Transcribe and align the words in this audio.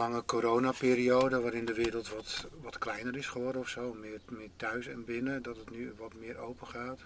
lange 0.00 0.24
coronaperiode 0.24 1.40
waarin 1.40 1.64
de 1.64 1.74
wereld 1.74 2.08
wat, 2.08 2.46
wat 2.60 2.78
kleiner 2.78 3.16
is 3.16 3.26
geworden 3.28 3.60
of 3.60 3.68
zo. 3.68 3.92
Meer, 3.94 4.20
meer 4.28 4.50
thuis 4.56 4.86
en 4.86 5.04
binnen, 5.04 5.42
dat 5.42 5.56
het 5.56 5.70
nu 5.70 5.94
wat 5.98 6.14
meer 6.14 6.38
open 6.38 6.66
gaat. 6.66 7.00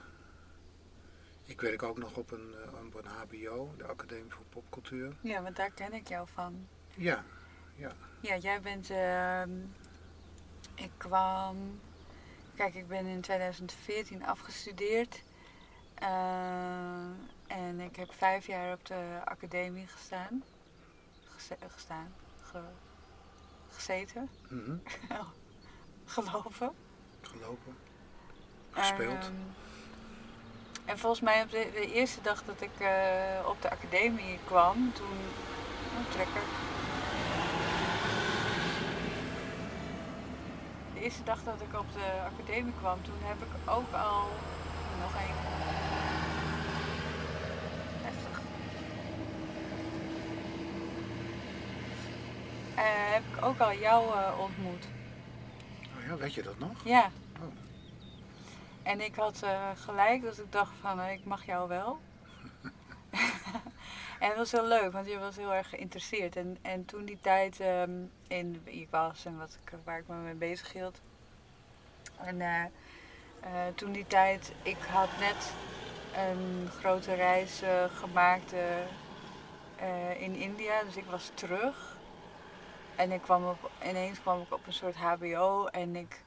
Ik 1.45 1.61
werk 1.61 1.83
ook 1.83 1.99
nog 1.99 2.17
op 2.17 2.31
een, 2.31 2.55
eh, 2.65 2.85
op 2.87 2.95
een 2.95 3.07
HBO, 3.11 3.75
de 3.77 3.85
Academie 3.87 4.31
voor 4.33 4.45
Popcultuur. 4.49 5.13
Ja, 5.21 5.43
want 5.43 5.57
daar 5.57 5.71
ken 5.71 5.93
ik 5.93 6.09
jou 6.09 6.29
van. 6.35 6.67
Ja, 6.95 7.25
ja. 7.77 7.93
Ja, 8.21 8.37
jij 8.37 8.61
bent. 8.61 8.91
ehm, 8.91 9.51
ik 10.75 10.91
kwam. 10.97 11.81
Kijk, 12.55 12.75
ik 12.75 12.89
ben 12.89 13.07
in 13.07 13.21
2014 13.21 14.25
afgestudeerd. 14.27 15.23
Eh, 15.95 17.07
en 17.47 17.81
ik 17.81 17.97
heb 17.97 18.13
vijf 18.13 18.47
jaar 18.47 18.73
op 18.73 18.87
de 18.87 19.21
academie 19.25 19.87
gestaan. 19.87 20.43
Gestaan. 21.69 22.15
Ge- 22.43 22.59
gezeten. 23.75 24.29
Mhm. 24.49 24.77
Geloven. 26.05 26.71
Gelopen. 27.21 27.77
Gespeeld. 28.71 29.25
Ehm, 29.25 29.33
en 30.85 30.99
volgens 30.99 31.21
mij 31.21 31.43
op 31.43 31.51
de, 31.51 31.71
de 31.73 31.93
eerste 31.93 32.21
dag 32.23 32.45
dat 32.45 32.61
ik 32.61 32.81
eh, 32.81 33.49
op 33.49 33.63
de 33.63 33.71
academie 33.71 34.39
kwam, 34.45 34.93
toen. 34.93 35.19
Oh, 35.97 36.11
trekker. 36.11 36.43
De 40.95 41.01
eerste 41.01 41.23
dag 41.23 41.43
dat 41.43 41.61
ik 41.61 41.79
op 41.79 41.93
de 41.93 42.21
academie 42.33 42.73
kwam, 42.79 43.03
toen 43.03 43.19
heb 43.21 43.37
ik 43.37 43.71
ook 43.71 43.93
al. 43.93 44.29
Nog 45.01 45.15
één. 45.15 45.37
Heftig. 48.03 48.39
Eh, 48.39 48.45
heb 52.83 53.23
ik 53.37 53.45
ook 53.45 53.59
al 53.59 53.75
jou 53.75 54.15
eh, 54.15 54.39
ontmoet. 54.41 54.85
Oh 55.97 56.07
ja, 56.07 56.17
weet 56.17 56.35
je 56.35 56.43
dat 56.43 56.59
nog? 56.59 56.85
Ja. 56.85 57.11
Oh. 57.41 57.53
En 58.83 59.01
ik 59.01 59.15
had 59.15 59.43
eh, 59.43 59.71
gelijk 59.75 60.23
dat 60.23 60.39
ik 60.39 60.53
dacht 60.53 60.73
van, 60.81 61.01
eh, 61.01 61.13
ik 61.13 61.25
mag 61.25 61.47
jou 61.47 61.69
wel. 61.69 62.01
en 64.21 64.29
het 64.29 64.37
was 64.37 64.53
heel 64.53 64.67
leuk, 64.67 64.93
want 64.93 65.07
je 65.07 65.19
was 65.19 65.37
heel 65.37 65.55
erg 65.55 65.69
geïnteresseerd. 65.69 66.37
En, 66.37 66.59
en 66.63 66.85
toen 66.85 67.05
die 67.05 67.19
tijd 67.21 67.61
ehm, 67.61 67.91
in 68.29 68.61
wie 68.65 68.81
ik 68.81 68.91
was 68.91 69.25
en 69.25 69.39
wat 69.39 69.59
ik, 69.65 69.73
waar 69.85 69.99
ik 69.99 70.09
me 70.09 70.15
mee 70.15 70.35
bezig 70.35 70.73
hield. 70.73 71.01
En 72.17 72.41
eh, 72.41 72.65
eh, 73.41 73.75
toen 73.75 73.93
die 73.93 74.07
tijd, 74.07 74.53
ik 74.63 74.79
had 74.91 75.09
net 75.19 75.53
een 76.17 76.69
grote 76.79 77.15
reis 77.15 77.63
eh, 77.63 77.85
gemaakt 77.95 78.53
eh, 78.53 78.81
eh, 79.77 80.21
in 80.21 80.35
India, 80.35 80.83
dus 80.83 80.97
ik 80.97 81.05
was 81.11 81.31
terug. 81.35 81.94
En 82.97 83.13
ik 83.13 83.23
kwam 83.23 83.47
op, 83.49 83.71
ineens 83.85 84.21
kwam 84.21 84.41
ik 84.41 84.53
op 84.53 84.67
een 84.67 84.73
soort 84.73 84.97
HBO 84.97 85.67
en 85.67 85.97
ik, 85.97 86.23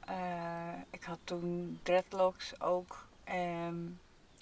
eh, 0.00 0.72
ik 0.90 1.02
had 1.02 1.18
toen 1.24 1.80
dreadlocks 1.82 2.60
ook. 2.60 3.06
ehm, 3.24 3.76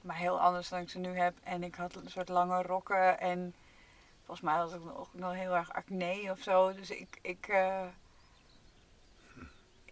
maar 0.02 0.16
heel 0.16 0.40
anders 0.40 0.68
dan 0.68 0.80
ik 0.80 0.90
ze 0.90 0.98
nu 0.98 1.18
heb. 1.18 1.34
En 1.42 1.62
ik 1.62 1.74
had 1.74 1.94
een 1.94 2.10
soort 2.10 2.28
lange 2.28 2.62
rokken 2.62 3.20
en 3.20 3.54
volgens 4.24 4.40
mij 4.40 4.54
had 4.54 4.74
ik 4.74 4.84
nog, 4.84 5.08
nog 5.12 5.32
heel 5.32 5.54
erg 5.54 5.72
acne 5.72 6.28
of 6.30 6.40
zo. 6.40 6.74
Dus 6.74 6.90
ik, 6.90 7.18
ik, 7.22 7.48
eh, 7.48 7.86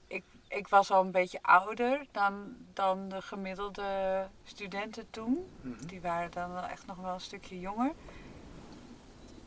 ik, 0.06 0.24
ik 0.48 0.68
was 0.68 0.90
al 0.90 1.04
een 1.04 1.10
beetje 1.10 1.42
ouder 1.42 2.06
dan, 2.12 2.56
dan 2.72 3.08
de 3.08 3.22
gemiddelde 3.22 4.26
studenten 4.44 5.10
toen. 5.10 5.50
Mhm. 5.60 5.86
Die 5.86 6.00
waren 6.00 6.30
dan 6.30 6.52
wel 6.52 6.62
echt 6.64 6.86
nog 6.86 6.96
wel 6.96 7.14
een 7.14 7.20
stukje 7.20 7.60
jonger. 7.60 7.92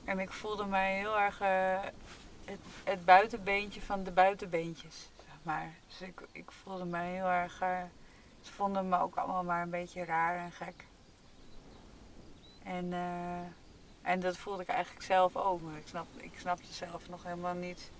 En 0.05 0.19
ik 0.19 0.31
voelde 0.31 0.65
mij 0.65 0.97
heel 0.97 1.19
erg 1.19 1.41
eh, 1.41 1.79
het, 2.45 2.59
het 2.83 3.05
buitenbeentje 3.05 3.81
van 3.81 4.03
de 4.03 4.11
buitenbeentjes, 4.11 5.09
zeg 5.25 5.35
maar. 5.41 5.73
Dus 5.87 6.01
ik, 6.01 6.21
ik 6.31 6.51
voelde 6.51 6.85
mij 6.85 7.11
heel 7.11 7.29
erg... 7.29 7.61
eh, 7.61 7.81
ze 8.41 8.51
vonden 8.51 8.89
me 8.89 8.99
ook 8.99 9.15
allemaal 9.15 9.43
maar 9.43 9.61
een 9.61 9.69
beetje 9.69 10.05
raar 10.05 10.37
en 10.37 10.51
gek. 10.51 10.85
En, 12.63 12.93
eh, 12.93 14.11
en 14.11 14.19
dat 14.19 14.37
voelde 14.37 14.61
ik 14.61 14.67
eigenlijk 14.67 15.05
zelf 15.05 15.35
ook. 15.35 15.61
Maar 15.61 15.77
ik, 15.77 15.87
snap, 15.87 16.07
ik 16.17 16.33
snapte 16.37 16.73
zelf 16.73 17.09
nog 17.09 17.23
helemaal 17.23 17.53
niet... 17.53 17.91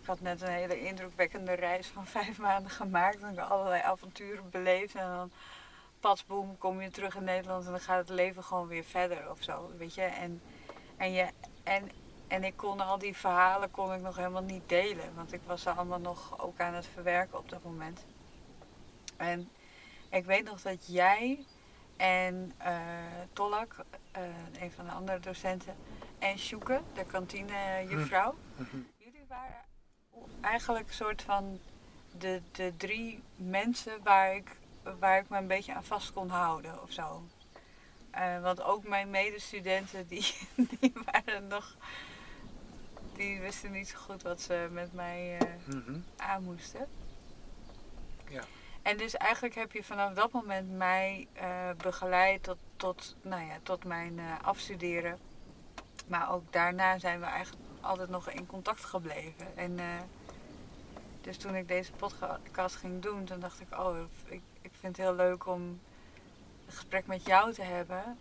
Ik 0.00 0.06
had 0.06 0.20
net 0.20 0.42
een 0.42 0.48
hele 0.48 0.80
indrukwekkende 0.80 1.52
reis 1.52 1.86
van 1.86 2.06
vijf 2.16 2.38
maanden 2.38 2.70
gemaakt. 2.70 3.22
En 3.22 3.32
ik 3.32 3.38
allerlei 3.38 3.82
avonturen 3.82 4.50
beleefd. 4.50 4.94
En 4.94 5.08
dan 5.08 5.30
patsboom, 6.00 6.58
kom 6.58 6.80
je 6.80 6.90
terug 6.90 7.16
in 7.16 7.24
Nederland 7.24 7.64
en 7.64 7.70
dan 7.70 7.80
gaat 7.80 7.98
het 7.98 8.08
leven 8.08 8.44
gewoon 8.44 8.66
weer 8.66 8.84
verder 8.84 9.30
of 9.30 9.42
zo, 9.42 9.70
weet 9.76 9.94
je. 9.94 10.02
En, 10.02 10.42
en, 10.98 11.12
je, 11.12 11.28
en, 11.62 11.90
en 12.28 12.44
ik 12.44 12.56
kon 12.56 12.80
al 12.80 12.98
die 12.98 13.16
verhalen 13.16 13.70
kon 13.70 13.92
ik 13.92 14.00
nog 14.00 14.16
helemaal 14.16 14.42
niet 14.42 14.68
delen, 14.68 15.14
want 15.14 15.32
ik 15.32 15.40
was 15.46 15.62
ze 15.62 15.70
allemaal 15.70 16.00
nog 16.00 16.40
ook 16.40 16.60
aan 16.60 16.74
het 16.74 16.86
verwerken 16.86 17.38
op 17.38 17.48
dat 17.48 17.62
moment. 17.62 18.04
En 19.16 19.48
ik 20.10 20.24
weet 20.24 20.44
nog 20.44 20.62
dat 20.62 20.86
jij 20.86 21.44
en 21.96 22.52
eh 22.58 22.76
Tollak, 23.32 23.76
eh, 24.12 24.22
een 24.60 24.72
van 24.72 24.84
de 24.84 24.90
andere 24.90 25.20
docenten, 25.20 25.76
en 26.18 26.38
Sjoeke, 26.38 26.80
de 26.94 27.04
kantinejuffrouw, 27.04 28.34
Mhm. 28.56 28.76
jullie 28.96 29.24
waren 29.28 29.64
eigenlijk 30.40 30.88
een 30.88 30.94
soort 30.94 31.22
van 31.22 31.60
de, 32.18 32.42
de 32.52 32.72
drie 32.76 33.22
mensen 33.36 34.02
waar 34.02 34.34
ik, 34.34 34.56
waar 34.98 35.18
ik 35.18 35.28
me 35.28 35.36
een 35.38 35.46
beetje 35.46 35.74
aan 35.74 35.84
vast 35.84 36.12
kon 36.12 36.28
houden 36.28 36.82
of 36.82 36.90
zo. 36.92 37.22
Eh, 38.18 38.40
want 38.42 38.62
ook 38.62 38.88
mijn 38.88 39.10
medestudenten 39.10 40.06
die, 40.06 40.34
die 40.80 40.92
waren 41.04 41.46
nog. 41.46 41.76
Die 43.16 43.40
wisten 43.40 43.70
niet 43.72 43.88
zo 43.88 43.98
goed 43.98 44.22
wat 44.22 44.40
ze 44.40 44.68
met 44.70 44.92
mij 44.92 45.38
eh, 45.38 45.74
Mhm. 45.74 45.98
aan 46.16 46.42
moesten. 46.42 46.86
Ja. 48.28 48.42
En 48.82 48.96
dus 48.96 49.16
eigenlijk 49.16 49.54
heb 49.54 49.72
je 49.72 49.84
vanaf 49.84 50.14
dat 50.14 50.32
moment 50.32 50.70
mij 50.70 51.28
eh, 51.32 51.70
begeleid 51.76 52.42
tot, 52.42 52.58
tot, 52.76 53.16
nou 53.22 53.42
ja, 53.46 53.58
tot 53.62 53.84
mijn 53.84 54.20
afstuderen. 54.42 55.18
Maar 56.06 56.32
ook 56.32 56.52
daarna 56.52 56.98
zijn 56.98 57.20
we 57.20 57.26
eigenlijk 57.26 57.64
altijd 57.80 58.08
nog 58.08 58.30
in 58.30 58.46
contact 58.46 58.84
gebleven. 58.84 59.56
En 59.56 59.78
dus 61.20 61.36
toen 61.36 61.54
ik 61.54 61.68
deze 61.68 61.92
podcast 62.42 62.76
ging 62.76 63.02
doen, 63.02 63.24
toen 63.24 63.40
dacht 63.40 63.60
ik, 63.60 63.78
oh, 63.78 63.96
ik, 64.24 64.42
ik 64.62 64.70
vind 64.80 64.96
het 64.96 65.06
heel 65.06 65.14
leuk 65.14 65.46
om 65.46 65.80
gesprek 66.68 67.06
met 67.06 67.26
jou 67.26 67.52
te 67.52 67.62
hebben. 67.62 68.18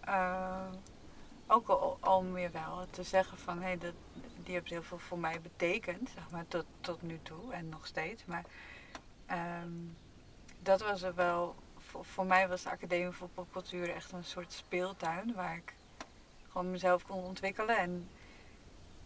Eh, 0.00 0.66
ook 1.46 1.68
al, 1.68 1.98
om 2.00 2.38
je 2.38 2.50
wel 2.50 2.86
te 2.90 3.02
zeggen 3.02 3.38
van, 3.38 3.62
hé, 3.62 3.76
die 4.42 4.54
heeft 4.54 4.70
heel 4.70 4.82
veel 4.82 4.98
voor 4.98 5.18
mij 5.18 5.40
betekend, 5.40 6.10
zeg 6.14 6.30
maar, 6.30 6.46
tot, 6.48 6.64
tot 6.80 7.02
nu 7.02 7.18
toe 7.22 7.52
en 7.52 7.68
nog 7.68 7.86
steeds. 7.86 8.24
Maar 8.24 8.44
ehm, 9.26 9.70
dat 10.62 10.80
was 10.80 11.02
er 11.02 11.14
wel, 11.14 11.54
voor, 11.78 12.04
voor 12.04 12.26
mij 12.26 12.48
was 12.48 12.62
de 12.62 12.70
Academie 12.70 13.10
voor 13.10 13.28
Popcultuur 13.28 13.94
echt 13.94 14.12
een 14.12 14.24
soort 14.24 14.52
speeltuin 14.52 15.34
waar 15.34 15.56
ik 15.56 15.74
gewoon 16.48 16.70
mezelf 16.70 17.06
kon 17.06 17.24
ontwikkelen 17.24 17.78
en 17.78 18.08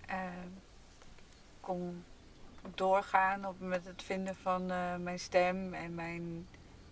ehm, 0.07 0.49
kon 1.61 2.05
doorgaan 2.75 3.47
op, 3.47 3.61
met 3.61 3.85
het 3.85 4.03
vinden 4.03 4.37
van 4.37 4.71
eh, 4.71 4.97
mijn 4.97 5.19
stem 5.19 5.75
en 5.75 5.95
mijn 5.95 6.47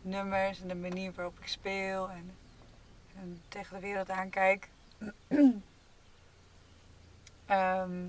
nummers 0.08 0.60
en 0.60 0.68
de 0.68 0.74
manier 0.74 1.12
waarop 1.14 1.38
ik 1.40 1.46
speel 1.46 2.10
en, 2.10 2.34
en 3.20 3.40
tegen 3.48 3.74
de 3.74 3.80
wereld 3.80 4.10
aankijk. 4.10 4.68
Ehm, 7.46 8.06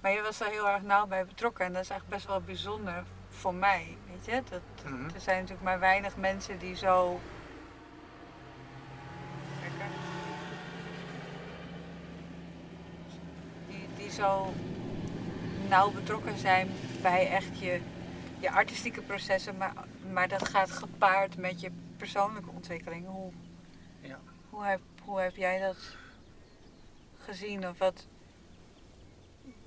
maar 0.00 0.12
je 0.12 0.22
was 0.22 0.40
er 0.40 0.46
heel 0.46 0.68
erg 0.68 0.82
nauw 0.82 1.06
bij 1.06 1.26
betrokken 1.26 1.64
en 1.64 1.72
dat 1.72 1.82
is 1.82 1.90
eigenlijk 1.90 2.18
best 2.18 2.30
wel 2.32 2.40
bijzonder 2.40 3.04
voor 3.28 3.54
mij, 3.54 3.96
weet 4.10 4.24
je. 4.24 4.42
Dat, 4.50 4.60
Mhm. 4.84 5.14
Er 5.14 5.20
zijn 5.20 5.36
natuurlijk 5.36 5.62
maar 5.62 5.78
weinig 5.78 6.16
mensen 6.16 6.58
die 6.58 6.76
zo... 6.76 7.20
Die, 13.68 13.88
die 13.96 14.10
zo 14.10 14.52
nauw 15.68 15.90
betrokken 15.90 16.38
zijn 16.38 16.70
bij 17.02 17.30
echt 17.30 17.58
je, 17.58 17.80
je 18.38 18.50
artistieke 18.50 19.02
processen, 19.02 19.56
maar, 19.56 19.72
maar 20.10 20.28
dat 20.28 20.48
gaat 20.48 20.70
gepaard 20.70 21.36
met 21.36 21.60
je 21.60 21.70
persoonlijke 21.96 22.50
ontwikkeling. 22.50 23.06
Hoe, 23.06 23.32
Ja. 24.00 24.20
hoe, 24.50 24.64
heb, 24.64 24.80
hoe 25.04 25.20
heb 25.20 25.36
jij 25.36 25.60
dat 25.60 25.76
gezien 27.18 27.68
of 27.68 27.78
wat? 27.78 28.06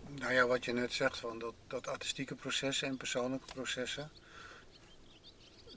Nou 0.08 0.34
ja, 0.34 0.46
wat 0.48 0.66
je 0.66 0.74
net 0.74 0.94
zegt, 0.94 1.18
van 1.18 1.40
dat, 1.40 1.54
dat 1.68 1.88
artistieke 1.88 2.36
processen 2.36 2.88
en 2.88 2.98
persoonlijke 2.98 3.54
processen, 3.54 4.12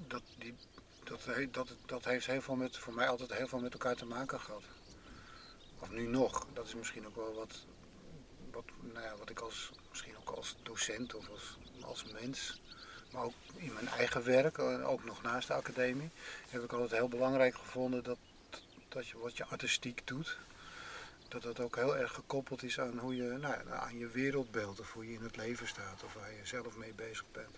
dat, 0.06 0.22
die, 0.38 0.54
dat, 1.04 1.26
dat, 1.50 1.68
dat 1.86 2.04
heeft 2.04 2.26
heel 2.26 2.42
veel 2.42 2.56
met, 2.56 2.76
voor 2.76 2.94
mij 2.94 3.08
altijd 3.08 3.32
heel 3.32 3.48
veel 3.48 3.58
met 3.60 3.72
elkaar 3.72 3.96
te 3.96 4.06
maken 4.06 4.40
gehad. 4.40 4.62
Of 5.78 5.90
nu 5.90 6.06
nog, 6.06 6.46
dat 6.52 6.66
is 6.66 6.74
misschien 6.74 7.06
ook 7.06 7.16
wel 7.16 7.34
wat, 7.34 7.66
wat, 8.50 8.64
nou 8.80 9.04
ja, 9.04 9.16
wat 9.16 9.30
ik 9.30 9.40
als, 9.40 9.70
misschien 9.88 10.16
ook 10.16 10.30
als 10.30 10.56
docent 10.62 11.14
of 11.14 11.28
als, 11.28 11.58
als 11.80 12.04
mens, 12.12 12.60
maar 13.10 13.22
ook 13.22 13.34
in 13.54 13.72
mijn 13.72 13.88
eigen 13.88 14.24
werk, 14.24 14.58
eh, 14.58 14.88
ook 14.88 15.04
nog 15.04 15.22
naast 15.22 15.48
de 15.48 15.54
academie, 15.54 16.10
heb 16.50 16.62
ik 16.62 16.72
altijd 16.72 16.90
heel 16.90 17.08
belangrijk 17.08 17.54
gevonden 17.54 18.04
dat, 18.04 18.18
dat 18.88 19.08
je 19.08 19.18
wat 19.18 19.36
je 19.36 19.44
artistiek 19.44 20.06
doet, 20.06 20.38
dat 21.28 21.42
dat 21.42 21.60
ook 21.60 21.76
heel 21.76 21.96
erg 21.96 22.12
gekoppeld 22.12 22.62
is 22.62 22.80
aan 22.80 22.98
hoe 22.98 23.16
je, 23.16 23.22
nou, 23.22 23.70
aan 23.70 23.98
je 23.98 24.08
wereldbeeld 24.08 24.80
of 24.80 24.92
hoe 24.92 25.06
je 25.06 25.14
in 25.14 25.22
het 25.22 25.36
leven 25.36 25.68
staat 25.68 26.04
of 26.04 26.14
waar 26.14 26.32
je 26.32 26.46
zelf 26.46 26.76
mee 26.76 26.92
bezig 26.92 27.24
bent. 27.32 27.56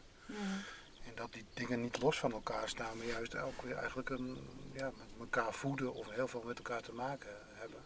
En 1.06 1.12
dat 1.14 1.32
die 1.32 1.44
dingen 1.54 1.80
niet 1.80 2.00
los 2.02 2.18
van 2.18 2.32
elkaar 2.32 2.68
staan, 2.68 2.96
maar 2.96 3.06
juist 3.06 3.36
ook 3.36 3.62
weer 3.62 3.76
eigenlijk 3.76 4.10
een, 4.10 4.38
ja, 4.72 4.84
met 4.84 5.06
elkaar 5.18 5.52
voeden 5.52 5.94
of 5.94 6.10
heel 6.10 6.28
veel 6.28 6.42
met 6.42 6.56
elkaar 6.56 6.82
te 6.82 6.92
maken 6.92 7.36
hebben. 7.52 7.80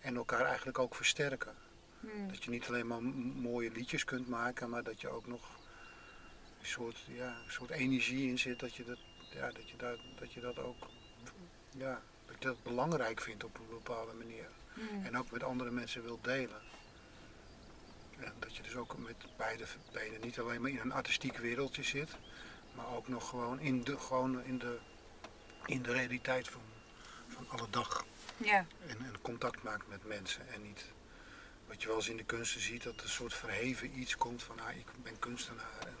En 0.00 0.16
elkaar 0.16 0.44
eigenlijk 0.44 0.78
ook 0.78 0.94
versterken. 0.94 1.54
Dat 2.28 2.44
je 2.44 2.50
niet 2.50 2.66
alleen 2.66 2.86
maar 2.86 3.02
mooie 3.02 3.70
liedjes 3.70 4.04
kunt 4.04 4.28
maken, 4.28 4.70
maar 4.70 4.82
dat 4.82 5.00
je 5.00 5.08
ook 5.08 5.26
nog 5.26 5.59
een 6.60 6.66
soort, 6.66 6.98
ja, 7.08 7.36
een 7.44 7.52
soort 7.52 7.70
energie 7.70 8.28
in 8.28 8.38
zit. 8.38 8.58
Dat 8.58 8.74
je 8.74 8.84
dat, 8.84 8.98
ja, 9.32 9.50
dat, 9.50 9.70
je 9.70 9.76
daar, 9.76 9.96
dat 10.18 10.32
je 10.32 10.40
dat 10.40 10.58
ook 10.58 10.88
ja, 11.70 12.02
dat 12.26 12.36
je 12.38 12.44
dat 12.44 12.62
belangrijk 12.62 13.20
vindt 13.20 13.44
op 13.44 13.58
een 13.58 13.68
bepaalde 13.68 14.12
manier. 14.12 14.48
Mhm. 14.74 15.06
En 15.06 15.18
ook 15.18 15.30
met 15.30 15.42
andere 15.42 15.70
mensen 15.70 16.02
wilt 16.02 16.24
delen. 16.24 16.60
En 18.18 18.32
dat 18.38 18.56
je 18.56 18.62
dus 18.62 18.76
ook 18.76 18.98
met 18.98 19.16
beide 19.36 19.64
benen 19.92 20.20
niet 20.20 20.38
alleen 20.38 20.60
maar 20.60 20.70
in 20.70 20.78
een 20.78 20.92
artistiek 20.92 21.36
wereldje 21.36 21.82
zit, 21.82 22.10
maar 22.74 22.86
ook 22.88 23.08
nog 23.08 23.28
gewoon 23.28 23.60
in 23.60 23.84
de, 23.84 23.98
gewoon 23.98 24.44
in 24.44 24.58
de, 24.58 24.78
in 25.66 25.82
de 25.82 25.92
realiteit 25.92 26.48
van, 26.48 26.62
van 27.28 27.48
alle 27.48 27.70
dag. 27.70 28.04
Ja, 28.36 28.66
En, 28.86 28.96
en 28.98 29.20
contact 29.22 29.62
maakt 29.62 29.88
met 29.88 30.04
mensen. 30.04 30.48
En 30.48 30.62
niet 30.62 30.84
wat 31.66 31.82
je 31.82 31.88
wel 31.88 31.96
eens 31.96 32.08
in 32.08 32.16
de 32.16 32.24
kunsten 32.24 32.60
ziet, 32.60 32.82
dat 32.82 32.96
er 32.96 33.02
een 33.02 33.08
soort 33.08 33.34
verheven 33.34 33.98
iets 33.98 34.16
komt 34.16 34.42
van 34.42 34.60
ah, 34.60 34.76
ik 34.76 34.86
ben 35.02 35.18
kunstenaar. 35.18 35.78
En 35.86 35.96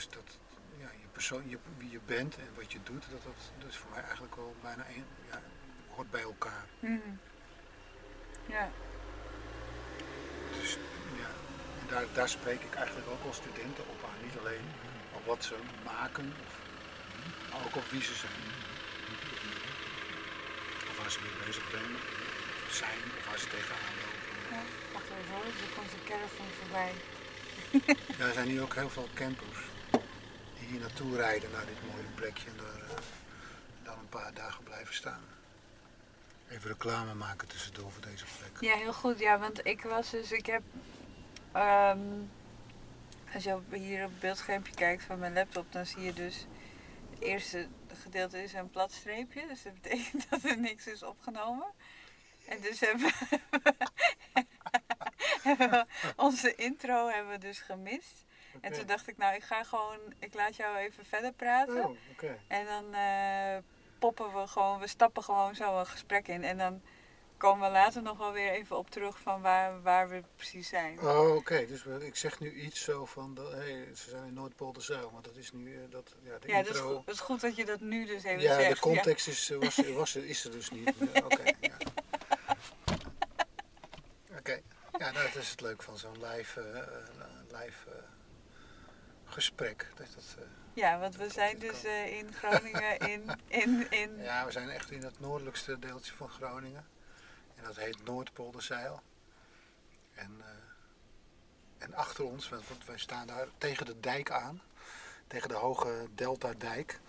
dus 0.00 0.08
dat 0.08 0.38
ja, 0.78 0.90
je 1.02 1.08
persoon, 1.12 1.42
je, 1.48 1.58
wie 1.78 1.90
je 1.90 2.00
bent 2.06 2.36
en 2.36 2.48
wat 2.54 2.72
je 2.72 2.78
doet, 2.82 3.04
dat, 3.10 3.22
dat, 3.22 3.40
dat 3.58 3.68
is 3.68 3.76
voor 3.76 3.90
mij 3.90 4.02
eigenlijk 4.02 4.36
wel 4.36 4.54
bijna 4.62 4.84
een, 4.88 5.04
ja, 5.30 5.42
hoort 5.94 6.10
bij 6.10 6.22
elkaar. 6.22 6.66
Mhm. 6.78 7.10
ja. 8.46 8.70
Dus 10.58 10.70
ja, 11.22 11.30
en 11.80 11.86
daar, 11.88 12.04
daar 12.12 12.28
spreek 12.28 12.60
ik 12.62 12.74
eigenlijk 12.74 13.08
ook 13.08 13.24
als 13.26 13.36
studenten 13.36 13.84
op 13.88 14.00
aan. 14.08 14.24
Niet 14.24 14.38
alleen 14.38 14.66
op 15.12 15.24
wat 15.26 15.44
ze 15.44 15.54
maken, 15.84 16.34
of, 16.46 16.52
maar 17.50 17.64
ook 17.66 17.76
op 17.76 17.90
wie 17.90 18.02
ze 18.02 18.14
zijn. 18.14 18.42
Of 20.90 20.96
waar 20.98 21.10
ze 21.10 21.20
mee 21.20 21.46
bezig 21.46 21.64
zijn, 21.70 21.92
zijn 22.82 23.00
of 23.18 23.26
waar 23.28 23.38
ze 23.38 23.48
tegenaan 23.48 23.96
lopen. 24.02 24.36
ja. 24.54 24.62
Wacht 24.92 25.08
even 25.18 25.34
hoor, 25.34 25.44
er 25.44 25.72
komt 25.76 25.92
een 25.92 26.06
caravan 26.10 26.50
voorbij. 26.60 26.92
Ja, 28.18 28.26
er 28.26 28.32
zijn 28.32 28.48
nu 28.48 28.60
ook 28.60 28.74
heel 28.74 28.90
veel 28.90 29.08
campers 29.14 29.58
hier 30.70 30.80
naartoe 30.80 31.16
rijden 31.16 31.50
naar 31.50 31.66
dit 31.66 31.86
mooie 31.90 32.08
plekje 32.14 32.48
en 32.48 32.56
daar 32.56 32.98
dan 33.82 33.98
een 33.98 34.08
paar 34.08 34.34
dagen 34.34 34.64
blijven 34.64 34.94
staan. 34.94 35.20
Even 36.48 36.70
reclame 36.70 37.14
maken 37.14 37.48
tussendoor 37.48 37.90
voor 37.90 38.02
deze 38.02 38.24
plek. 38.38 38.70
Ja, 38.70 38.76
heel 38.76 38.92
goed. 38.92 39.18
Ja, 39.18 39.38
want 39.38 39.66
ik 39.66 39.82
was 39.82 40.10
dus, 40.10 40.32
ik 40.32 40.46
heb, 40.46 40.62
ehm, 41.52 41.98
als 43.34 43.44
je 43.44 43.58
hier 43.70 44.04
op 44.04 44.10
het 44.10 44.20
beeldschermpje 44.20 44.74
kijkt 44.74 45.02
van 45.02 45.18
mijn 45.18 45.32
laptop, 45.32 45.72
dan 45.72 45.86
zie 45.86 46.02
je 46.02 46.12
dus, 46.12 46.46
het 47.10 47.20
eerste 47.20 47.68
gedeelte 48.02 48.42
is 48.42 48.52
een 48.52 48.70
plat 48.70 48.92
streepje, 48.92 49.46
dus 49.46 49.62
dat 49.62 49.80
betekent 49.80 50.26
dat 50.30 50.44
er 50.44 50.58
niks 50.58 50.86
is 50.86 51.02
opgenomen. 51.02 51.66
En 52.48 52.60
dus 52.60 52.80
hebben 52.80 53.12
we 55.42 55.86
onze 56.16 56.54
intro 56.54 57.08
hebben 57.08 57.32
we 57.32 57.38
dus 57.38 57.58
gemist. 57.58 58.24
En 58.60 58.72
toen 58.72 58.86
dacht 58.86 59.08
ik, 59.08 59.16
nou, 59.16 59.34
ik 59.34 59.42
ga 59.42 59.64
gewoon, 59.64 59.98
ik 60.18 60.34
laat 60.34 60.56
jou 60.56 60.76
even 60.76 61.04
verder 61.04 61.32
praten. 61.32 61.84
Oh, 61.84 61.96
oké. 62.12 62.38
En 62.46 62.66
dan 62.66 62.94
eh, 62.94 63.56
poppen 63.98 64.32
we 64.40 64.46
gewoon, 64.46 64.78
we 64.80 64.86
stappen 64.88 65.22
gewoon 65.22 65.54
zo 65.54 65.78
een 65.78 65.86
gesprek 65.86 66.28
in. 66.28 66.44
En 66.44 66.58
dan 66.58 66.82
komen 67.36 67.66
we 67.66 67.72
later 67.72 68.02
nog 68.02 68.18
wel 68.18 68.32
weer 68.32 68.50
even 68.50 68.76
op 68.78 68.90
terug 68.90 69.18
van 69.20 69.40
waar, 69.42 69.82
waar 69.82 70.08
we 70.08 70.22
precies 70.36 70.68
zijn. 70.68 71.00
Oh, 71.00 71.34
oké. 71.34 71.66
Dus 71.66 71.84
ik 71.84 72.16
zeg 72.16 72.40
nu 72.40 72.52
iets 72.52 72.80
zo 72.84 73.06
van, 73.06 73.34
dat, 73.34 73.52
hey, 73.52 73.88
ze 73.94 74.10
zijn 74.10 74.24
in 74.26 74.34
Noordpolderzuil, 74.34 75.10
maar 75.10 75.22
dat 75.22 75.36
is 75.36 75.52
nu 75.52 75.74
eh, 75.76 75.80
dat, 75.90 76.14
ja, 76.22 76.38
de 76.38 76.48
ja, 76.48 76.58
intro. 76.58 76.96
goed, 76.96 77.06
dat 77.06 77.14
is 77.14 77.20
goed 77.20 77.40
dat 77.40 77.56
je 77.56 77.64
dat 77.64 77.80
nu 77.80 78.06
dus 78.06 78.22
even 78.22 78.40
ja, 78.40 78.54
zegt. 78.54 78.74
de 78.74 78.80
context 78.80 79.28
is, 79.28 79.50
eh, 79.50 79.58
was, 79.58 79.76
was, 79.92 80.14
er- 80.14 80.26
is 80.26 80.44
er 80.44 80.50
dus 80.50 80.70
niet. 80.70 80.92
Ja, 81.14 81.20
Oké, 81.24 81.42
ja. 81.60 81.76
Oké. 84.38 84.60
Ja, 84.98 85.10
nou, 85.10 85.26
dat 85.32 85.42
is 85.42 85.50
het 85.50 85.60
leuk 85.60 85.82
van 85.82 85.98
zo'n 85.98 86.24
live, 86.26 86.86
live 87.50 87.88
gesprek. 89.30 89.86
Dat, 89.94 90.06
dat, 90.14 90.36
eh, 90.38 90.44
Ja, 90.72 90.98
want 90.98 91.16
we 91.16 91.28
zijn 91.28 91.58
dus 91.58 91.84
eh, 91.84 92.18
in 92.18 92.32
Groningen 92.32 92.98
in... 93.12 93.30
in, 93.46 93.90
in 93.90 94.18
ja, 94.18 94.44
we 94.44 94.52
zijn 94.52 94.68
echt 94.68 94.90
in 94.90 95.02
het 95.02 95.20
noordelijkste 95.20 95.78
deeltje 95.78 96.12
van 96.12 96.28
Groningen. 96.28 96.86
En 97.56 97.64
dat 97.64 97.76
heet 97.76 98.04
Noordpolderzeil. 98.04 99.02
En, 100.14 100.36
eh, 100.40 101.84
en 101.84 101.94
achter 101.94 102.24
ons, 102.24 102.48
want 102.48 102.68
want 102.68 102.84
wij 102.84 102.98
staan 102.98 103.26
daar 103.26 103.46
tegen 103.58 103.86
de 103.86 104.00
dijk 104.00 104.30
aan. 104.30 104.60
Tegen 105.26 105.48
de 105.48 105.54
hoge 105.54 106.08
Delta-dijk. 106.14 107.00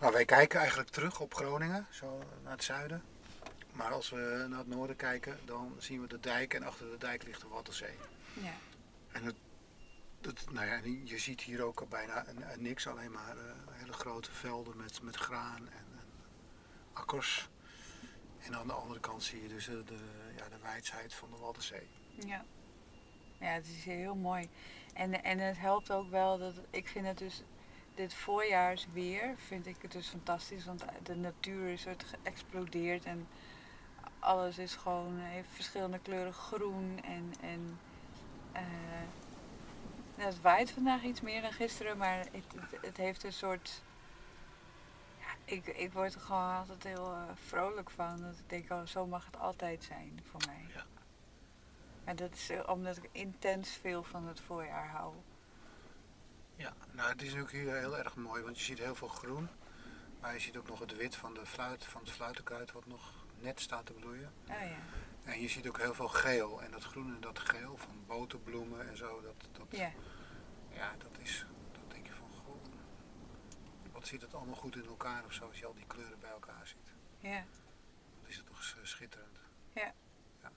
Nou, 0.00 0.12
wij 0.12 0.24
kijken 0.24 0.58
eigenlijk 0.58 0.90
terug 0.90 1.20
op 1.20 1.34
Groningen, 1.34 1.86
zo 1.90 2.22
naar 2.42 2.52
het 2.52 2.64
zuiden. 2.64 3.02
Maar 3.72 3.92
als 3.92 4.10
we 4.10 4.46
naar 4.48 4.58
het 4.58 4.68
noorden 4.68 4.96
kijken, 4.96 5.38
dan 5.44 5.74
zien 5.78 6.00
we 6.00 6.06
de 6.06 6.20
dijk 6.20 6.54
en 6.54 6.62
achter 6.62 6.90
de 6.90 6.98
dijk 6.98 7.22
ligt 7.22 7.40
de 7.40 7.48
Waddenzee. 7.48 7.96
ja. 8.32 8.52
En 9.12 9.24
het, 9.24 9.34
het, 10.24 10.50
nou 10.50 10.66
ja, 10.66 10.80
je 11.04 11.18
ziet 11.18 11.40
hier 11.40 11.62
ook 11.62 11.88
bijna 11.88 12.24
niks, 12.58 12.86
alleen 12.86 13.12
maar 13.12 13.36
eh, 13.36 13.44
hele 13.70 13.92
grote 13.92 14.32
velden 14.32 14.76
met, 14.76 15.02
met 15.02 15.16
graan 15.16 15.68
en, 15.68 15.86
en 15.98 16.12
akkers. 16.92 17.48
En 18.38 18.56
aan 18.56 18.66
de 18.66 18.72
andere 18.72 19.00
kant 19.00 19.22
zie 19.22 19.42
je 19.42 19.48
dus 19.48 19.64
de, 19.64 19.84
ja, 20.36 20.48
de 20.48 20.58
wijsheid 20.62 21.14
van 21.14 21.30
de 21.30 21.36
Waddenzee. 21.36 21.88
Ja. 22.26 22.44
ja, 23.38 23.46
het 23.46 23.66
is 23.66 23.84
heel 23.84 24.14
mooi. 24.14 24.48
En, 24.94 25.24
en 25.24 25.38
het 25.38 25.58
helpt 25.58 25.92
ook 25.92 26.10
wel 26.10 26.38
dat 26.38 26.54
ik 26.70 26.88
vind 26.88 27.06
het 27.06 27.18
dus 27.18 27.42
dit 27.94 28.14
voorjaarsweer 28.14 29.34
vind 29.36 29.66
ik 29.66 29.76
het 29.82 29.92
dus 29.92 30.08
fantastisch, 30.08 30.64
want 30.64 30.84
de 31.02 31.14
natuur 31.14 31.68
is 31.68 31.86
geëxplodeerd 32.06 33.04
en 33.04 33.28
alles 34.18 34.58
is 34.58 34.74
gewoon 34.74 35.18
heeft 35.18 35.48
verschillende 35.52 35.98
kleuren 35.98 36.32
groen 36.32 37.00
en 37.02 37.32
en 37.40 37.78
eh, 38.52 38.62
nou, 40.14 40.28
het 40.28 40.40
waait 40.40 40.70
vandaag 40.70 41.02
iets 41.02 41.20
meer 41.20 41.42
dan 41.42 41.52
gisteren, 41.52 41.96
maar 41.96 42.18
het, 42.18 42.28
het, 42.32 42.82
het 42.82 42.96
heeft 42.96 43.24
een 43.24 43.32
soort 43.32 43.82
ja, 45.20 45.54
ik, 45.54 45.66
ik 45.66 45.92
word 45.92 46.14
er 46.14 46.20
gewoon 46.20 46.56
altijd 46.56 46.82
heel 46.82 47.12
eh, 47.12 47.22
vrolijk 47.46 47.90
van. 47.90 48.20
Dat 48.20 48.38
ik 48.38 48.48
denk, 48.48 48.70
oh, 48.70 48.86
zo 48.86 49.06
mag 49.06 49.24
het 49.24 49.38
altijd 49.38 49.84
zijn 49.84 50.20
voor 50.30 50.40
mij. 50.46 50.66
Ja. 50.74 50.84
Maar 52.04 52.16
dat 52.16 52.32
is 52.32 52.50
eh, 52.50 52.68
omdat 52.68 52.96
ik 52.96 53.08
intens 53.12 53.70
veel 53.70 54.02
van 54.02 54.26
het 54.26 54.40
voorjaar 54.40 54.88
hou. 54.88 55.14
Ja, 56.56 56.72
nou 56.92 57.10
het 57.10 57.22
is 57.22 57.36
ook 57.36 57.50
hier 57.50 57.76
heel 57.76 57.98
erg 57.98 58.16
mooi, 58.16 58.42
want 58.42 58.58
je 58.58 58.64
ziet 58.64 58.78
heel 58.78 58.94
veel 58.94 59.08
groen. 59.08 59.48
Maar 60.20 60.32
je 60.32 60.40
ziet 60.40 60.56
ook 60.56 60.68
nog 60.68 60.78
het 60.78 60.96
wit 60.96 61.16
van, 61.16 61.34
de 61.34 61.46
fluit, 61.46 61.84
van 61.84 62.00
het 62.00 62.10
fluitenkruid 62.10 62.72
wat 62.72 62.86
nog 62.86 63.12
net 63.40 63.60
staat 63.60 63.86
te 63.86 63.92
bloeien. 63.92 64.32
Oh 64.48 64.60
ja. 64.60 64.78
En 65.24 65.40
je 65.40 65.48
ziet 65.48 65.68
ook 65.68 65.78
heel 65.78 65.94
veel 65.94 66.08
geel. 66.08 66.62
En 66.62 66.70
dat 66.70 66.84
groen 66.84 67.14
en 67.14 67.20
dat 67.20 67.38
geel 67.38 67.76
van 67.76 68.04
boterbloemen 68.06 68.88
en 68.88 68.96
zo, 68.96 69.20
dat, 69.20 69.48
dat, 69.52 69.66
Ja. 69.70 69.90
Ja, 70.70 70.94
dat 70.98 71.18
is, 71.18 71.46
dan 71.72 71.82
denk 71.88 72.06
je 72.06 72.12
van, 72.12 72.30
goh, 72.44 72.62
wat 73.92 74.06
zit 74.06 74.22
het 74.22 74.34
allemaal 74.34 74.54
goed 74.54 74.76
in 74.76 74.86
elkaar 74.86 75.24
of 75.24 75.32
zo, 75.32 75.46
als 75.46 75.58
je 75.58 75.66
al 75.66 75.74
die 75.74 75.86
kleuren 75.86 76.20
bij 76.20 76.30
elkaar 76.30 76.66
ziet. 76.66 76.92
ja. 77.20 77.44
Dan 78.20 78.28
is 78.30 78.36
het 78.36 78.46
toch 78.46 78.62
s- 78.62 78.76
schitterend. 78.82 79.38
Ja. 79.72 79.92
ja. 80.42 80.50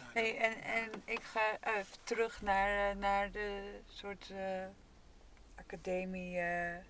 Nou, 0.00 0.12
Hey, 0.12 0.38
en, 0.38 0.62
en 0.62 1.02
ik 1.04 1.22
ga 1.22 1.58
even 1.60 1.98
terug 2.04 2.42
naar, 2.42 2.90
eh, 2.90 2.96
naar 2.96 3.30
de 3.30 3.78
soort 3.88 4.30
eh, 4.30 4.66
academie, 5.54 6.38
eh, 6.38 6.84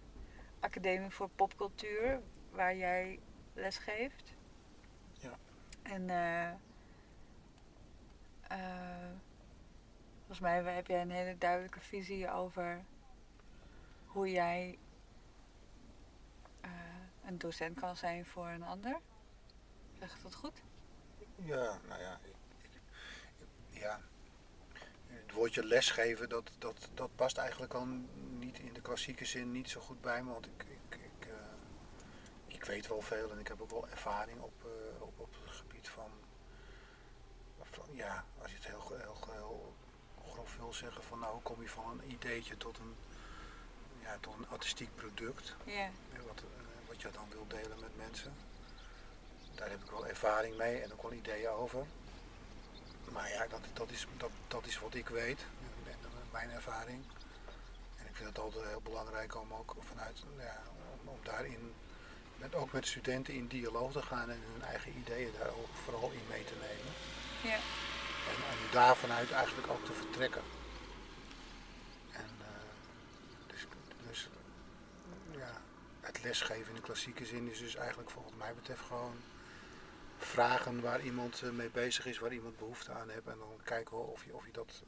academie 0.61 1.11
voor 1.11 1.29
popcultuur, 1.29 2.21
waar 2.51 2.77
jij 2.77 3.21
les 3.53 3.77
geeft. 3.79 4.34
En 5.85 6.11
eh, 6.11 6.51
eh, 8.49 9.11
volgens 10.19 10.41
mij 10.41 10.63
heb 10.75 10.87
jij 10.87 11.01
een 11.01 11.11
hele 11.11 11.39
duidelijke 11.39 11.81
visie 11.81 12.31
over 12.31 12.85
hoe 14.07 14.31
jij 14.31 14.79
eh, 16.61 16.71
een 17.25 17.39
docent 17.39 17.81
kan 17.81 17.97
zijn 17.97 18.27
voor 18.27 18.49
een 18.49 18.63
ander. 18.63 19.01
Zeg 19.99 20.17
ik 20.17 20.23
dat 20.23 20.35
goed? 20.35 20.63
Ja, 21.37 21.79
nou 21.89 22.01
ja. 22.01 22.21
ja. 23.71 24.01
Het 25.07 25.33
woordje 25.33 25.65
lesgeven, 25.65 26.29
dat, 26.29 26.51
dat, 26.59 26.91
dat 26.95 27.17
past 27.17 27.39
eigenlijk 27.39 27.75
al 27.75 27.87
niet 28.39 28.59
in 28.59 28.73
de 28.73 28.81
klassieke 28.81 29.25
zin 29.25 29.53
niet 29.53 29.71
zo 29.71 29.81
goed 29.81 30.01
bij 30.01 30.23
me. 30.23 30.33
Want 30.33 30.47
ik, 30.47 30.65
ik, 30.69 30.99
ik, 31.01 31.29
ik 32.47 32.65
weet 32.65 32.87
wel 32.87 33.01
veel 33.01 33.31
en 33.31 33.39
ik 33.39 33.49
heb 33.49 33.61
ook 33.61 33.71
wel 33.71 33.89
ervaring 33.89 34.41
op, 34.41 34.67
op, 35.25 35.35
het 35.45 35.55
gebied 35.57 35.89
van, 35.89 36.11
van, 37.71 37.85
ja, 37.93 38.25
als 38.43 38.51
je 38.51 38.57
het 38.57 38.67
heel, 38.67 38.97
heel, 38.99 39.19
heel 39.31 39.75
grof 40.33 40.57
wil 40.57 40.73
zeggen, 40.73 41.03
van 41.03 41.19
nou 41.19 41.41
kom 41.43 41.63
je 41.63 41.69
van 41.69 41.91
een 41.91 42.11
ideetje 42.11 42.57
tot 42.57 42.79
een, 42.79 42.95
ja, 44.03 44.19
tot 44.21 44.35
een 44.39 44.49
artistiek 44.49 44.95
product. 44.95 45.55
Ja. 45.65 45.89
Wat, 46.27 46.39
eh, 46.39 46.89
wat 46.89 47.03
je 47.03 47.11
dan 47.11 47.29
wil 47.31 47.47
delen 47.47 47.81
met 47.81 47.97
mensen. 47.97 48.35
daar 49.55 49.71
heb 49.71 49.83
ik 49.85 49.91
wel 49.91 50.07
ervaring 50.07 50.57
mee 50.57 50.81
en 50.81 50.93
ook 50.93 51.03
wel 51.03 51.13
ideeën 51.13 51.49
over. 51.49 51.87
Maar 53.13 53.29
ja, 53.29 53.47
dat, 53.47 53.61
dat, 53.73 53.91
is, 53.91 54.07
dat, 54.17 54.31
dat 54.49 54.67
is 54.67 54.79
wat 54.79 54.95
ik 54.95 55.09
weet, 55.09 55.41
en 55.87 56.11
mijn 56.33 56.51
ervaring. 56.51 57.05
En 57.97 58.07
ik 58.07 58.17
vind 58.17 58.29
het 58.29 58.39
altijd 58.39 58.67
heel 58.67 58.81
belangrijk 58.81 59.37
om 59.37 59.55
ook 59.55 59.75
vanuit, 59.79 60.23
ja, 60.39 60.63
om, 61.03 61.09
om 61.09 61.19
daarin, 61.23 61.75
met, 62.37 62.55
ook 62.55 62.73
met 62.73 62.87
studenten 62.87 63.35
in 63.35 63.47
dialoog 63.47 63.93
te 63.93 64.03
gaan 64.03 64.31
en 64.31 64.41
hun 64.53 64.63
eigen 64.63 64.97
ideeën 64.99 65.33
daar 65.39 65.49
ook 65.49 65.75
vooral 65.85 66.11
in 66.11 66.27
mee 66.29 66.45
te 66.45 66.55
nemen. 66.55 66.93
Ja. 67.43 67.59
En, 68.31 68.37
en 68.51 68.73
daar 68.73 68.97
vanuit 68.97 69.31
eigenlijk 69.31 69.69
ook 69.71 69.85
te 69.85 69.93
vertrekken. 69.93 70.43
En 72.13 72.31
uh, 72.41 72.47
dus, 73.47 73.67
dus 74.09 74.29
ja, 75.31 75.61
het 76.01 76.23
lesgeven 76.23 76.69
in 76.69 76.75
de 76.75 76.81
klassieke 76.81 77.25
zin 77.25 77.51
is 77.51 77.59
dus 77.59 77.75
eigenlijk 77.75 78.11
volgens 78.11 78.35
mij 78.37 78.55
betreft 78.55 78.83
gewoon 78.87 79.17
vragen 80.19 80.81
waar 80.81 81.01
iemand 81.01 81.43
eh, 81.43 81.51
mee 81.51 81.71
bezig 81.71 82.07
is, 82.07 82.19
waar 82.19 82.33
iemand 82.33 82.59
behoefte 82.59 82.93
aan 82.93 83.09
heeft. 83.09 83.27
En 83.27 83.39
dan 83.39 83.61
kijken 83.65 84.13
of 84.13 84.25
je, 84.25 84.35
of 84.35 84.47
je 84.47 84.53
dat 84.53 84.83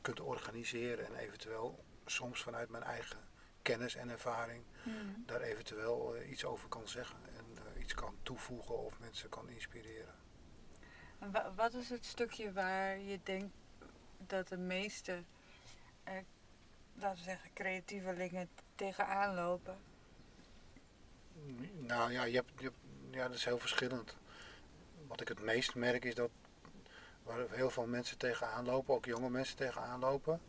kunt 0.00 0.20
organiseren 0.20 1.06
en 1.06 1.14
eventueel 1.14 1.84
soms 2.06 2.42
vanuit 2.42 2.68
mijn 2.68 2.82
eigen 2.82 3.27
kennis 3.68 3.94
en 3.94 4.08
ervaring 4.08 4.62
Mm. 4.82 5.22
daar 5.26 5.40
eventueel 5.40 6.16
uh, 6.16 6.30
iets 6.30 6.44
over 6.44 6.68
kan 6.68 6.88
zeggen 6.88 7.18
en 7.36 7.44
uh, 7.54 7.82
iets 7.82 7.94
kan 7.94 8.14
toevoegen 8.22 8.78
of 8.78 8.98
mensen 8.98 9.28
kan 9.28 9.48
inspireren. 9.48 10.14
En 11.18 11.30
wa 11.30 11.52
wat 11.54 11.74
is 11.74 11.88
het 11.90 12.04
stukje 12.04 12.52
waar 12.52 12.98
je 12.98 13.20
denkt 13.22 13.54
dat 14.26 14.48
de 14.48 14.56
meeste, 14.56 15.22
eh, 16.04 16.14
laten 16.94 17.18
we 17.18 17.24
zeggen, 17.24 17.50
creatievelingen 17.52 18.48
tegenaan 18.74 19.34
lopen? 19.34 19.76
Nou 21.78 22.12
ja, 22.12 22.24
je 22.24 22.34
hebt, 22.36 22.50
je 22.56 22.64
hebt, 22.64 22.76
ja, 23.10 23.26
dat 23.26 23.36
is 23.36 23.44
heel 23.44 23.58
verschillend. 23.58 24.16
Wat 25.06 25.20
ik 25.20 25.28
het 25.28 25.40
meest 25.40 25.74
merk 25.74 26.04
is 26.04 26.14
dat 26.14 26.30
waar 27.22 27.50
heel 27.50 27.70
veel 27.70 27.86
mensen 27.86 28.18
tegenaan 28.18 28.64
lopen, 28.64 28.94
ook 28.94 29.04
jonge 29.04 29.30
mensen 29.30 29.56
tegenaan 29.56 30.00
lopen, 30.00 30.40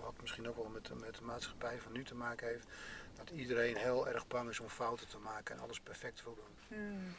wat 0.00 0.20
misschien 0.20 0.48
ook 0.48 0.56
wel 0.56 0.68
met 0.68 0.86
de, 0.86 0.94
met 0.94 1.14
de 1.14 1.22
maatschappij 1.22 1.78
van 1.78 1.92
nu 1.92 2.04
te 2.04 2.14
maken 2.14 2.48
heeft, 2.48 2.66
dat 3.14 3.30
iedereen 3.30 3.76
heel 3.76 4.08
erg 4.08 4.26
bang 4.26 4.48
is 4.48 4.60
om 4.60 4.68
fouten 4.68 5.08
te 5.08 5.18
maken 5.18 5.54
en 5.54 5.62
alles 5.62 5.80
perfect 5.80 6.24
wil 6.24 6.34
doen. 6.34 6.78
Mm. 6.78 7.14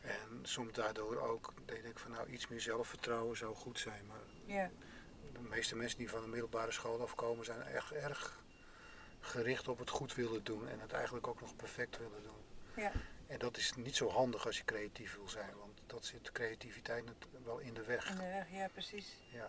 En 0.00 0.38
soms 0.42 0.72
daardoor 0.72 1.20
ook, 1.20 1.52
denk 1.64 1.84
ik 1.84 1.98
van 1.98 2.10
nou, 2.10 2.28
iets 2.28 2.48
meer 2.48 2.60
zelfvertrouwen 2.60 3.36
zou 3.36 3.54
goed 3.54 3.78
zijn. 3.78 4.06
Maar 4.06 4.70
de 5.32 5.40
meeste 5.40 5.76
mensen 5.76 5.98
die 5.98 6.08
van 6.08 6.22
de 6.22 6.28
middelbare 6.28 6.72
school 6.72 7.02
afkomen 7.02 7.44
zijn 7.44 7.62
echt 7.62 7.92
erg 7.92 8.44
gericht 9.20 9.68
op 9.68 9.78
het 9.78 9.90
goed 9.90 10.14
willen 10.14 10.44
doen 10.44 10.68
en 10.68 10.80
het 10.80 10.92
eigenlijk 10.92 11.26
ook 11.26 11.40
nog 11.40 11.56
perfect 11.56 11.98
willen 11.98 12.22
doen. 12.22 12.44
En 13.26 13.38
dat 13.38 13.56
is 13.56 13.72
niet 13.74 13.96
zo 13.96 14.08
handig 14.08 14.46
als 14.46 14.56
je 14.56 14.64
creatief 14.64 15.16
wil 15.16 15.28
zijn, 15.28 15.56
want 15.58 15.80
dat 15.86 16.04
zit 16.04 16.32
creativiteit 16.32 17.04
wel 17.44 17.58
in 17.58 17.74
de 17.74 17.82
weg. 17.84 18.10
In 18.10 18.16
de 18.16 18.22
weg, 18.22 18.50
ja, 18.50 18.68
precies. 18.68 19.22
Ja. 19.28 19.48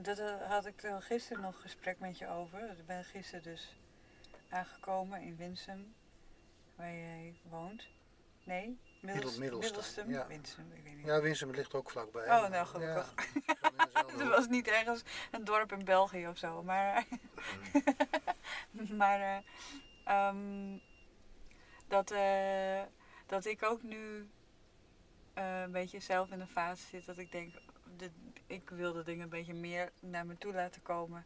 Dat 0.00 0.18
eh, 0.18 0.50
had 0.50 0.66
ik 0.66 0.82
uh, 0.82 0.96
gisteren 0.98 1.42
nog 1.42 1.54
een 1.54 1.60
gesprek 1.60 1.98
met 1.98 2.18
je 2.18 2.28
over. 2.28 2.70
Ik 2.70 2.86
ben 2.86 3.04
gisteren 3.04 3.42
dus 3.42 3.76
aangekomen 4.48 5.20
in 5.20 5.36
Winsum, 5.36 5.94
waar 6.76 6.92
jij 6.92 7.40
woont. 7.42 7.88
Nee, 8.44 8.78
Middels, 9.00 9.36
Middel- 9.38 9.58
Middelstum, 9.58 10.10
ja. 10.10 10.26
Winsum, 10.26 10.72
ik 10.72 10.82
weet 10.82 10.96
niet. 10.96 11.06
Ja, 11.06 11.20
Winsum 11.20 11.50
ligt 11.50 11.74
ook 11.74 11.90
vlakbij. 11.90 12.24
Oh, 12.24 12.48
nou, 12.48 12.66
gelukkig. 12.66 13.14
Ja, 13.46 13.54
Het 14.18 14.28
was 14.28 14.48
niet 14.48 14.68
ergens 14.68 15.02
een 15.30 15.44
dorp 15.44 15.72
in 15.72 15.84
België 15.84 16.28
of 16.28 16.38
zo, 16.38 16.62
maar, 16.62 17.04
maar 19.00 19.20
eh, 19.20 19.38
ehm, 20.04 20.78
dat, 21.88 22.10
eh, 22.10 22.82
dat 23.26 23.44
ik 23.44 23.62
ook 23.62 23.82
nu 23.82 24.30
eh, 25.34 25.60
een 25.60 25.72
beetje 25.72 26.00
zelf 26.00 26.30
in 26.30 26.40
een 26.40 26.48
fase 26.48 26.86
zit 26.86 27.06
dat 27.06 27.18
ik 27.18 27.32
denk, 27.32 27.54
dit, 27.96 28.10
ik 28.48 28.70
wil 28.70 28.92
de 28.92 29.02
dingen 29.02 29.22
een 29.22 29.28
beetje 29.28 29.54
meer 29.54 29.92
naar 30.00 30.26
me 30.26 30.38
toe 30.38 30.52
laten 30.52 30.82
komen. 30.82 31.24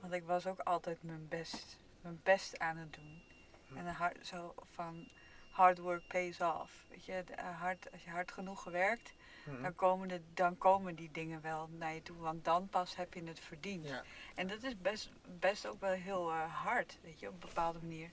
Want 0.00 0.12
ik 0.12 0.24
was 0.24 0.46
ook 0.46 0.58
altijd 0.58 1.02
mijn 1.02 1.28
best, 1.28 1.76
mijn 2.00 2.20
best 2.22 2.58
aan 2.58 2.76
het 2.76 2.92
doen. 2.92 3.22
Hm. 3.68 3.76
En 3.76 3.86
hard, 3.86 4.26
zo 4.26 4.54
van 4.70 5.08
hard 5.50 5.78
work 5.78 6.06
pays 6.06 6.40
off. 6.40 6.84
Weet 6.88 7.04
je, 7.04 7.12
eh, 7.12 7.60
hard, 7.60 7.92
als 7.92 8.04
je 8.04 8.10
hard 8.10 8.32
genoeg 8.32 8.62
gewerkt, 8.62 9.12
Mhm. 9.44 9.62
dan 9.62 9.74
komen, 9.74 10.08
de, 10.08 10.20
dan 10.34 10.58
komen 10.58 10.94
die 10.94 11.10
dingen 11.10 11.40
wel 11.40 11.68
naar 11.68 11.94
je 11.94 12.02
toe. 12.02 12.16
Want 12.16 12.44
dan 12.44 12.68
pas 12.68 12.96
heb 12.96 13.14
je 13.14 13.24
het 13.24 13.40
verdiend. 13.40 13.88
Ja. 13.88 14.02
En 14.34 14.46
dat 14.46 14.62
is 14.62 14.78
best, 14.80 15.10
best 15.38 15.66
ook 15.66 15.80
wel 15.80 15.92
heel 15.92 16.30
eh, 16.30 16.62
hard, 16.64 16.98
weet 17.02 17.20
je, 17.20 17.26
op 17.28 17.32
een 17.32 17.48
bepaalde 17.48 17.78
manier. 17.78 18.10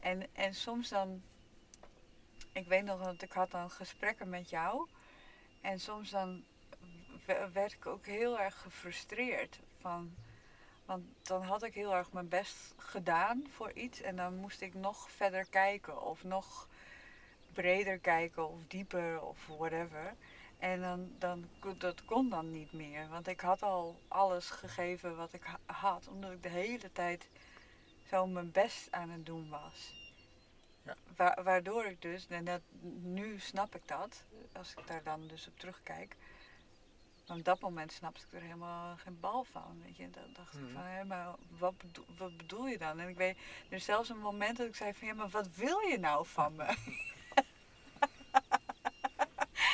En, 0.00 0.26
en 0.34 0.54
soms 0.54 0.88
dan, 0.88 1.22
ik 2.52 2.66
weet 2.66 2.84
nog 2.84 3.02
dat 3.04 3.22
ik 3.22 3.32
had 3.32 3.50
dan 3.50 3.70
gesprekken 3.70 4.28
met 4.28 4.50
jou. 4.50 4.88
En 5.60 5.80
soms 5.80 6.10
dan 6.10 6.44
werd 7.52 7.72
ik 7.72 7.86
ook 7.86 8.06
heel 8.06 8.40
erg 8.40 8.60
gefrustreerd. 8.60 9.58
Van, 9.80 10.14
want 10.84 11.04
dan 11.22 11.42
had 11.42 11.62
ik 11.62 11.74
heel 11.74 11.94
erg 11.94 12.12
mijn 12.12 12.28
best 12.28 12.74
gedaan 12.76 13.46
voor 13.50 13.72
iets. 13.72 14.00
En 14.00 14.16
dan 14.16 14.36
moest 14.36 14.60
ik 14.60 14.74
nog 14.74 15.10
verder 15.10 15.46
kijken. 15.46 16.02
Of 16.02 16.24
nog 16.24 16.68
breder 17.52 17.98
kijken. 17.98 18.48
Of 18.48 18.60
dieper. 18.68 19.20
Of 19.22 19.46
whatever. 19.46 20.14
En 20.58 20.80
dan, 20.80 21.12
dan, 21.18 21.48
dat 21.78 22.04
kon 22.04 22.28
dan 22.28 22.52
niet 22.52 22.72
meer. 22.72 23.08
Want 23.08 23.26
ik 23.26 23.40
had 23.40 23.62
al 23.62 23.96
alles 24.08 24.50
gegeven 24.50 25.16
wat 25.16 25.32
ik 25.32 25.42
ha- 25.42 25.74
had. 25.74 26.08
Omdat 26.08 26.32
ik 26.32 26.42
de 26.42 26.48
hele 26.48 26.92
tijd 26.92 27.28
zo 28.08 28.26
mijn 28.26 28.52
best 28.52 28.92
aan 28.92 29.10
het 29.10 29.26
doen 29.26 29.48
was. 29.48 29.94
Ja. 30.82 30.96
Wa- 31.16 31.42
waardoor 31.42 31.84
ik 31.84 32.02
dus, 32.02 32.26
en 32.28 32.44
dat, 32.44 32.60
nu 33.02 33.38
snap 33.38 33.74
ik 33.74 33.88
dat. 33.88 34.24
Als 34.52 34.74
ik 34.74 34.86
daar 34.86 35.02
dan 35.02 35.26
dus 35.26 35.46
op 35.46 35.58
terugkijk. 35.58 36.16
Op 37.28 37.44
dat 37.44 37.60
moment 37.60 37.92
snapte 37.92 38.20
ik 38.26 38.32
er 38.32 38.40
helemaal 38.40 38.96
geen 38.96 39.20
bal 39.20 39.44
van. 39.44 39.82
Weet 39.84 39.96
je. 39.96 40.10
Dan 40.10 40.32
dacht 40.32 40.54
ik 40.54 40.60
Mhm. 40.60 40.72
van, 40.72 40.82
hé, 40.82 41.04
maar 41.04 41.34
wat 41.58 41.78
bedoel, 41.78 42.04
wat 42.16 42.36
bedoel 42.36 42.66
je 42.66 42.78
dan? 42.78 42.98
En 43.00 43.08
ik 43.08 43.16
weet, 43.16 43.36
er 43.68 43.76
is 43.76 43.84
zelfs 43.84 44.08
een 44.08 44.18
moment 44.18 44.56
dat 44.56 44.66
ik 44.66 44.76
zei 44.76 44.94
van, 44.94 45.08
ja, 45.08 45.14
maar 45.14 45.28
wat 45.28 45.48
wil 45.54 45.78
je 45.80 45.98
nou 45.98 46.26
van 46.26 46.54
me? 46.56 46.76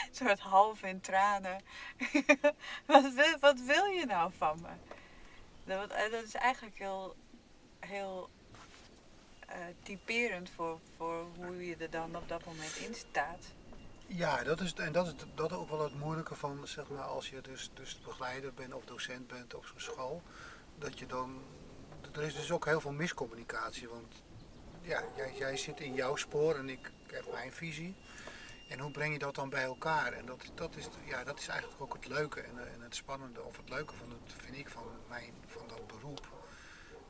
Een 0.08 0.14
soort 0.26 0.40
half 0.40 0.82
in 0.82 1.00
tranen. 1.00 1.62
wat, 2.86 3.12
wil, 3.12 3.38
wat 3.40 3.60
wil 3.60 3.84
je 3.84 4.04
nou 4.06 4.32
van 4.32 4.60
me? 4.60 4.70
Dat, 5.64 5.78
wat- 5.78 6.10
dat 6.10 6.24
is 6.24 6.34
eigenlijk 6.34 6.78
heel, 6.78 7.16
heel 7.80 8.30
eh, 9.46 9.56
typerend 9.82 10.50
voor, 10.50 10.80
voor 10.96 11.24
hoe 11.36 11.66
je 11.66 11.76
er 11.76 11.90
dan 11.90 12.16
op 12.16 12.28
dat 12.28 12.44
moment 12.44 12.76
in 12.76 12.94
staat. 12.94 13.52
Ja, 14.14 14.42
dat 14.42 14.60
is, 14.60 14.74
en 14.74 14.92
dat 14.92 15.06
is, 15.06 15.14
dat 15.34 15.52
ook 15.52 15.70
wel 15.70 15.82
het 15.82 15.94
moeilijke 15.94 16.34
van, 16.34 16.66
zeg 16.66 16.88
maar, 16.88 17.04
als 17.04 17.30
je 17.30 17.40
dus, 17.40 17.70
dus 17.74 18.00
begeleider 18.00 18.54
bent 18.54 18.74
of 18.74 18.84
docent 18.84 19.26
bent 19.26 19.54
op 19.54 19.66
zo'n 19.66 19.80
school. 19.80 20.22
Dat 20.78 20.98
je 20.98 21.06
dan, 21.06 21.42
er 22.12 22.22
is 22.22 22.34
dus 22.34 22.52
ook 22.52 22.64
heel 22.64 22.80
veel 22.80 22.92
miscommunicatie, 22.92 23.88
want 23.88 24.22
ja, 24.80 25.02
jij, 25.16 25.34
jij 25.34 25.56
zit 25.56 25.80
in 25.80 25.94
jouw 25.94 26.16
spoor 26.16 26.54
en 26.54 26.68
ik 26.68 26.90
heb 27.06 27.32
mijn 27.32 27.52
visie. 27.52 27.96
En 28.68 28.78
hoe 28.78 28.90
breng 28.90 29.12
je 29.12 29.18
dat 29.18 29.34
dan 29.34 29.48
bij 29.48 29.62
elkaar? 29.62 30.12
En 30.12 30.26
dat, 30.26 30.50
dat, 30.54 30.76
is, 30.76 30.88
ja, 31.04 31.24
dat 31.24 31.38
is 31.38 31.48
eigenlijk 31.48 31.82
ook 31.82 31.94
het 31.94 32.06
leuke 32.06 32.40
en, 32.40 32.58
eh, 32.58 32.72
en 32.72 32.80
het 32.80 32.94
spannende, 32.94 33.42
of 33.42 33.56
het 33.56 33.68
leuke 33.68 33.94
van 33.94 34.10
het, 34.10 34.32
vind 34.36 34.56
ik, 34.56 34.68
van, 34.68 34.84
mijn, 35.08 35.34
van 35.46 35.68
dat 35.68 35.86
beroep. 35.86 36.28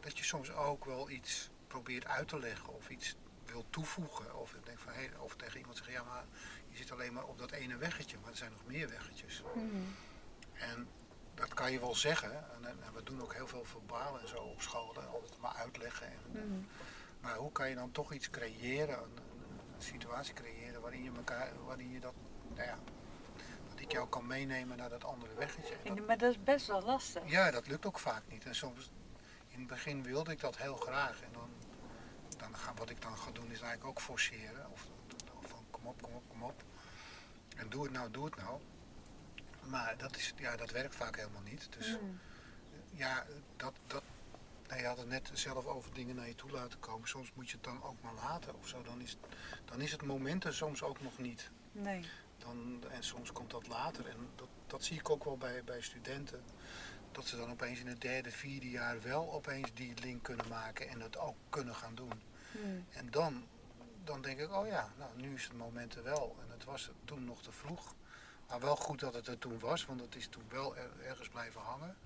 Dat 0.00 0.18
je 0.18 0.24
soms 0.24 0.52
ook 0.52 0.84
wel 0.84 1.10
iets 1.10 1.50
probeert 1.66 2.06
uit 2.06 2.28
te 2.28 2.38
leggen 2.38 2.74
of 2.74 2.88
iets 2.88 3.16
wil 3.52 3.64
toevoegen. 3.70 4.38
Of, 4.40 4.54
ik 4.54 4.66
denk 4.66 4.78
van, 4.78 4.92
hey, 4.92 5.10
of 5.18 5.36
tegen 5.36 5.58
iemand 5.58 5.76
zeggen, 5.76 5.94
ja 5.94 6.02
maar 6.02 6.24
je 6.68 6.76
zit 6.76 6.90
alleen 6.92 7.12
maar 7.12 7.24
op 7.24 7.38
dat 7.38 7.50
ene 7.50 7.76
weggetje, 7.76 8.16
maar 8.22 8.30
er 8.30 8.36
zijn 8.36 8.52
nog 8.52 8.66
meer 8.66 8.88
weggetjes. 8.88 9.42
En 10.52 10.88
dat 11.34 11.54
kan 11.54 11.72
je 11.72 11.80
wel 11.80 11.94
zeggen. 11.94 12.32
En, 12.64 12.94
we 12.94 13.02
doen 13.02 13.22
ook 13.22 13.34
heel 13.34 13.46
veel 13.46 13.64
verbaal 13.64 14.20
en 14.20 14.28
zo 14.28 14.36
op 14.36 14.62
school. 14.62 14.94
En 14.94 15.08
altijd 15.08 15.38
maar 15.38 15.54
uitleggen. 15.54 16.06
En, 16.34 16.68
Maar 17.20 17.36
hoe 17.36 17.52
kan 17.52 17.68
je 17.68 17.74
dan 17.74 17.90
toch 17.90 18.12
iets 18.12 18.30
creëren, 18.30 18.98
een, 19.02 19.18
situatie 19.78 20.34
creëren 20.34 20.80
waarin 20.80 21.02
je 21.02 21.10
elkaar, 21.16 21.64
waarin 21.64 21.90
je 21.90 22.00
dat, 22.00 22.14
nou 22.54 22.66
ja, 22.68 22.78
dat 23.70 23.80
ik 23.80 23.92
jou 23.92 24.08
kan 24.08 24.26
meenemen 24.26 24.76
naar 24.76 24.88
dat 24.88 25.04
andere 25.04 25.34
weggetje. 25.34 25.74
En 25.74 25.80
dat- 25.88 25.96
En- 25.98 26.04
maar 26.04 26.18
dat 26.18 26.30
is 26.30 26.42
best 26.42 26.66
wel 26.66 26.82
lastig. 26.82 27.22
ja, 27.30 27.50
dat 27.50 27.66
lukt 27.66 27.86
ook 27.86 27.98
vaak 27.98 28.22
niet. 28.28 28.44
En 28.44 28.54
soms, 28.54 28.90
in 29.48 29.58
het 29.58 29.68
begin 29.68 30.02
wilde 30.02 30.30
ik 30.30 30.40
dat 30.40 30.56
heel 30.56 30.76
graag. 30.76 31.22
En 31.22 31.32
dan, 31.32 31.41
dan 32.52 32.60
ga, 32.60 32.74
wat 32.74 32.90
ik 32.90 33.02
dan 33.02 33.16
ga 33.16 33.30
doen 33.30 33.50
is 33.50 33.60
eigenlijk 33.60 33.84
ook 33.84 34.00
forceren. 34.00 34.70
Of, 34.70 34.86
of 35.38 35.48
van 35.48 35.64
kom 35.70 35.86
op, 35.86 36.02
kom 36.02 36.14
op, 36.14 36.22
kom 36.28 36.42
op. 36.42 36.62
En 37.56 37.68
doe 37.68 37.82
het 37.82 37.92
nou, 37.92 38.10
doe 38.10 38.24
het 38.24 38.36
nou. 38.36 38.60
Maar 39.62 39.96
dat, 39.98 40.16
is, 40.16 40.34
ja, 40.36 40.56
dat 40.56 40.70
werkt 40.70 40.94
vaak 40.96 41.16
helemaal 41.16 41.42
niet. 41.42 41.68
Dus 41.72 41.98
Mm. 42.00 42.18
ja, 42.92 43.26
dat, 43.56 43.72
dat, 43.86 44.02
nou, 44.68 44.80
je 44.80 44.86
had 44.86 44.98
het 44.98 45.08
net 45.08 45.30
zelf 45.32 45.66
over 45.66 45.94
dingen 45.94 46.14
naar 46.14 46.28
je 46.28 46.34
toe 46.34 46.50
laten 46.50 46.78
komen. 46.80 47.08
Soms 47.08 47.32
moet 47.34 47.48
je 47.50 47.54
het 47.56 47.64
dan 47.64 47.82
ook 47.82 48.02
maar 48.02 48.14
laten 48.14 48.54
of 48.54 48.68
zo. 48.68 48.82
Dan 48.82 49.00
is, 49.00 49.16
dan 49.64 49.80
is 49.80 49.92
het 49.92 50.02
moment 50.02 50.44
er 50.44 50.54
soms 50.54 50.82
ook 50.82 51.00
nog 51.00 51.18
niet. 51.18 51.50
Nee. 51.72 52.04
Dan, 52.38 52.84
en 52.90 53.02
soms 53.02 53.32
komt 53.32 53.50
dat 53.50 53.66
later. 53.66 54.08
En 54.08 54.28
dat, 54.34 54.48
dat 54.66 54.84
zie 54.84 54.98
ik 54.98 55.10
ook 55.10 55.24
wel 55.24 55.36
bij, 55.36 55.64
bij 55.64 55.80
studenten. 55.82 56.42
Dat 57.12 57.26
ze 57.26 57.36
dan 57.36 57.50
opeens 57.50 57.80
in 57.80 57.86
het 57.86 58.00
derde, 58.00 58.30
vierde 58.30 58.70
jaar 58.70 59.02
wel 59.02 59.32
opeens 59.32 59.74
die 59.74 59.94
link 60.00 60.22
kunnen 60.22 60.48
maken 60.48 60.88
en 60.88 61.00
het 61.00 61.18
ook 61.18 61.36
kunnen 61.48 61.74
gaan 61.74 61.94
doen. 61.94 62.22
Mm. 62.52 62.86
En 62.90 63.10
dan, 63.10 63.46
dan 64.04 64.22
denk 64.22 64.38
ik, 64.38 64.52
oh 64.52 64.66
ja, 64.66 64.92
nou, 64.98 65.10
nu 65.16 65.34
is 65.34 65.44
het 65.44 65.56
moment 65.56 65.94
er 65.94 66.02
wel. 66.02 66.36
En 66.44 66.50
het 66.50 66.64
was 66.64 66.90
toen 67.04 67.24
nog 67.24 67.42
te 67.42 67.52
vroeg. 67.52 67.94
Maar 68.48 68.60
wel 68.60 68.76
goed 68.76 69.00
dat 69.00 69.14
het 69.14 69.26
er 69.26 69.38
toen 69.38 69.58
was, 69.58 69.84
want 69.86 70.00
het 70.00 70.14
is 70.14 70.26
toen 70.26 70.44
wel 70.48 70.76
ergens 71.04 71.28
blijven 71.28 71.60
hangen. 71.60 71.96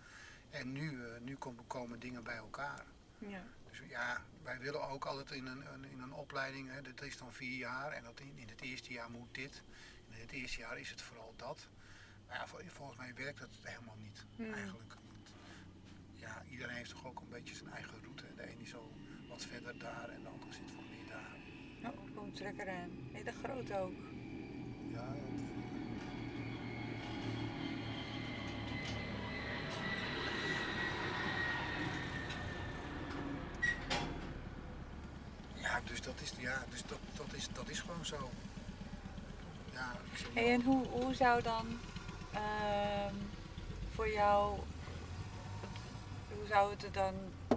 En 0.51 0.73
nu, 0.73 0.91
uh, 0.91 1.07
nu 1.21 1.37
komen 1.67 1.99
dingen 1.99 2.23
bij 2.23 2.37
elkaar. 2.37 2.85
Ja. 3.19 3.43
Dus 3.71 3.81
ja, 3.89 4.23
wij 4.43 4.59
willen 4.59 4.89
ook 4.89 5.05
altijd 5.05 5.31
in 5.31 5.47
een, 5.47 5.85
in 5.91 6.01
een 6.01 6.13
opleiding, 6.13 6.71
hè, 6.71 6.83
dat 6.83 7.03
is 7.03 7.19
dan 7.19 7.33
vier 7.33 7.57
jaar. 7.57 7.93
En 7.93 8.03
dat 8.03 8.21
in, 8.21 8.33
in 8.37 8.49
het 8.49 8.61
eerste 8.61 8.93
jaar 8.93 9.11
moet 9.11 9.35
dit. 9.35 9.63
In 10.09 10.21
het 10.21 10.31
eerste 10.31 10.59
jaar 10.59 10.79
is 10.79 10.91
het 10.91 11.03
vooral 11.03 11.35
dat. 11.37 11.69
Maar 12.27 12.37
ja, 12.37 12.47
volgens 12.69 12.99
mij 12.99 13.15
werkt 13.15 13.39
dat 13.39 13.49
helemaal 13.63 13.97
niet, 13.97 14.25
hmm. 14.37 14.53
eigenlijk. 14.53 14.95
Want, 14.95 15.29
ja, 16.13 16.43
iedereen 16.51 16.77
heeft 16.77 16.91
toch 16.91 17.07
ook 17.07 17.21
een 17.21 17.29
beetje 17.29 17.55
zijn 17.55 17.71
eigen 17.71 18.03
route. 18.03 18.35
De 18.35 18.49
ene 18.49 18.63
is 18.63 18.71
zo 18.71 18.93
wat 19.29 19.45
verder 19.45 19.79
daar 19.79 20.09
en 20.09 20.23
de 20.23 20.29
andere 20.29 20.53
zit 20.53 20.75
wat 20.75 20.85
meer 20.91 21.07
daar. 21.09 21.35
Oh, 21.93 22.17
komt 22.17 22.26
trekker 22.37 22.69
aan. 22.69 22.91
De 23.25 23.33
groot 23.43 23.73
ook. 23.73 23.93
Ja, 24.93 25.15
Ja, 35.55 35.81
dus 35.85 36.01
dat 36.01 36.21
is, 36.21 36.33
ja, 36.39 36.65
dus 36.71 36.83
dat, 36.87 36.99
dat 37.15 37.33
is, 37.33 37.49
dat 37.53 37.69
is 37.69 37.81
gewoon 37.81 38.05
zo. 38.05 38.31
Ja, 39.73 39.93
hey, 40.33 40.53
en 40.53 40.63
hoe, 40.63 40.87
hoe 40.87 41.15
zou 41.15 41.43
dan 41.43 41.67
uh, 42.35 43.13
voor 43.95 44.09
jou, 44.09 44.59
hoe 46.29 46.47
zou 46.49 46.71
het 46.71 46.85
er 46.85 46.93
dan 46.93 47.15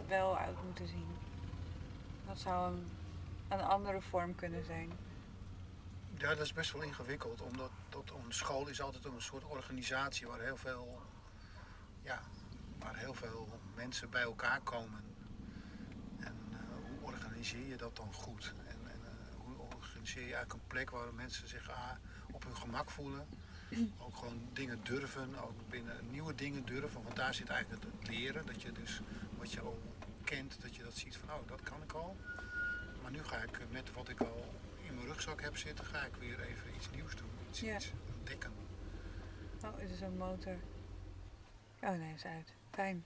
wel 0.08 0.38
uit 0.38 0.64
moeten 0.66 0.88
zien? 0.88 1.08
Wat 2.28 2.40
zou 2.40 2.74
een, 2.74 2.99
een 3.50 3.62
andere 3.62 4.02
vorm 4.02 4.36
kunnen 4.36 4.66
zijn? 4.66 4.92
Ja, 6.18 6.30
dat 6.30 6.46
is 6.46 6.54
best 6.54 6.72
wel 6.72 6.82
ingewikkeld, 6.82 7.42
omdat 7.42 7.72
dat, 7.90 8.12
een 8.26 8.34
school 8.34 8.68
is 8.68 8.82
altijd 8.82 9.06
een 9.06 9.22
soort 9.22 9.44
organisatie 9.44 10.28
waar 10.28 10.40
heel 10.40 10.58
veel, 10.58 11.02
ja, 12.02 12.20
waar 12.80 12.98
heel 12.98 13.14
veel 13.14 13.60
mensen 13.76 14.10
bij 14.10 14.22
elkaar 14.22 14.62
komen. 14.62 15.04
En 16.20 16.36
uh, 16.52 16.58
hoe 16.88 17.12
organiseer 17.14 17.68
je 17.68 17.78
dat 17.78 17.96
dan 17.96 18.14
goed? 18.14 18.54
En, 18.68 18.92
en 18.92 19.00
uh, 19.02 19.36
hoe 19.46 19.76
organiseer 19.76 20.28
je 20.28 20.34
eigenlijk 20.34 20.54
een 20.54 20.68
plek 20.68 20.90
waar 20.90 21.14
mensen 21.14 21.48
zich 21.48 21.70
ah, 21.70 21.92
op 22.32 22.44
hun 22.44 22.56
gemak 22.56 22.90
voelen? 22.90 23.28
Ook 23.98 24.16
gewoon 24.16 24.42
dingen 24.54 24.80
durven, 24.84 25.36
ook 25.44 25.70
binnen 25.70 25.96
nieuwe 26.12 26.36
dingen 26.36 26.66
durven. 26.66 27.04
Want 27.04 27.16
daar 27.16 27.34
zit 27.34 27.50
eigenlijk 27.50 27.84
het 27.84 28.08
leren. 28.10 28.46
Dat 28.46 28.62
je 28.62 28.72
dus 28.72 29.02
wat 29.38 29.52
je 29.52 29.62
al 29.62 29.80
kent, 30.24 30.62
dat 30.62 30.76
je 30.76 30.84
dat 30.84 30.98
ziet 30.98 31.18
van 31.18 31.30
oh, 31.30 31.48
dat 31.48 31.62
kan 31.62 31.84
ik 31.84 31.94
al. 31.94 32.18
Maar 33.10 33.18
nu 33.18 33.24
ga 33.24 33.38
ik 33.38 33.70
met 33.70 33.92
wat 33.92 34.10
ik 34.10 34.20
al 34.20 34.54
in 34.82 34.96
mijn 34.96 35.08
rugzak 35.08 35.42
heb 35.42 35.58
zitten, 35.58 35.86
ga 35.86 36.06
ik 36.06 36.16
weer 36.16 36.40
even 36.40 36.76
iets 36.76 36.90
nieuws 36.90 37.16
doen. 37.16 37.30
Iets, 37.50 37.60
ja. 37.60 37.76
iets 37.76 37.92
ontdekken. 38.18 38.52
Oh, 39.64 39.82
is 39.82 39.92
het 39.92 40.02
een 40.02 40.18
motor? 40.18 40.56
Oh 41.82 41.90
nee, 41.90 42.14
is 42.14 42.26
uit. 42.26 42.54
Fijn. 42.72 43.06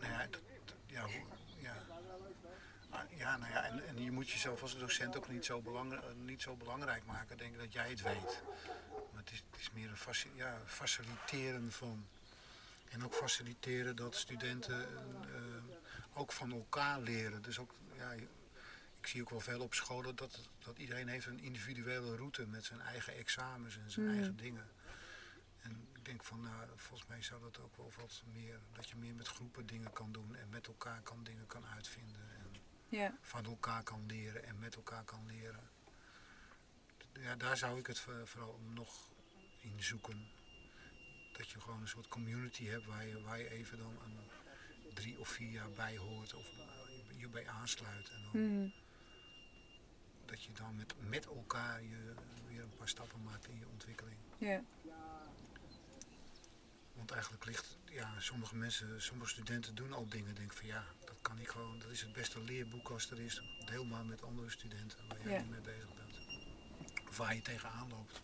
Nou 0.00 0.12
ja, 0.12 0.26
dat, 0.30 0.40
ja, 0.86 1.06
ja. 1.56 1.76
Ah, 2.90 3.00
ja, 3.16 3.36
nou 3.36 3.52
ja, 3.52 3.64
en, 3.64 3.86
en 3.86 4.02
je 4.02 4.10
moet 4.10 4.30
jezelf 4.30 4.62
als 4.62 4.78
docent 4.78 5.16
ook 5.16 5.28
niet 5.28 5.44
zo, 5.44 5.60
belangrijk, 5.60 6.14
niet 6.14 6.42
zo 6.42 6.56
belangrijk 6.56 7.06
maken. 7.06 7.36
Denken 7.36 7.58
dat 7.58 7.72
jij 7.72 7.88
het 7.88 8.02
weet. 8.02 8.42
Maar 9.12 9.22
het 9.22 9.30
is, 9.30 9.44
het 9.50 9.60
is 9.60 9.70
meer 9.72 9.90
een 9.90 10.30
ja, 10.34 10.58
faciliteren 10.66 11.72
van. 11.72 12.06
En 12.88 13.04
ook 13.04 13.14
faciliteren 13.14 13.96
dat 13.96 14.14
studenten 14.14 14.80
uh, 14.80 15.76
ook 16.14 16.32
van 16.32 16.52
elkaar 16.52 17.00
leren. 17.00 17.42
Dus 17.42 17.58
ook, 17.58 17.74
ja, 17.96 18.14
ik 19.02 19.08
zie 19.08 19.20
ook 19.20 19.30
wel 19.30 19.40
veel 19.40 19.60
op 19.60 19.74
scholen 19.74 20.16
dat, 20.16 20.48
dat 20.58 20.78
iedereen 20.78 21.08
heeft 21.08 21.26
een 21.26 21.40
individuele 21.40 22.16
route 22.16 22.46
met 22.46 22.64
zijn 22.64 22.80
eigen 22.80 23.14
examens 23.14 23.78
en 23.78 23.90
zijn 23.90 24.06
mm. 24.06 24.12
eigen 24.12 24.36
dingen. 24.36 24.68
En 25.60 25.88
ik 25.94 26.04
denk 26.04 26.24
van, 26.24 26.40
nou, 26.40 26.68
volgens 26.76 27.08
mij 27.08 27.22
zou 27.22 27.40
dat 27.40 27.60
ook 27.60 27.76
wel 27.76 27.92
wat 27.98 28.22
meer, 28.32 28.60
dat 28.72 28.88
je 28.88 28.96
meer 28.96 29.14
met 29.14 29.28
groepen 29.28 29.66
dingen 29.66 29.92
kan 29.92 30.12
doen 30.12 30.34
en 30.34 30.48
met 30.48 30.66
elkaar 30.66 31.00
kan 31.02 31.24
dingen 31.24 31.46
kan 31.46 31.66
uitvinden. 31.66 32.30
En 32.38 32.60
ja. 32.88 33.16
van 33.20 33.44
elkaar 33.44 33.82
kan 33.82 34.06
leren 34.06 34.44
en 34.44 34.58
met 34.58 34.74
elkaar 34.74 35.04
kan 35.04 35.26
leren. 35.26 35.70
Ja, 37.12 37.36
daar 37.36 37.56
zou 37.56 37.78
ik 37.78 37.86
het 37.86 37.98
vooral 38.24 38.60
nog 38.74 39.10
in 39.60 39.82
zoeken. 39.82 40.28
Dat 41.32 41.50
je 41.50 41.60
gewoon 41.60 41.80
een 41.80 41.88
soort 41.88 42.08
community 42.08 42.66
hebt 42.66 42.86
waar 42.86 43.06
je, 43.06 43.22
waar 43.22 43.38
je 43.38 43.50
even 43.50 43.78
dan 43.78 43.98
een 44.04 44.18
drie 44.94 45.18
of 45.18 45.28
vier 45.28 45.50
jaar 45.50 45.70
bij 45.70 45.96
hoort 45.96 46.34
of 46.34 46.46
je 47.16 47.28
bij 47.28 47.48
aansluit. 47.48 48.10
En 48.10 48.22
dan, 48.22 48.42
mhm. 48.42 48.68
Dat 50.32 50.42
je 50.42 50.52
dan 50.52 50.76
met, 50.76 50.94
met 51.08 51.26
elkaar 51.26 51.82
je, 51.82 52.14
weer 52.48 52.62
een 52.62 52.76
paar 52.76 52.88
stappen 52.88 53.22
maakt 53.22 53.48
in 53.48 53.58
je 53.58 53.68
ontwikkeling. 53.68 54.16
Ja. 54.38 54.62
Want 56.94 57.10
eigenlijk 57.10 57.44
ligt, 57.44 57.78
ja, 57.84 58.20
sommige 58.20 58.56
mensen, 58.56 59.02
sommige 59.02 59.30
studenten 59.30 59.74
doen 59.74 59.92
al 59.92 60.08
dingen. 60.08 60.34
Denk 60.34 60.52
van 60.52 60.66
ja, 60.66 60.84
dat 61.04 61.16
kan 61.22 61.38
ik 61.38 61.48
gewoon, 61.48 61.78
dat 61.78 61.90
is 61.90 62.00
het 62.00 62.12
beste 62.12 62.40
leerboek 62.40 62.88
als 62.88 63.10
er 63.10 63.20
is. 63.20 63.42
Deel 63.64 63.84
maar 63.84 64.04
met 64.04 64.22
andere 64.22 64.50
studenten 64.50 64.98
waar 65.08 65.22
jij 65.22 65.32
ja. 65.32 65.44
mee 65.44 65.60
bezig 65.60 65.94
bent. 65.94 66.18
Of 67.08 67.16
waar 67.16 67.34
je 67.34 67.42
tegenaan 67.42 67.88
loopt. 67.88 68.22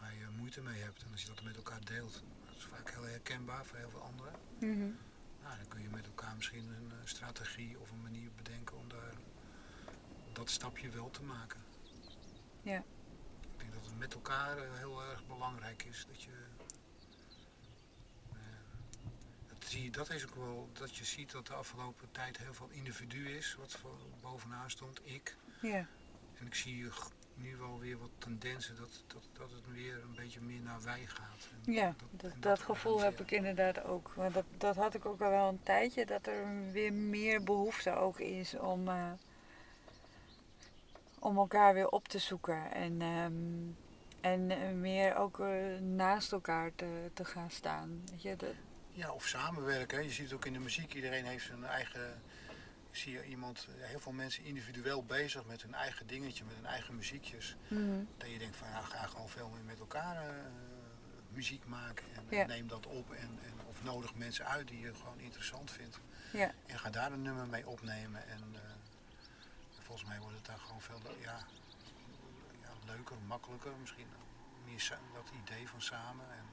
Waar 0.00 0.14
je 0.14 0.26
moeite 0.36 0.60
mee 0.60 0.82
hebt. 0.82 1.02
En 1.02 1.12
als 1.12 1.22
je 1.22 1.28
dat 1.28 1.42
met 1.42 1.56
elkaar 1.56 1.84
deelt, 1.84 2.22
dat 2.46 2.56
is 2.56 2.64
vaak 2.64 2.90
heel 2.90 3.04
herkenbaar 3.04 3.64
voor 3.64 3.78
heel 3.78 3.90
veel 3.90 4.02
anderen. 4.02 4.32
Mhm. 4.58 4.90
Nou, 5.42 5.56
dan 5.56 5.68
kun 5.68 5.82
je 5.82 5.88
met 5.88 6.06
elkaar 6.06 6.36
misschien 6.36 6.68
een 6.68 6.92
strategie 7.04 7.78
of 7.78 7.90
een 7.90 8.02
manier 8.02 8.30
bedenken 8.36 8.76
om 8.76 8.88
daar 8.88 9.12
dat 10.36 10.50
stapje 10.50 10.88
wel 10.88 11.10
te 11.10 11.22
maken. 11.22 11.60
Ja. 12.62 12.78
Ik 13.40 13.58
denk 13.58 13.72
dat 13.72 13.84
het 13.84 13.98
met 13.98 14.14
elkaar 14.14 14.58
eh, 14.58 14.64
heel 14.74 15.02
erg 15.02 15.26
belangrijk 15.26 15.82
is 15.82 16.06
dat 16.08 16.22
je 16.22 16.30
zie, 19.68 19.90
dat 19.90 20.10
is 20.10 20.26
ook 20.26 20.34
wel 20.34 20.68
dat 20.72 20.96
je 20.96 21.04
ziet 21.04 21.30
dat 21.30 21.46
de 21.46 21.54
afgelopen 21.54 22.08
tijd 22.12 22.38
heel 22.38 22.54
veel 22.54 22.68
individu 22.70 23.28
is, 23.36 23.56
wat 23.58 23.78
bovenaan 24.20 24.70
stond, 24.70 25.00
ik. 25.04 25.36
Ja. 25.60 25.86
En 26.38 26.46
ik 26.46 26.54
zie 26.54 26.88
nu 27.34 27.56
wel 27.56 27.78
weer 27.78 27.98
wat 27.98 28.10
tendensen 28.18 28.76
dat, 28.76 29.04
dat, 29.06 29.28
dat 29.32 29.50
het 29.50 29.72
weer 29.72 30.02
een 30.02 30.14
beetje 30.14 30.40
meer 30.40 30.60
naar 30.60 30.82
wij 30.82 31.06
gaat. 31.06 31.48
En 31.64 31.72
ja, 31.72 31.94
dat, 32.10 32.32
dat, 32.40 32.60
gevoel 32.60 33.00
heb 33.00 33.20
ik 33.20 33.30
inderdaad 33.30 33.84
ook. 33.84 34.12
Maar 34.16 34.32
dat, 34.32 34.44
dat 34.58 34.76
had 34.76 34.94
ik 34.94 35.06
ook 35.06 35.20
al 35.20 35.30
wel 35.30 35.48
een 35.48 35.62
tijdje, 35.62 36.06
dat 36.06 36.26
er 36.26 36.72
weer 36.72 36.92
meer 36.92 37.42
behoefte 37.42 37.94
ook 37.94 38.18
is 38.18 38.54
om, 38.54 38.88
uh, 38.88 39.12
om 41.18 41.36
elkaar 41.36 41.74
weer 41.74 41.88
op 41.88 42.08
te 42.08 42.18
zoeken. 42.18 42.72
En, 42.72 43.02
um, 43.02 43.76
en 44.20 44.80
meer 44.80 45.16
ook 45.16 45.38
uh, 45.38 45.78
naast 45.78 46.32
elkaar 46.32 46.74
te, 46.74 47.10
te 47.14 47.24
gaan 47.24 47.50
staan. 47.50 48.02
Weet 48.10 48.22
je, 48.22 48.36
ja, 48.96 49.12
of 49.12 49.26
samenwerken. 49.26 50.02
Je 50.02 50.10
ziet 50.10 50.24
het 50.24 50.34
ook 50.34 50.46
in 50.46 50.52
de 50.52 50.58
muziek. 50.58 50.94
Iedereen 50.94 51.24
heeft 51.24 51.44
zijn 51.44 51.64
eigen... 51.64 52.22
Ik 52.90 53.02
zie 53.02 53.24
iemand, 53.24 53.68
heel 53.78 54.00
veel 54.00 54.12
mensen 54.12 54.44
individueel 54.44 55.04
bezig 55.04 55.44
met 55.44 55.62
hun 55.62 55.74
eigen 55.74 56.06
dingetje, 56.06 56.44
met 56.44 56.54
hun 56.54 56.66
eigen 56.66 56.96
muziekjes. 56.96 57.56
Mhm. 57.68 58.04
Dat 58.16 58.30
je 58.30 58.38
denkt 58.38 58.56
van, 58.56 58.68
ja, 58.68 58.80
ga 58.80 59.06
gewoon 59.06 59.28
veel 59.28 59.48
meer 59.48 59.64
met 59.64 59.78
elkaar 59.78 60.24
uh, 60.24 60.34
muziek 61.28 61.66
maken. 61.66 62.04
En, 62.30 62.46
neem 62.46 62.68
dat 62.68 62.86
op 62.86 63.12
en, 63.12 63.38
en, 63.42 63.52
of 63.68 63.82
nodig 63.82 64.14
mensen 64.14 64.46
uit 64.46 64.68
die 64.68 64.80
je 64.80 64.94
gewoon 64.94 65.20
interessant 65.20 65.70
vindt. 65.70 66.00
Ja. 66.32 66.52
En 66.66 66.78
ga 66.78 66.90
daar 66.90 67.12
een 67.12 67.22
nummer 67.22 67.46
mee 67.46 67.66
opnemen. 67.66 68.28
En 68.28 68.42
uh, 68.52 68.60
volgens 69.86 70.08
mij 70.08 70.18
wordt 70.18 70.36
het 70.36 70.44
daar 70.44 70.58
gewoon 70.58 70.80
veel 70.80 71.00
ja, 71.20 71.38
ja, 72.62 72.70
leuker, 72.84 73.16
makkelijker. 73.26 73.72
Misschien 73.80 74.08
meer 74.64 74.98
dat 75.14 75.30
idee 75.44 75.68
van 75.68 75.82
samen. 75.82 76.26
En, 76.30 76.44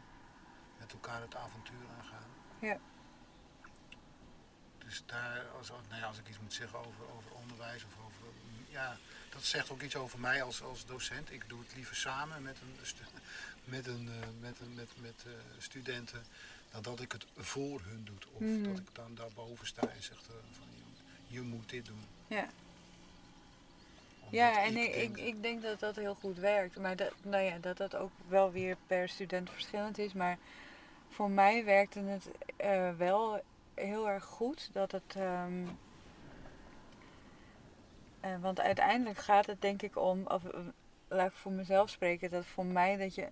met 0.79 0.93
elkaar 0.93 1.21
het 1.21 1.35
avontuur 1.35 1.85
aangaan. 1.97 2.29
Ja. 2.59 2.79
Dus 4.77 5.03
daar, 5.05 5.47
als, 5.47 5.69
nou 5.69 6.01
ja, 6.01 6.07
als 6.07 6.17
ik 6.17 6.27
iets 6.27 6.39
moet 6.39 6.53
zeggen 6.53 6.79
over, 6.79 7.09
over 7.15 7.31
onderwijs 7.31 7.83
of 7.83 8.05
over. 8.05 8.27
Ja, 8.69 8.97
dat 9.29 9.43
zegt 9.43 9.69
ook 9.69 9.81
iets 9.81 9.95
over 9.95 10.19
mij 10.19 10.43
als, 10.43 10.61
als 10.61 10.85
docent. 10.85 11.31
Ik 11.31 11.49
doe 11.49 11.59
het 11.59 11.75
liever 11.75 11.95
samen 11.95 12.43
met, 12.43 12.57
een, 12.61 12.75
met, 13.73 13.87
een, 13.87 14.09
eh, 14.21 14.27
met, 14.39 14.59
een, 14.59 14.73
met, 14.73 14.89
met 15.01 15.23
uh, 15.27 15.33
studenten 15.57 16.25
dan 16.71 16.81
dat 16.81 16.99
ik 16.99 17.11
het 17.11 17.25
voor 17.37 17.81
hun 17.81 18.05
doe. 18.05 18.17
Of 18.31 18.41
mhm. 18.41 18.63
dat 18.63 18.77
ik 18.77 18.95
dan 18.95 19.15
daarboven 19.15 19.67
sta 19.67 19.81
en 19.81 20.03
zeg 20.03 20.17
uh, 20.17 20.35
van 20.51 20.67
je, 20.71 21.33
je 21.33 21.41
moet 21.41 21.69
dit 21.69 21.85
doen. 21.85 22.05
Ja. 22.27 22.49
Ja, 24.29 24.63
en 24.63 24.77
ik, 24.77 24.95
ik, 24.95 25.17
ik, 25.17 25.41
denk 25.41 25.61
dat 25.61 25.79
dat 25.79 25.95
heel 25.95 26.15
goed 26.15 26.37
werkt. 26.37 26.79
Maar 26.79 26.95
dat, 26.95 27.13
nou 27.21 27.43
ja, 27.43 27.57
dat 27.57 27.77
dat 27.77 27.95
ook 27.95 28.11
wel 28.27 28.51
weer 28.51 28.77
per 28.87 29.09
student 29.09 29.49
verschillend 29.49 29.97
is. 29.97 30.13
Maar 30.13 30.37
voor 31.09 31.29
mij 31.29 31.65
werkte 31.65 31.99
het 31.99 32.29
uh, 32.63 32.89
wel 32.97 33.41
heel 33.73 34.09
erg 34.09 34.23
goed. 34.23 34.69
Dat 34.73 34.91
het. 34.91 35.15
Um, 35.17 35.77
uh, 38.25 38.35
want 38.41 38.59
uiteindelijk 38.59 39.19
gaat 39.19 39.45
het 39.45 39.61
denk 39.61 39.81
ik 39.81 39.97
om, 39.97 40.25
of 40.27 40.43
uh, 40.43 40.59
laat 41.07 41.27
ik 41.27 41.35
voor 41.35 41.51
mezelf 41.51 41.89
spreken, 41.89 42.31
dat 42.31 42.45
voor 42.45 42.65
mij 42.65 42.97
dat 42.97 43.15
je 43.15 43.27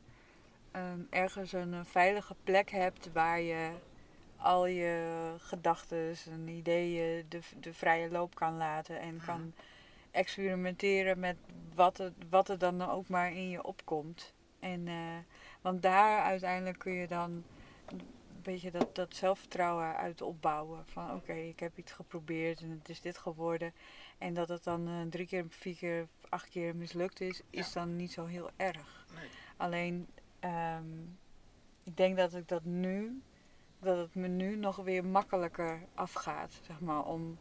um, 0.76 1.08
ergens 1.10 1.54
een 1.54 1.86
veilige 1.86 2.36
plek 2.44 2.72
hebt 2.72 3.12
waar 3.12 3.42
je 3.42 3.72
al 4.38 4.66
je 4.66 5.34
gedachten 5.38 6.16
en 6.32 6.48
ideeën 6.48 7.26
de, 7.30 7.40
de 7.60 7.74
vrije 7.74 8.12
loop 8.12 8.36
kan 8.36 8.58
laten 8.58 9.00
en 9.00 9.22
kan 9.26 9.54
experimenteren 10.12 11.20
met 11.20 11.38
wat 11.76 12.00
er, 12.00 12.14
wat 12.30 12.50
er 12.50 12.58
dan 12.58 12.90
ook 12.90 13.08
maar 13.08 13.32
in 13.32 13.50
je 13.50 13.64
opkomt. 13.64 14.34
En, 14.60 14.88
eh, 14.88 15.18
want 15.62 15.82
daar 15.82 16.22
uiteindelijk 16.22 16.80
kun 16.80 16.94
je 16.94 17.08
dan 17.08 17.44
een 17.88 18.42
beetje 18.42 18.72
dat, 18.72 18.96
dat 18.96 19.16
zelfvertrouwen 19.16 19.96
uit 19.96 20.22
opbouwen. 20.22 20.86
Van 20.86 21.16
oké, 21.16 21.34
ik 21.34 21.60
heb 21.60 21.78
iets 21.78 21.92
geprobeerd 21.92 22.62
en 22.62 22.70
het 22.70 22.90
is 22.90 23.02
dit 23.02 23.18
geworden. 23.18 23.74
En 24.18 24.34
dat 24.34 24.50
het 24.50 24.64
dan 24.64 24.88
eh, 24.88 25.02
drie 25.10 25.28
keer, 25.28 25.46
vier 25.50 25.76
keer, 25.76 26.08
acht 26.30 26.50
keer 26.50 26.76
mislukt 26.76 27.22
is, 27.22 27.42
is 27.50 27.74
dan 27.74 27.96
niet 27.96 28.12
zo 28.12 28.26
heel 28.26 28.50
erg. 28.56 29.06
Nee. 29.16 29.30
Alleen, 29.58 30.08
ehm, 30.40 30.86
ik 31.84 31.98
denk 31.98 32.18
dat 32.18 32.34
ik 32.34 32.48
dat 32.48 32.64
nu, 32.64 33.22
dat 33.80 33.98
het 33.98 34.16
me 34.16 34.28
nu 34.28 34.56
nog 34.56 34.76
weer 34.76 35.06
makkelijker 35.06 35.82
afgaat, 35.94 36.60
zeg 36.64 36.80
maar. 36.80 37.06
Om, 37.06 37.38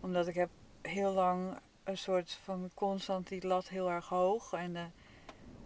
omdat 0.00 0.26
ik 0.26 0.34
heb 0.34 0.50
heel 0.82 1.12
lang 1.12 1.58
een 1.88 1.98
soort 1.98 2.38
van 2.42 2.70
constant 2.74 3.28
die 3.28 3.46
lat 3.46 3.68
heel 3.68 3.90
erg 3.90 4.08
hoog. 4.08 4.52
En 4.52 4.76
eh, 4.76 4.84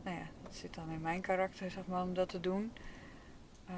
nou 0.03 0.17
ja, 0.17 0.27
dat 0.43 0.55
zit 0.55 0.75
dan 0.75 0.91
in 0.91 1.01
mijn 1.01 1.21
karakter, 1.21 1.71
zeg 1.71 1.87
maar, 1.87 2.03
om 2.03 2.15
dat 2.15 2.29
te 2.29 2.41
doen. 2.41 2.73
Eh, 3.67 3.75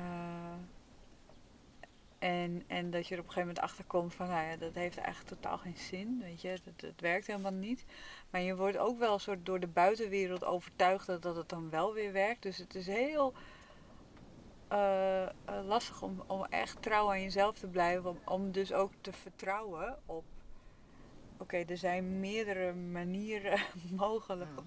en, 2.18 2.62
en 2.66 2.90
dat 2.90 3.06
je 3.06 3.14
er 3.14 3.20
op 3.20 3.26
een 3.26 3.32
gegeven 3.32 3.48
moment 3.48 3.58
achter 3.58 3.84
komt 3.84 4.14
van, 4.14 4.28
nou 4.28 4.46
ja, 4.46 4.56
dat 4.56 4.74
heeft 4.74 4.96
eigenlijk 4.96 5.28
totaal 5.28 5.58
geen 5.58 5.76
zin, 5.76 6.20
weet 6.22 6.40
je, 6.40 6.58
het 6.76 7.00
werkt 7.00 7.26
helemaal 7.26 7.52
niet. 7.52 7.84
Maar 8.30 8.40
je 8.40 8.56
wordt 8.56 8.76
ook 8.76 8.98
wel 8.98 9.18
soort 9.18 9.46
door 9.46 9.60
de 9.60 9.66
buitenwereld 9.66 10.44
overtuigd 10.44 11.06
dat, 11.06 11.22
dat 11.22 11.36
het 11.36 11.48
dan 11.48 11.70
wel 11.70 11.92
weer 11.92 12.12
werkt. 12.12 12.42
Dus 12.42 12.56
het 12.56 12.74
is 12.74 12.86
heel 12.86 13.34
eh, 14.68 15.26
lastig 15.64 16.02
om, 16.02 16.22
om 16.26 16.44
echt 16.44 16.82
trouw 16.82 17.10
aan 17.10 17.22
jezelf 17.22 17.58
te 17.58 17.68
blijven, 17.68 18.10
om, 18.10 18.18
om 18.24 18.52
dus 18.52 18.72
ook 18.72 18.92
te 19.00 19.12
vertrouwen 19.12 19.98
op, 20.06 20.24
oké, 21.38 21.56
er 21.56 21.76
zijn 21.76 22.20
meerdere 22.20 22.72
manieren 22.74 23.60
mogelijk 23.96 24.50
Mm. 24.50 24.66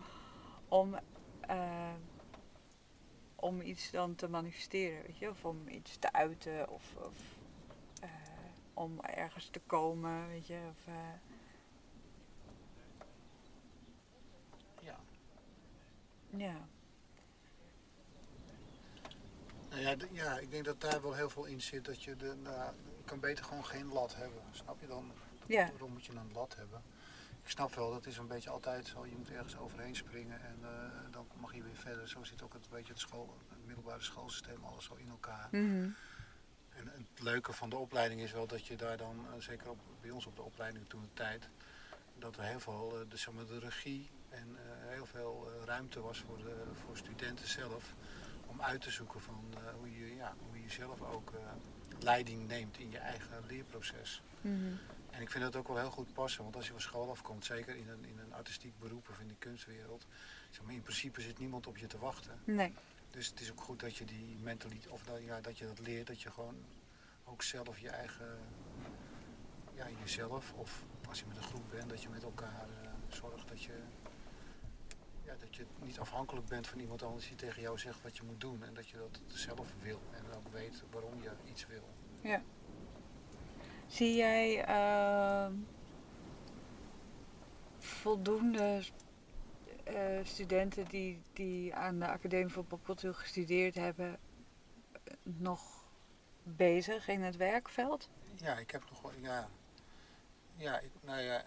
om, 0.68 1.00
eh, 1.42 1.94
om 3.36 3.62
iets 3.62 3.92
dan 3.92 4.16
te 4.16 4.28
manifesteren, 4.28 5.02
weet 5.06 5.18
je, 5.18 5.30
of 5.30 5.46
om 5.46 5.68
iets 5.68 5.98
te 5.98 6.12
uiten, 6.14 6.70
of, 6.70 6.96
of 6.96 7.18
eh, 8.02 8.10
om 8.74 9.00
ergens 9.02 9.48
te 9.50 9.60
komen, 9.66 10.28
weet 10.28 10.48
je, 10.48 10.60
of, 10.70 10.88
eh, 10.88 10.94
Ja. 14.82 14.96
ja. 16.30 16.68
Nou 19.70 19.82
ja, 19.82 19.96
ja, 20.12 20.38
ik 20.40 20.52
denk 20.52 20.66
dat 20.66 20.82
daar 20.82 21.02
wel 21.02 21.14
heel 21.14 21.30
veel 21.30 21.46
in 21.46 21.62
zit. 21.62 21.86
Dat 21.86 22.04
je, 22.04 22.16
de, 22.16 22.36
nou, 22.36 22.74
je 22.98 23.04
kan 23.06 23.20
beter 23.20 23.46
gewoon 23.46 23.66
geen 23.66 23.94
lat 23.94 24.16
hebben. 24.16 24.42
Snap 24.52 24.82
je 24.82 24.88
dan? 24.88 25.12
Ja. 25.48 25.70
Waarom 25.70 25.92
moet 25.92 26.06
je 26.06 26.12
een 26.12 26.32
lat 26.34 26.56
hebben? 26.56 26.82
Ik 27.48 27.54
snap 27.54 27.76
wel, 27.76 27.92
dat 27.92 28.06
is 28.06 28.18
een 28.18 28.28
beetje 28.28 28.50
altijd 28.50 28.88
zo. 28.88 29.06
Je 29.06 29.16
moet 29.18 29.32
ergens 29.32 29.58
overheen 29.58 29.96
springen 29.96 30.42
en 30.42 30.58
eh, 30.62 31.12
dan 31.12 31.28
mag 31.40 31.56
je 31.56 31.64
weer 31.64 31.76
verder. 31.76 32.10
Zo 32.10 32.24
zit 32.24 32.42
ook 32.42 32.54
het, 32.54 32.70
beetje 32.70 32.94
het, 32.94 33.02
school, 33.02 33.38
het 33.50 33.66
middelbare 33.66 34.02
schoolsysteem 34.02 34.64
alles 34.64 34.86
zo 34.86 34.96
in 34.96 35.10
elkaar. 35.10 35.48
Mhm. 35.52 35.90
En 36.70 36.88
het 36.94 37.22
leuke 37.22 37.54
van 37.54 37.70
de 37.70 37.76
opleiding 37.76 38.22
is 38.22 38.32
wel 38.32 38.48
dat 38.48 38.66
je 38.66 38.76
daar 38.76 38.98
dan, 38.98 39.26
eh, 39.26 39.42
zeker 39.42 39.70
op, 39.70 39.80
bij 40.02 40.10
ons 40.10 40.26
op 40.26 40.36
de 40.36 40.42
opleiding 40.42 40.90
toen 40.90 41.02
de 41.02 41.14
tijd, 41.14 41.50
dat 42.20 42.38
er 42.38 42.44
heel 42.44 42.60
veel 42.60 43.00
eh, 43.00 43.10
de, 43.10 43.18
zeg 43.18 43.34
maar, 43.34 43.46
de 43.46 43.60
regie 43.60 44.10
en 44.30 44.56
heel 44.88 45.06
veel 45.06 45.52
ruimte 45.66 46.02
was 46.02 46.20
voor, 46.20 46.38
de, 46.38 46.64
voor 46.74 46.98
studenten 46.98 47.48
zelf 47.48 47.94
om 48.46 48.62
uit 48.62 48.82
te 48.82 48.92
zoeken 48.92 49.22
van 49.22 49.54
hoe, 49.78 49.92
je, 50.00 50.16
ja, 50.16 50.34
hoe 50.50 50.62
je 50.62 50.70
zelf 50.70 51.02
ook 51.02 51.32
leiding 52.00 52.48
neemt 52.48 52.78
in 52.78 52.90
je 52.90 52.98
eigen 52.98 53.44
leerproces. 53.48 54.22
Mhm. 54.42 54.74
En 55.18 55.24
ik 55.24 55.30
vind 55.30 55.44
dat 55.44 55.56
ook 55.56 55.68
wel 55.68 55.78
heel 55.78 55.92
goed 55.92 56.14
passen, 56.14 56.44
want 56.44 56.56
als 56.56 56.66
je 56.66 56.72
van 56.72 56.82
school 56.82 57.10
afkomt, 57.10 57.46
zeker 57.46 57.76
in 57.76 57.90
een, 57.90 58.06
in 58.06 58.20
een 58.20 58.34
artistiek 58.34 58.80
beroep 58.80 59.10
of 59.10 59.20
in 59.20 59.28
de 59.28 59.36
kunstwereld, 59.40 60.06
zeg 60.50 60.64
maar, 60.64 60.74
in 60.74 60.82
principe 60.82 61.22
zit 61.22 61.40
niemand 61.40 61.68
op 61.68 61.78
je 61.78 61.88
te 61.88 61.98
wachten. 61.98 62.40
Nee. 62.44 62.74
Dus 63.12 63.28
het 63.28 63.40
is 63.40 63.52
ook 63.52 63.62
goed 63.62 63.80
dat 63.80 63.96
je 63.96 64.06
die 64.06 64.38
mentaliteit, 64.42 64.94
of 64.94 65.04
dat, 65.04 65.24
ja, 65.24 65.42
dat 65.42 65.58
je 65.58 65.66
dat 65.66 65.80
leert, 65.80 66.08
dat 66.08 66.22
je 66.22 66.32
gewoon 66.32 66.56
ook 67.24 67.44
zelf 67.44 67.80
je 67.80 67.90
eigen, 67.90 68.40
ja, 69.74 69.86
jezelf, 70.00 70.54
of 70.54 70.84
als 71.08 71.20
je 71.20 71.26
met 71.26 71.38
een 71.38 71.44
groep 71.44 71.70
bent, 71.70 71.90
dat 71.90 72.02
je 72.02 72.10
met 72.10 72.24
elkaar 72.24 72.68
eh, 72.84 72.90
zorgt 73.08 73.48
dat 73.48 73.62
je, 73.62 73.80
ja, 75.24 75.36
dat 75.40 75.56
je 75.56 75.66
niet 75.82 76.00
afhankelijk 76.00 76.48
bent 76.48 76.68
van 76.68 76.80
iemand 76.80 77.04
anders 77.04 77.28
die 77.28 77.36
tegen 77.36 77.62
jou 77.62 77.80
zegt 77.80 78.02
wat 78.02 78.18
je 78.18 78.24
moet 78.24 78.42
doen. 78.42 78.64
En 78.64 78.74
dat 78.74 78.88
je 78.88 78.98
dat 78.98 79.22
zelf 79.28 79.74
wil 79.82 80.02
en 80.12 80.36
ook 80.36 80.48
weet 80.52 80.84
waarom 80.92 81.22
je 81.22 81.32
iets 81.46 81.68
wil. 81.68 81.90
Zie 83.88 84.16
jij 84.16 84.64
ehm, 84.64 85.54
voldoende 87.80 88.84
eh, 89.84 90.20
studenten 90.24 90.86
die, 90.86 91.22
die 91.34 91.76
aan 91.76 92.00
de 92.00 92.08
Academie 92.08 92.54
voor 92.54 92.64
Popcultuur 92.64 93.14
gestudeerd 93.14 93.76
hebben, 93.76 94.20
nog 95.24 95.86
bezig 96.44 97.08
in 97.08 97.22
het 97.22 97.36
werkveld? 97.36 98.10
Ja, 98.36 98.58
ik 98.58 98.72
heb 98.72 98.84
nog 98.90 99.02
wel, 99.02 99.12
ja, 99.22 99.50
ja, 100.56 100.80
ik, 100.80 100.92
nou 101.02 101.22
ja, 101.22 101.44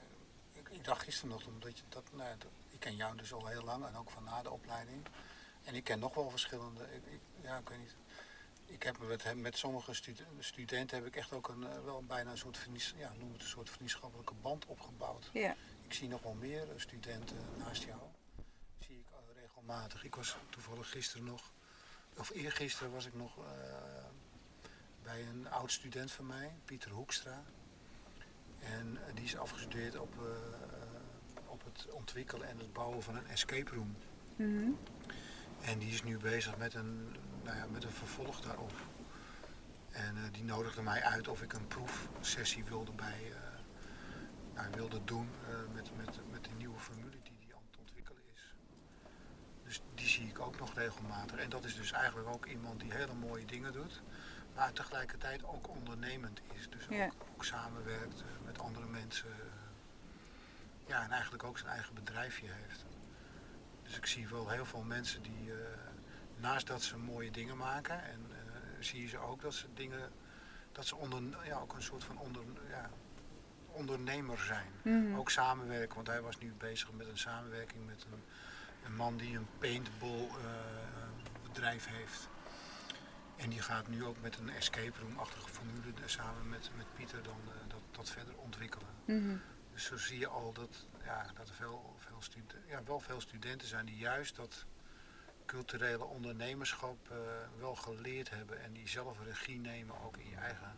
ik, 0.71 0.85
dacht 0.85 1.03
gisteren 1.03 1.31
nog, 1.31 1.47
omdat 1.47 1.79
je 1.79 1.85
dat, 1.89 2.05
nou 2.13 2.31
ik 2.71 2.81
ken 2.81 2.97
jou 2.97 3.17
dus 3.17 3.33
al 3.33 3.47
heel 3.47 3.65
lang 3.65 3.87
en 3.87 3.97
ook 3.97 4.11
van 4.11 4.25
na 4.25 4.43
de 4.43 4.51
opleiding. 4.51 5.03
En 5.65 5.75
ik 5.75 5.85
ken 5.85 5.99
nog 5.99 6.15
wel 6.15 6.31
verschillende, 6.31 6.85
ik- 6.93 7.21
ja, 7.43 7.57
ik 7.59 7.69
weet 7.69 7.79
niet. 7.79 7.97
Ik 8.71 8.83
heb 8.83 8.99
met, 8.99 9.23
hem- 9.23 9.41
met 9.41 9.57
sommige 9.57 9.95
stude- 9.95 10.25
studenten 10.39 10.97
heb 10.97 11.07
ik 11.07 11.17
echt 11.17 11.33
ook 11.33 11.49
een, 11.49 11.67
eh, 11.67 11.85
wel 11.85 12.03
bijna 12.03 12.31
een 12.31 12.39
soort, 12.39 12.69
ja, 12.97 13.13
noem 13.19 13.33
het 13.33 13.43
een 13.43 13.49
soort 13.49 13.71
vriendschappelijke 13.71 14.35
band 14.35 14.67
opgebouwd. 14.67 15.31
Ja. 15.33 15.57
Ik 15.83 15.93
zie 15.93 16.09
nog 16.09 16.23
wel 16.23 16.35
meer 16.35 16.63
eh, 16.63 16.69
studenten 16.77 17.37
naast 17.59 17.83
jou. 17.85 18.01
Zie 18.79 18.97
ik 18.99 19.05
eh, 19.11 19.41
regelmatig. 19.43 20.05
Ik 20.05 20.15
was 20.15 20.37
toevallig 20.51 20.91
gisteren 20.91 21.25
nog, 21.27 21.53
of 22.17 22.31
eergisteren 22.31 22.93
was 22.93 23.07
ik 23.07 23.15
nog 23.15 23.39
bij 25.03 25.27
een 25.27 25.49
oud 25.51 25.73
student 25.73 26.11
van 26.13 26.27
mij, 26.27 26.53
Pieter 26.65 26.91
Hoekstra. 26.91 27.43
En 28.59 28.99
die 29.15 29.25
is 29.25 29.37
afgestudeerd 29.37 29.99
op, 29.99 30.15
op 31.47 31.65
het 31.65 31.91
ontwikkelen 31.91 32.49
en 32.49 32.59
het 32.59 32.73
bouwen 32.73 33.03
van 33.03 33.17
een 33.17 33.27
escape 33.27 33.75
room. 33.75 33.97
Mhm. 34.37 34.71
En 35.61 35.79
die 35.79 35.93
is 35.93 36.03
nu 36.03 36.19
bezig 36.19 36.57
met 36.57 36.75
een, 36.75 37.17
nou 37.45 37.57
ja, 37.57 37.67
met 37.67 37.85
een 37.85 37.91
vervolg 37.91 38.41
daarop. 38.41 38.73
En 39.91 40.17
eh, 40.17 40.23
die 40.33 40.45
nodigde 40.45 40.83
mij 40.83 41.03
uit 41.03 41.29
of 41.29 41.43
ik 41.43 41.53
een 41.53 41.67
proefsessie 41.67 42.65
wilde 42.65 42.93
bij 42.93 43.33
eh, 43.33 43.37
nou, 44.55 44.71
wilde 44.75 45.05
doen 45.05 45.29
eh, 45.49 45.55
met, 45.75 45.97
met, 45.97 46.31
met 46.31 46.45
de 46.45 46.51
nieuwe 46.57 46.79
formule 46.79 47.11
die 47.23 47.35
die 47.41 47.55
aan 47.55 47.63
het 47.71 47.79
ontwikkelen 47.81 48.23
is. 48.35 48.55
Dus 49.65 49.83
die 49.95 50.07
zie 50.09 50.29
ik 50.29 50.41
ook 50.41 50.59
nog 50.59 50.75
regelmatig. 50.75 51.39
En 51.39 51.51
dat 51.51 51.65
is 51.65 51.77
dus 51.77 51.93
eigenlijk 51.93 52.29
ook 52.29 52.47
iemand 52.47 52.81
die 52.81 52.93
hele 52.93 53.15
mooie 53.15 53.45
dingen 53.45 53.73
doet, 53.73 54.03
maar 54.55 54.73
tegelijkertijd 54.73 55.45
ook 55.45 55.69
ondernemend 55.69 56.41
is. 56.55 56.69
Dus 56.71 56.87
Ja. 56.89 57.05
ook, 57.07 57.27
ook 57.35 57.45
samenwerkt 57.45 58.25
met 58.45 58.59
andere 58.59 58.87
mensen. 58.87 59.29
ja, 60.87 61.03
en 61.03 61.11
eigenlijk 61.11 61.45
ook 61.45 61.59
zijn 61.59 61.71
eigen 61.71 61.95
bedrijfje 61.95 62.47
heeft. 62.51 62.85
Dus 63.83 63.97
ik 63.97 64.07
zie 64.07 64.29
wel 64.29 64.49
heel 64.49 64.65
veel 64.67 64.83
mensen 64.83 65.23
die, 65.23 65.53
naast 66.41 66.67
dat 66.67 66.83
ze 66.83 66.97
mooie 66.97 67.31
dingen 67.31 67.57
maken, 67.57 68.05
en 68.05 68.21
eh, 68.31 68.37
zie 68.81 69.01
je 69.01 69.09
ze 69.09 69.19
ook 69.19 69.41
dat 69.41 69.55
ze 69.55 69.67
dingen, 69.75 70.11
dat 70.73 70.87
ze 70.87 70.97
onder, 70.97 71.23
ja, 71.45 71.59
ook 71.59 71.75
een 71.75 71.83
soort 71.83 72.05
van 72.05 72.19
onder, 72.19 72.43
ja, 72.69 72.91
ondernemer 73.73 74.39
zijn. 74.39 74.73
Mhm. 74.83 75.15
Ook 75.15 75.31
samenwerken, 75.31 75.95
want 75.95 76.07
hij 76.07 76.21
was 76.21 76.39
nu 76.39 76.53
bezig 76.59 76.93
met 76.93 77.07
een 77.07 77.19
samenwerking 77.19 77.87
met 77.87 78.07
een, 78.13 78.23
een 78.85 78.97
man 78.97 79.17
die 79.17 79.37
een 79.37 79.47
paintball 79.59 80.27
eh, 80.27 80.35
bedrijf 81.43 81.87
heeft. 81.87 82.29
En 83.37 83.51
die 83.51 83.63
gaat 83.63 83.89
nu 83.89 84.05
ook 84.05 84.21
met 84.21 84.39
een 84.39 84.51
escape 84.51 85.01
room-achtige 85.01 85.49
formule 85.49 85.93
samen 86.05 86.49
met, 86.49 86.71
met 86.77 86.95
Pieter 86.95 87.23
dan 87.23 87.41
eh, 87.47 87.69
dat, 87.69 87.81
dat 87.91 88.11
verder 88.11 88.37
ontwikkelen. 88.37 88.89
Mhm. 89.05 89.37
Dus 89.73 89.85
zo 89.85 89.97
zie 89.97 90.19
je 90.19 90.27
al 90.27 90.53
dat, 90.53 90.87
ja, 91.05 91.27
dat 91.35 91.49
er 91.49 91.55
veel, 91.55 91.95
veel 91.99 92.23
studenten, 92.23 92.63
ja, 92.67 92.83
wel 92.85 93.01
veel 93.01 93.21
studenten 93.21 93.69
zijn 93.69 93.87
die 93.87 93.97
juist 93.97 94.37
dat 94.37 94.67
culturele 95.51 96.05
ondernemerschap 96.05 96.97
eh, 97.11 97.17
wel 97.59 97.75
geleerd 97.75 98.31
hebben 98.31 98.63
en 98.63 98.73
die 98.73 98.89
zelf 98.89 99.19
regie 99.25 99.59
nemen 99.61 100.01
ook 100.05 100.17
in 100.17 100.29
je 100.29 100.37
eigen 100.37 100.73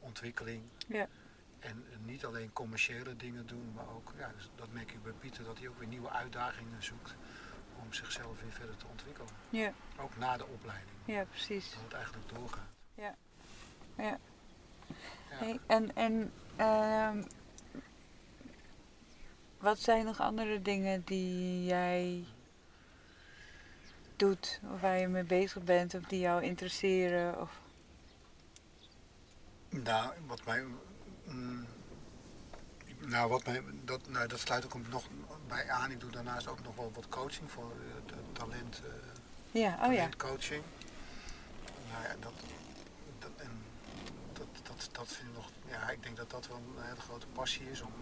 ontwikkeling. 0.00 0.62
Ja. 0.86 1.08
En 1.58 1.84
niet 2.04 2.24
alleen 2.24 2.52
commerciële 2.52 3.16
dingen 3.16 3.46
doen, 3.46 3.72
maar 3.74 3.88
ook, 3.94 4.12
ja, 4.18 4.32
dus 4.36 4.50
dat 4.54 4.72
merk 4.72 4.92
ik 4.92 5.02
bij 5.02 5.12
Pieter, 5.12 5.44
dat 5.44 5.58
hij 5.58 5.68
ook 5.68 5.78
weer 5.78 5.88
nieuwe 5.88 6.10
uitdagingen 6.10 6.82
zoekt 6.82 7.14
om 7.82 7.92
zichzelf 7.92 8.40
weer 8.40 8.52
verder 8.52 8.76
te 8.76 8.86
ontwikkelen. 8.86 9.32
Ja, 9.50 9.72
Ook 9.98 10.16
na 10.16 10.36
de 10.36 10.46
opleiding, 10.46 10.96
ja, 11.04 11.24
precies. 11.24 11.70
dat 11.70 11.82
het 11.82 11.92
eigenlijk 11.92 12.28
doorgaat. 12.28 12.70
Ja. 12.94 13.14
Ja. 13.96 14.04
Ja. 14.04 14.18
Hey, 15.28 15.60
en 15.66 15.96
en 15.96 16.32
ehm, 16.56 17.22
wat 19.58 19.78
zijn 19.78 20.04
nog 20.04 20.20
andere 20.20 20.62
dingen 20.62 21.02
die 21.04 21.64
jij 21.64 22.24
doet, 24.18 24.60
of 24.74 24.80
waar 24.80 24.98
je 24.98 25.08
mee 25.08 25.24
bezig 25.24 25.62
bent, 25.62 25.94
of 25.94 26.02
die 26.02 26.20
jou 26.20 26.42
interesseren? 26.42 27.40
Of... 27.40 27.60
Nou, 29.68 30.12
wat 30.26 30.44
mij. 30.44 30.64
mm, 31.24 31.66
nou 32.98 33.28
wat 33.28 33.46
mij, 33.46 33.62
dat, 33.84 34.08
nou, 34.08 34.28
dat 34.28 34.38
sluit 34.38 34.64
ook 34.64 34.88
nog 34.88 35.04
bij 35.48 35.70
aan. 35.70 35.90
Ik 35.90 36.00
doe 36.00 36.10
daarnaast 36.10 36.48
ook 36.48 36.62
nog 36.62 36.76
wel 36.76 36.92
wat 36.94 37.08
coaching 37.08 37.50
voor 37.50 37.72
uh, 37.80 38.12
talent, 38.32 38.82
uh, 38.84 39.60
ja, 39.62 39.74
oh 39.74 39.80
talentcoaching. 39.80 40.62
Nou 41.92 42.02
ja, 42.02 42.14
dat, 42.20 42.32
dat, 43.18 43.30
en 43.36 43.50
dat, 44.32 44.46
dat, 44.62 44.88
dat 44.92 45.08
vind 45.08 45.28
ik 45.28 45.34
nog, 45.34 45.50
ja, 45.68 45.90
ik 45.90 46.02
denk 46.02 46.16
dat 46.16 46.30
dat 46.30 46.48
wel 46.48 46.56
een 46.56 46.84
hele 46.84 47.00
grote 47.00 47.26
passie 47.26 47.70
is 47.70 47.80
om 47.80 47.92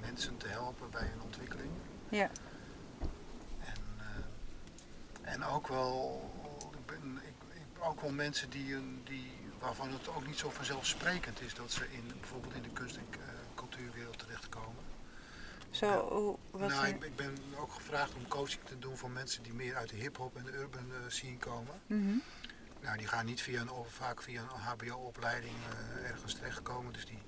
mensen 0.00 0.36
te 0.36 0.48
helpen 0.48 0.90
bij 0.90 1.02
hun 1.02 1.22
ontwikkeling. 1.22 1.70
Ja. 2.08 2.30
En, 5.32 5.44
ook 5.44 5.68
wel, 5.68 6.30
ik 6.72 6.86
ben, 6.86 7.20
ik, 7.22 7.56
ik, 7.56 7.84
ook 7.84 8.00
wel 8.00 8.10
mensen 8.10 8.50
die, 8.50 8.76
die, 9.04 9.32
waarvan 9.58 9.92
het 9.92 10.08
ook 10.08 10.26
niet 10.26 10.38
zo 10.38 10.50
vanzelfsprekend 10.50 11.40
is 11.40 11.54
dat 11.54 11.72
ze 11.72 11.86
in, 11.90 12.12
bijvoorbeeld 12.20 12.54
in 12.54 12.62
de 12.62 12.70
kunst- 12.72 12.96
en 12.96 13.06
uh, 13.10 13.24
cultuurwereld 13.54 14.18
terechtkomen. 14.18 14.84
Zo, 15.70 16.38
wat 16.50 16.68
nou, 16.68 16.86
ik, 16.86 17.04
ik, 17.04 17.16
ben 17.16 17.36
ook 17.56 17.72
gevraagd 17.72 18.14
om 18.14 18.28
coaching 18.28 18.64
te 18.64 18.78
doen 18.78 18.96
voor 18.96 19.10
mensen 19.10 19.42
die 19.42 19.54
meer 19.54 19.76
uit 19.76 19.88
de 19.88 19.96
hip-hop 19.96 20.36
en 20.36 20.44
de 20.44 20.52
urban 20.52 20.88
uh, 20.90 20.96
scene 21.08 21.36
komen. 21.36 21.74
Mm 21.86 22.06
-hmm. 22.06 22.22
Nou, 22.80 22.98
die 22.98 23.06
gaan 23.06 23.26
niet 23.26 23.40
via 23.40 23.60
een, 23.60 23.70
vaak 23.86 24.22
via 24.22 24.42
een 24.42 24.48
HBO-opleiding 24.48 25.54
uh, 25.54 26.08
ergens 26.10 26.34
terechtkomen. 26.34 26.92
Dus 26.92 27.06
die, 27.06 27.22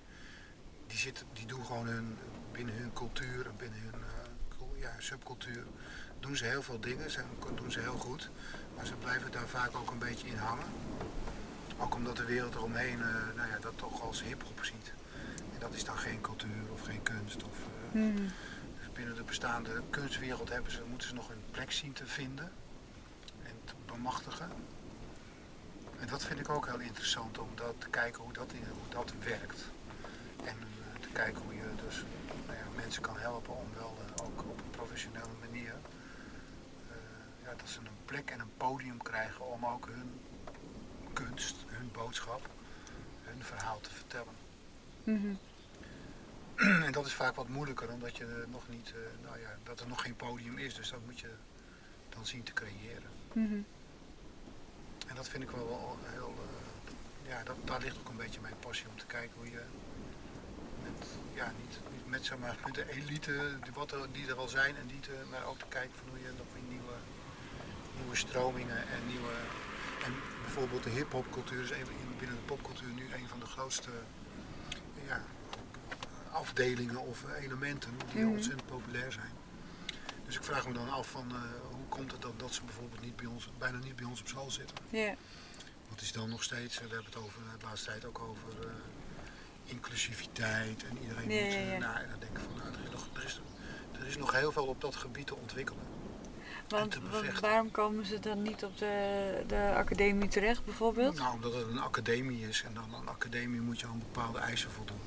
die, 0.87 0.99
zitten, 0.99 1.27
die 1.33 1.47
doen 1.47 1.65
gewoon 1.65 1.87
hun, 1.87 2.19
binnen 2.53 2.75
hun 2.75 2.93
cultuur 2.93 3.47
en 3.47 3.57
binnen 3.57 3.81
hun 3.81 4.01
uh, 4.01 4.81
ja, 4.81 4.95
subcultuur. 4.99 5.65
Doen 6.21 6.37
ze 6.37 6.45
heel 6.45 6.63
veel 6.63 6.81
dingen, 6.81 7.11
ze 7.11 7.21
doen 7.55 7.73
ze 7.73 7.81
heel 7.81 7.99
goed. 7.99 8.31
Maar 8.77 8.87
ze 8.87 8.95
blijven 8.95 9.31
daar 9.31 9.49
vaak 9.49 9.77
ook 9.77 9.91
een 9.91 9.99
beetje 9.99 10.27
in 10.27 10.37
hangen. 10.37 10.67
Ook 11.79 11.95
omdat 11.95 12.17
de 12.17 12.25
wereld 12.25 12.55
eromheen 12.55 12.99
uh, 12.99 13.37
nou 13.37 13.49
ja, 13.49 13.59
dat 13.61 13.73
toch 13.79 14.03
als 14.03 14.23
hip-hop 14.23 14.65
ziet. 14.65 14.93
En 15.55 15.61
dat 15.61 15.75
is 15.75 15.85
dan 15.85 15.99
geen 15.99 16.21
cultuur 16.21 16.73
of 16.73 16.81
geen 16.81 17.03
kunst. 17.03 17.43
Of, 17.45 17.57
mm. 17.93 18.17
Dus 18.79 18.93
binnen 18.93 19.15
de 19.15 19.23
bestaande 19.23 19.83
kunstwereld 19.91 20.49
hebben 20.49 20.73
ze, 20.73 20.83
moeten 20.89 21.09
ze 21.09 21.15
nog 21.15 21.29
een 21.29 21.45
plek 21.51 21.73
zien 21.73 21.93
te 21.93 22.07
vinden 22.07 22.53
en 23.43 23.55
te 23.65 23.73
bemachtigen. 23.87 24.51
En 26.01 26.07
dat 26.07 26.25
vind 26.25 26.41
ik 26.41 26.49
ook 26.49 26.67
heel 26.67 26.81
interessant 26.81 27.39
om 27.39 27.49
dat 27.55 27.75
te 27.79 27.89
kijken 27.89 28.23
hoe 28.23 28.33
dat, 28.33 28.53
hoe 28.53 28.89
dat 28.89 29.13
werkt. 29.25 29.65
En 30.45 30.57
uh, 30.59 31.01
te 31.01 31.09
kijken 31.13 31.43
hoe 31.43 31.55
je 31.55 31.63
dus 31.87 32.05
nou 32.47 32.59
ja, 32.59 32.65
mensen 32.77 33.03
kan 33.03 33.19
helpen 33.19 33.57
om 33.57 33.67
wel 33.77 33.97
ook 34.23 34.41
op 34.41 34.59
een 34.59 34.71
professionele 34.71 35.35
manier 35.41 35.75
ja, 37.51 37.57
dat 37.57 37.69
ze 37.69 37.79
een 37.79 38.05
plek 38.05 38.31
en 38.31 38.41
een 38.41 38.57
podium 38.57 39.03
krijgen 39.03 39.47
om 39.47 39.67
ook 39.67 39.87
hun 39.87 40.21
kunst, 41.13 41.57
hun 41.67 41.91
boodschap, 41.93 42.49
hun 43.23 43.45
verhaal 43.45 43.81
te 43.81 43.91
vertellen. 43.91 44.35
Mm 45.05 45.21
-hmm. 45.21 45.39
en 46.87 46.93
dat 46.93 47.07
is 47.07 47.13
vaak 47.13 47.35
wat 47.35 47.49
moeilijker 47.49 47.91
omdat 47.91 48.17
je 48.17 48.45
nog 48.51 48.69
niet, 48.69 48.95
nou 49.23 49.39
ja, 49.39 49.57
dat 49.63 49.81
er 49.81 49.89
nog 49.89 50.03
geen 50.03 50.17
podium 50.17 50.59
is, 50.59 50.75
dus 50.75 50.91
dat 50.91 51.01
moet 51.05 51.21
je 51.21 51.31
dan 52.09 52.27
zien 52.27 52.43
te 52.43 52.53
creëren. 52.53 53.11
Mm 53.33 53.49
-hmm. 53.49 53.67
En 55.07 55.15
dat 55.15 55.29
vind 55.29 55.43
ik 55.43 55.51
wel, 55.51 55.69
wel 55.69 55.99
heel, 56.03 56.35
uh, 56.35 57.29
ja, 57.29 57.43
dat, 57.43 57.57
daar 57.65 57.81
ligt 57.81 57.99
ook 57.99 58.09
een 58.09 58.17
beetje 58.17 58.41
mijn 58.41 58.59
passie 58.61 58.89
om 58.89 58.99
te 58.99 59.07
kijken 59.07 59.37
hoe 59.37 59.51
je 59.51 59.63
met, 60.83 61.07
ja, 61.35 61.53
niet, 61.61 61.81
niet 61.93 62.07
met, 62.07 62.25
zeg 62.25 62.39
maar, 62.39 62.57
met 62.65 62.75
de 62.81 62.91
elite, 62.91 63.59
die, 63.63 63.73
wat 63.73 63.93
er, 63.93 64.13
die 64.13 64.27
er 64.27 64.37
al 64.37 64.49
zijn, 64.49 64.77
en 64.77 64.87
die 64.87 65.01
te, 65.01 65.23
maar 65.31 65.45
ook 65.45 65.59
te 65.59 65.67
kijken 65.69 65.97
van 65.99 66.09
hoe 66.09 66.19
je 66.19 66.33
nog 66.37 66.47
weer 66.53 66.70
nieuwe, 68.01 68.17
stromingen 68.17 68.77
en 68.89 69.07
nieuwe, 69.07 69.33
en 70.05 70.13
bijvoorbeeld 70.43 70.83
de 70.85 70.91
hip-hop 70.91 71.27
cultuur 71.33 71.63
is 71.63 71.71
even 71.71 71.95
binnen 72.19 72.37
de 72.37 72.43
popcultuur 72.43 72.89
nu 72.89 73.03
een 73.15 73.29
van 73.29 73.39
de 73.41 73.47
grootste 73.47 73.91
ja, 75.07 75.21
afdelingen 76.33 76.99
of 77.01 77.25
elementen 77.41 77.91
die 78.13 78.23
Mhm. 78.25 78.33
ontzettend 78.33 78.67
populair 78.67 79.13
zijn. 79.13 79.31
Dus 80.27 80.37
ik 80.37 80.45
vraag 80.45 80.67
me 80.67 80.73
dan 80.73 80.91
af 80.91 81.11
van 81.11 81.27
uh, 81.33 81.37
hoe 81.71 81.87
komt 81.89 82.13
het 82.13 82.23
dat, 82.23 82.39
dat 82.39 82.55
ze 82.55 82.63
bijvoorbeeld 82.65 83.01
niet 83.01 83.17
bij 83.17 83.27
ons, 83.27 83.49
bijna 83.59 83.79
niet 83.79 83.97
bij 83.97 84.05
ons 84.05 84.21
op 84.21 84.29
school 84.29 84.51
zitten. 84.51 84.77
Ja. 84.91 85.15
Wat 85.89 86.01
is 86.01 86.13
dan 86.13 86.29
nog 86.29 86.43
steeds, 86.43 86.75
uh, 86.75 86.81
we 86.89 86.95
hebben 86.95 87.13
het 87.13 87.17
over, 87.23 87.41
de 87.59 87.65
laatste 87.67 87.87
tijd 87.91 88.05
ook 88.05 88.19
over 88.19 88.53
uh, 88.65 88.71
inclusiviteit 89.65 90.85
en 90.85 90.99
iedereen 91.03 91.31
Ja, 91.31 91.45
moet, 91.45 91.53
ja. 91.53 91.79
nou, 91.79 91.97
en 91.99 92.11
dan 92.11 92.19
denk 92.21 92.39
ik 92.39 92.45
van 92.45 92.57
nou, 92.57 92.69
er 92.75 92.83
is, 92.85 92.91
nog, 92.91 93.07
er, 93.15 93.25
is, 93.25 93.41
er 94.01 94.07
is 94.07 94.17
nog 94.17 94.33
heel 94.33 94.53
veel 94.53 94.67
op 94.67 94.81
dat 94.81 94.97
gebied 94.97 95.27
te 95.27 95.35
ontwikkelen. 95.35 95.83
Want, 96.71 96.99
waarom 97.41 97.71
komen 97.71 98.07
ze 98.07 98.19
dan 98.19 98.43
niet 98.43 98.65
op 98.65 98.79
de, 98.79 99.45
de 99.47 99.73
academie 99.77 100.29
terecht 100.29 100.65
bijvoorbeeld? 100.65 101.17
Nou, 101.17 101.35
omdat 101.35 101.55
het 101.55 101.67
een 101.67 101.81
academie 101.81 102.49
is 102.49 102.63
en 102.63 102.75
dan 102.75 102.95
een 102.95 103.09
academie 103.09 103.61
moet 103.61 103.81
je 103.81 103.87
aan 103.87 103.99
bepaalde 103.99 104.39
eisen 104.39 104.71
voldoen. 104.71 105.01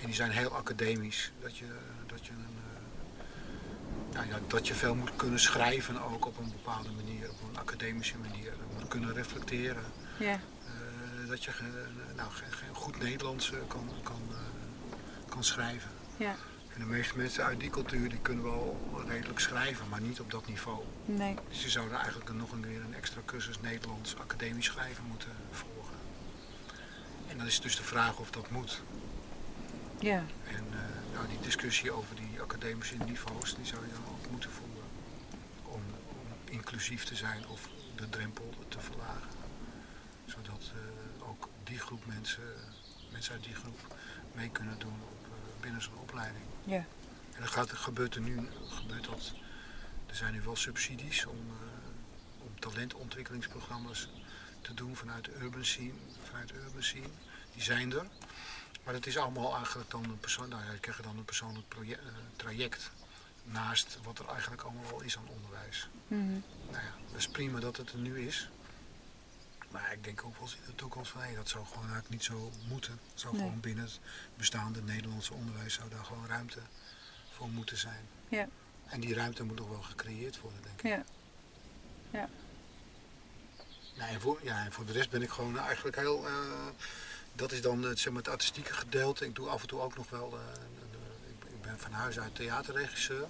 En 0.00 0.06
die 0.06 0.14
zijn 0.14 0.30
heel 0.30 0.54
academisch. 0.56 1.32
Dat 1.40 1.56
je, 1.56 1.66
dat 2.06 2.26
je, 2.26 2.32
een, 2.32 2.56
nou 4.12 4.26
ja, 4.28 4.38
dat 4.46 4.66
je 4.68 4.74
veel 4.74 4.94
moet 4.94 5.16
kunnen 5.16 5.40
schrijven 5.40 6.02
ook 6.02 6.26
op 6.26 6.38
een 6.38 6.52
bepaalde 6.52 6.90
manier, 6.90 7.30
op 7.30 7.48
een 7.48 7.58
academische 7.58 8.18
manier. 8.18 8.52
Moet 8.78 8.88
kunnen 8.88 9.14
reflecteren. 9.14 9.84
Ja. 10.18 10.40
Uh, 11.22 11.28
dat 11.28 11.44
je 11.44 11.50
nou, 12.16 12.30
goed 12.72 12.98
Nederlands 12.98 13.50
uh, 13.50 13.58
kan, 13.68 13.90
kan, 14.02 14.22
kan 15.28 15.44
schrijven. 15.44 15.90
Ja. 16.16 16.34
En 16.74 16.80
de 16.80 16.86
meeste 16.86 17.16
mensen 17.16 17.44
uit 17.44 17.60
die 17.60 17.70
cultuur 17.70 18.08
die 18.08 18.18
kunnen 18.18 18.44
wel 18.44 18.80
redelijk 19.06 19.38
schrijven, 19.38 19.88
maar 19.88 20.00
niet 20.00 20.20
op 20.20 20.30
dat 20.30 20.46
niveau. 20.46 20.84
Nee. 21.04 21.34
Dus 21.48 21.62
je 21.62 21.70
zou 21.70 21.90
er 21.90 21.96
eigenlijk 21.96 22.32
nog 22.32 22.52
een, 22.52 22.62
weer 22.62 22.80
een 22.80 22.94
extra 22.94 23.20
cursus 23.24 23.60
Nederlands 23.60 24.16
academisch 24.18 24.64
schrijven 24.64 25.04
moeten 25.04 25.30
volgen. 25.50 25.96
En 27.28 27.38
dan 27.38 27.46
is 27.46 27.60
dus 27.60 27.76
de 27.76 27.82
vraag 27.82 28.18
of 28.18 28.30
dat 28.30 28.50
moet. 28.50 28.82
Ja. 29.98 30.24
En 30.44 30.64
uh, 30.70 31.14
nou, 31.14 31.28
die 31.28 31.40
discussie 31.40 31.90
over 31.90 32.16
die 32.16 32.40
academische 32.40 32.96
niveaus, 32.96 33.54
die 33.54 33.66
zou 33.66 33.82
je 33.86 33.92
dan 33.92 34.14
ook 34.14 34.30
moeten 34.30 34.50
voeren. 34.50 34.88
Om, 35.62 35.82
om 36.08 36.26
inclusief 36.44 37.04
te 37.04 37.16
zijn 37.16 37.48
of 37.48 37.68
de 37.96 38.08
drempel 38.08 38.54
te 38.68 38.80
verlagen. 38.80 39.30
Zodat 40.24 40.72
uh, 40.74 41.28
ook 41.28 41.48
die 41.64 41.78
groep 41.78 42.06
mensen, 42.06 42.42
mensen 43.10 43.32
uit 43.32 43.44
die 43.44 43.54
groep 43.54 43.96
mee 44.34 44.50
kunnen 44.50 44.78
doen 44.78 45.00
op, 45.02 45.26
uh, 45.26 45.62
binnen 45.62 45.82
zo'n 45.82 45.98
opleiding. 45.98 46.44
Ja. 46.64 46.84
En 47.34 47.40
dat 47.40 47.50
gaat, 47.50 47.72
gebeurt 47.72 48.14
er 48.14 48.20
nu, 48.20 48.48
gebeurt 48.68 49.04
dat, 49.04 49.32
er 50.06 50.14
zijn 50.14 50.32
nu 50.32 50.40
wel 50.40 50.56
subsidies 50.56 51.26
om, 51.26 51.38
om 52.38 52.60
talentontwikkelingsprogramma's 52.60 54.08
te 54.60 54.74
doen 54.74 54.96
vanuit 54.96 55.24
de 55.24 55.34
urban 55.40 55.64
scene, 55.64 55.92
vanuit 56.22 56.52
urban 56.52 56.82
scene. 56.82 57.08
Die 57.52 57.62
zijn 57.62 57.92
er. 57.92 58.06
Maar 58.84 58.94
het 58.94 59.06
is 59.06 59.16
allemaal 59.16 59.56
eigenlijk 59.56 59.90
dan 59.90 60.04
een 60.04 60.20
persoon, 60.20 60.48
nou 60.48 60.62
ja, 60.64 60.72
je 60.96 61.02
dan 61.02 61.18
een 61.18 61.24
persoonlijk 61.24 61.68
project, 61.68 62.02
uh, 62.02 62.08
traject 62.36 62.90
naast 63.44 63.98
wat 64.02 64.18
er 64.18 64.28
eigenlijk 64.28 64.62
allemaal 64.62 64.92
al 64.92 65.00
is 65.00 65.16
aan 65.16 65.28
onderwijs. 65.28 65.88
Mm 66.08 66.18
-hmm. 66.18 66.42
Nou 66.70 66.84
ja, 66.84 66.92
dat 67.10 67.18
is 67.18 67.28
prima 67.28 67.60
dat 67.60 67.76
het 67.76 67.92
er 67.92 67.98
nu 67.98 68.26
is. 68.26 68.48
Maar 69.72 69.92
ik 69.92 70.04
denk 70.04 70.24
ook 70.24 70.32
wel 70.32 70.42
eens 70.42 70.54
in 70.54 70.62
de 70.66 70.74
toekomst 70.74 71.10
van 71.10 71.20
hé, 71.22 71.34
dat 71.34 71.48
zou 71.48 71.64
gewoon 71.66 71.82
eigenlijk 71.82 72.10
niet 72.10 72.24
zo 72.24 72.52
moeten. 72.68 72.92
Het 73.10 73.20
zou 73.20 73.32
Nee. 73.34 73.42
gewoon 73.42 73.60
binnen 73.60 73.84
het 73.84 74.00
bestaande 74.36 74.82
Nederlandse 74.82 75.34
onderwijs 75.34 75.74
zou 75.74 75.88
daar 75.90 76.04
gewoon 76.04 76.26
ruimte 76.26 76.60
voor 77.30 77.48
moeten 77.48 77.76
zijn. 77.76 78.06
Ja. 78.28 78.48
En 78.86 79.00
die 79.00 79.14
ruimte 79.14 79.44
moet 79.44 79.58
nog 79.58 79.68
wel 79.68 79.82
gecreëerd 79.82 80.40
worden, 80.40 80.62
denk 80.62 80.82
ik. 80.82 80.86
Ja. 80.90 81.04
Ja. 82.10 82.28
Ja, 83.94 84.08
en, 84.08 84.20
voor, 84.20 84.40
ja, 84.42 84.64
en 84.64 84.72
voor 84.72 84.86
de 84.86 84.92
rest 84.92 85.10
ben 85.10 85.22
ik 85.22 85.30
gewoon 85.30 85.58
eigenlijk 85.58 85.96
heel. 85.96 86.26
Uh, 86.28 86.34
dat 87.34 87.52
is 87.52 87.62
dan 87.62 87.82
het, 87.82 87.98
zeg 87.98 88.12
maar, 88.12 88.22
het 88.22 88.32
artistieke 88.32 88.72
gedeelte. 88.72 89.24
Ik 89.24 89.34
doe 89.34 89.48
af 89.48 89.62
en 89.62 89.68
toe 89.68 89.80
ook 89.80 89.96
nog 89.96 90.10
wel. 90.10 90.34
Uh, 90.34 90.62
ik, 91.50 91.62
ben 91.62 91.78
van 91.78 91.92
huis 91.92 92.18
uit 92.18 92.34
theaterregisseur. 92.34 93.26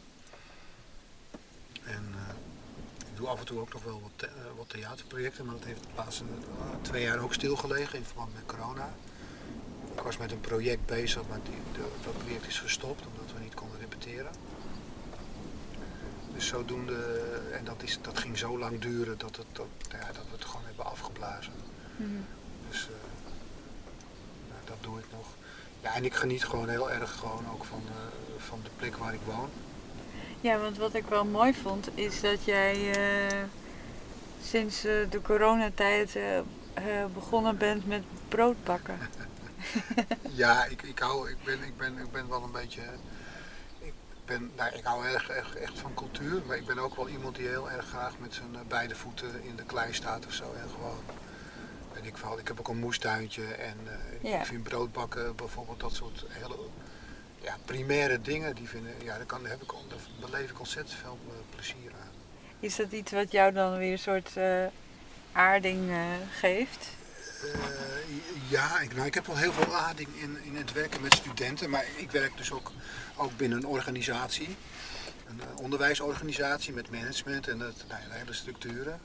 En 1.84 2.14
uh, 2.14 2.28
ik 2.28 2.51
doe 3.14 3.28
af 3.28 3.38
en 3.38 3.46
toe 3.46 3.60
ook 3.60 3.72
nog 3.72 3.84
wel 3.84 4.00
wat, 4.00 4.10
the, 4.16 4.28
wat 4.56 4.68
theaterprojecten. 4.68 5.44
Maar 5.44 5.54
dat 5.54 5.64
heeft 5.64 5.82
de 5.82 5.88
laatste 5.96 6.24
twee 6.80 7.02
jaar 7.02 7.18
ook 7.18 7.34
stilgelegen 7.34 7.98
in 7.98 8.04
verband 8.04 8.34
met 8.34 8.46
corona. 8.46 8.94
Ik 9.94 10.00
was 10.00 10.16
met 10.16 10.32
een 10.32 10.40
project 10.40 10.86
bezig, 10.86 11.22
maar 11.28 11.40
die, 11.42 11.54
de, 11.72 11.88
dat 12.04 12.18
project 12.18 12.46
is 12.46 12.58
gestopt 12.58 13.06
omdat 13.06 13.34
we 13.34 13.42
niet 13.42 13.54
konden 13.54 13.78
repeteren. 13.78 14.32
Dus 16.34 16.46
zodoende, 16.46 16.96
en 17.52 17.64
dat, 17.64 17.82
is, 17.82 17.98
dat 18.02 18.18
ging 18.18 18.38
zo 18.38 18.58
lang 18.58 18.80
duren 18.80 19.18
dat, 19.18 19.36
het, 19.36 19.46
dat, 19.52 19.66
ja, 19.90 20.06
dat 20.06 20.24
we 20.30 20.32
het 20.32 20.44
gewoon 20.44 20.64
hebben 20.64 20.84
afgeblazen. 20.84 21.52
Mm 21.96 22.06
-hmm. 22.06 22.24
Dus 22.68 22.82
uh, 22.82 22.96
nou, 24.48 24.60
dat 24.64 24.76
doe 24.80 24.98
ik 24.98 25.04
nog. 25.12 25.26
Ja, 25.82 25.94
en 25.94 26.04
ik 26.04 26.14
geniet 26.14 26.44
gewoon 26.44 26.68
heel 26.68 26.90
erg 26.90 27.12
gewoon 27.18 27.44
ook 27.52 27.64
van, 27.64 27.82
uh, 27.86 28.42
van 28.42 28.60
de 28.62 28.70
plek 28.76 28.96
waar 28.96 29.14
ik 29.14 29.20
woon. 29.24 29.50
Ja, 30.42 30.58
want 30.58 30.78
wat 30.78 30.94
ik 30.94 31.04
wel 31.06 31.24
mooi 31.24 31.54
vond 31.54 31.88
is 31.94 32.20
dat 32.20 32.44
jij 32.44 32.76
uh, 32.76 33.38
sinds 34.42 34.80
de 34.80 35.20
coronatijd 35.22 36.18
begonnen 37.14 37.56
bent 37.56 37.86
met 37.86 38.02
broodbakken. 38.28 38.98
ja, 40.42 40.64
ik, 40.64 40.82
ik, 40.82 40.98
hou, 40.98 41.30
ik, 41.30 41.36
ben, 41.44 41.62
ik, 41.62 41.76
ben, 41.76 41.98
ik 41.98 42.12
ben 42.12 42.28
wel 42.28 42.42
een 42.42 42.52
beetje 42.52 42.82
ben, 44.24 44.50
nou, 44.56 44.74
ik 44.74 44.84
hou 44.84 45.06
erg, 45.06 45.28
echt, 45.28 45.54
echt 45.54 45.78
van 45.78 45.94
cultuur, 45.94 46.42
maar 46.46 46.56
ik 46.56 46.66
ben 46.66 46.78
ook 46.78 46.96
wel 46.96 47.08
iemand 47.08 47.36
die 47.36 47.48
heel 47.48 47.70
erg 47.70 47.86
graag 47.86 48.18
met 48.18 48.34
zijn 48.34 48.56
beide 48.68 48.94
voeten 48.94 49.42
in 49.42 49.56
de 49.56 49.64
klei 49.64 49.92
staat 49.92 50.26
of 50.26 50.32
zo. 50.32 50.44
En 50.44 50.68
gewoon, 50.68 50.98
weet 51.92 52.06
ik 52.06 52.16
ik 52.38 52.48
heb 52.48 52.58
ook 52.58 52.68
een 52.68 52.78
moestuintje 52.78 53.44
en 53.44 53.76
ja. 54.22 54.38
ik 54.38 54.46
vind 54.46 54.62
broodbakken 54.62 55.36
bijvoorbeeld 55.36 55.80
dat 55.80 55.94
soort 55.94 56.24
hele 56.28 56.56
ja, 57.42 57.56
primaire 57.64 58.20
dingen, 58.20 58.54
die 58.54 58.68
vinden, 58.68 58.92
ja, 59.02 59.16
daar, 59.16 59.26
kan, 59.26 59.42
daar, 59.42 59.50
heb 59.50 59.62
ik, 59.62 59.72
daar 59.88 59.98
beleef 60.30 60.50
ik 60.50 60.58
ontzettend 60.58 60.98
veel 60.98 61.18
eh, 61.28 61.34
plezier 61.54 61.92
aan. 62.02 62.10
Is 62.60 62.76
dat 62.76 62.92
iets 62.92 63.12
wat 63.12 63.32
jou 63.32 63.52
dan 63.52 63.78
weer 63.78 63.92
een 63.92 63.98
soort 63.98 64.36
uh, 64.36 64.64
aarding 65.32 65.90
uh, 65.90 65.96
geeft? 66.30 66.88
ja, 68.48 68.80
ik, 68.80 68.94
nou, 68.94 69.06
ik 69.06 69.14
heb 69.14 69.26
wel 69.26 69.36
heel 69.36 69.52
veel 69.52 69.74
aarding 69.74 70.08
in, 70.14 70.38
in 70.42 70.56
het 70.56 70.72
werken 70.72 71.00
met 71.00 71.14
studenten, 71.14 71.70
maar 71.70 71.84
ik 71.96 72.10
werk 72.10 72.36
dus 72.36 72.52
ook, 72.52 72.72
ook 73.16 73.36
binnen 73.36 73.58
een 73.58 73.66
organisatie. 73.66 74.56
Een 75.28 75.40
onderwijsorganisatie 75.62 76.72
met 76.72 76.90
management 76.90 77.48
en 77.48 77.60
het, 77.60 77.84
nou, 77.88 78.00
de 78.08 78.14
hele 78.14 78.32
structuren. 78.32 79.00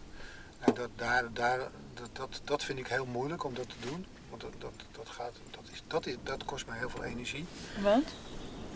En 0.59 0.73
dat, 0.73 0.89
daar, 0.95 1.33
daar, 1.33 1.59
dat, 1.93 2.09
dat, 2.13 2.41
dat 2.43 2.63
vind 2.63 2.79
ik 2.79 2.87
heel 2.87 3.05
moeilijk 3.05 3.43
om 3.43 3.53
dat 3.53 3.69
te 3.69 3.89
doen. 3.89 4.05
Want 4.29 4.41
dat, 4.41 4.51
dat, 4.57 4.73
dat, 4.91 5.09
gaat, 5.09 5.33
dat, 5.51 5.63
is, 5.71 5.83
dat, 5.87 6.05
is, 6.05 6.15
dat 6.23 6.45
kost 6.45 6.65
mij 6.65 6.77
heel 6.77 6.89
veel 6.89 7.03
energie. 7.03 7.45
Want? 7.81 8.09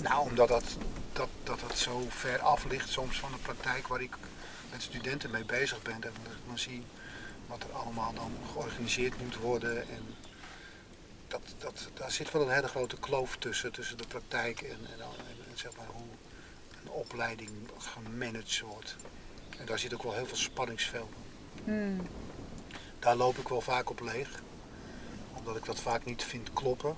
Nou, 0.02 0.30
omdat 0.30 0.48
dat, 0.48 0.64
dat, 1.14 1.30
dat, 1.44 1.60
dat 1.60 1.78
zo 1.78 2.06
ver 2.10 2.40
af 2.40 2.66
ligt 2.66 2.90
soms 2.90 3.20
van 3.20 3.32
de 3.32 3.38
praktijk 3.38 3.88
waar 3.88 4.02
ik 4.02 4.16
met 4.72 4.82
studenten 4.82 5.32
mee 5.32 5.46
bezig 5.46 5.82
ben. 5.82 6.02
Dat 6.02 6.12
ik 6.12 6.48
dan 6.48 6.60
zie 6.60 6.84
wat 7.48 7.64
er 7.64 7.72
allemaal 7.72 8.14
dan 8.14 8.32
georganiseerd 8.52 9.22
moet 9.22 9.36
worden. 9.36 9.90
En 9.90 10.16
dat, 11.28 11.42
dat, 11.58 11.90
daar 11.94 12.12
zit 12.12 12.32
wel 12.32 12.42
een 12.42 12.54
hele 12.54 12.68
grote 12.68 12.98
kloof 12.98 13.36
tussen, 13.38 13.72
tussen 13.72 13.98
de 13.98 14.08
praktijk 14.08 14.62
en, 14.62 14.80
en, 14.94 15.00
en, 15.00 15.58
zeg 15.58 15.76
maar 15.78 15.86
hoe 15.92 16.08
een 16.84 16.90
opleiding 16.90 17.50
gemanaged 17.78 18.60
wordt. 18.60 18.96
En 19.58 19.66
daar 19.66 19.80
zit 19.80 19.94
ook 19.94 20.04
wel 20.04 20.14
heel 20.14 20.26
veel 20.26 20.38
spanningsveld. 20.38 21.12
Hmm. 21.64 22.08
Daar 23.00 23.16
loop 23.16 23.38
ik 23.38 23.48
wel 23.48 23.62
vaak 23.62 23.90
op 23.90 24.00
leeg. 24.00 24.30
Omdat 25.34 25.56
ik 25.56 25.66
dat 25.66 25.80
vaak 25.80 26.06
niet 26.06 26.24
vind 26.24 26.54
kloppen. 26.54 26.96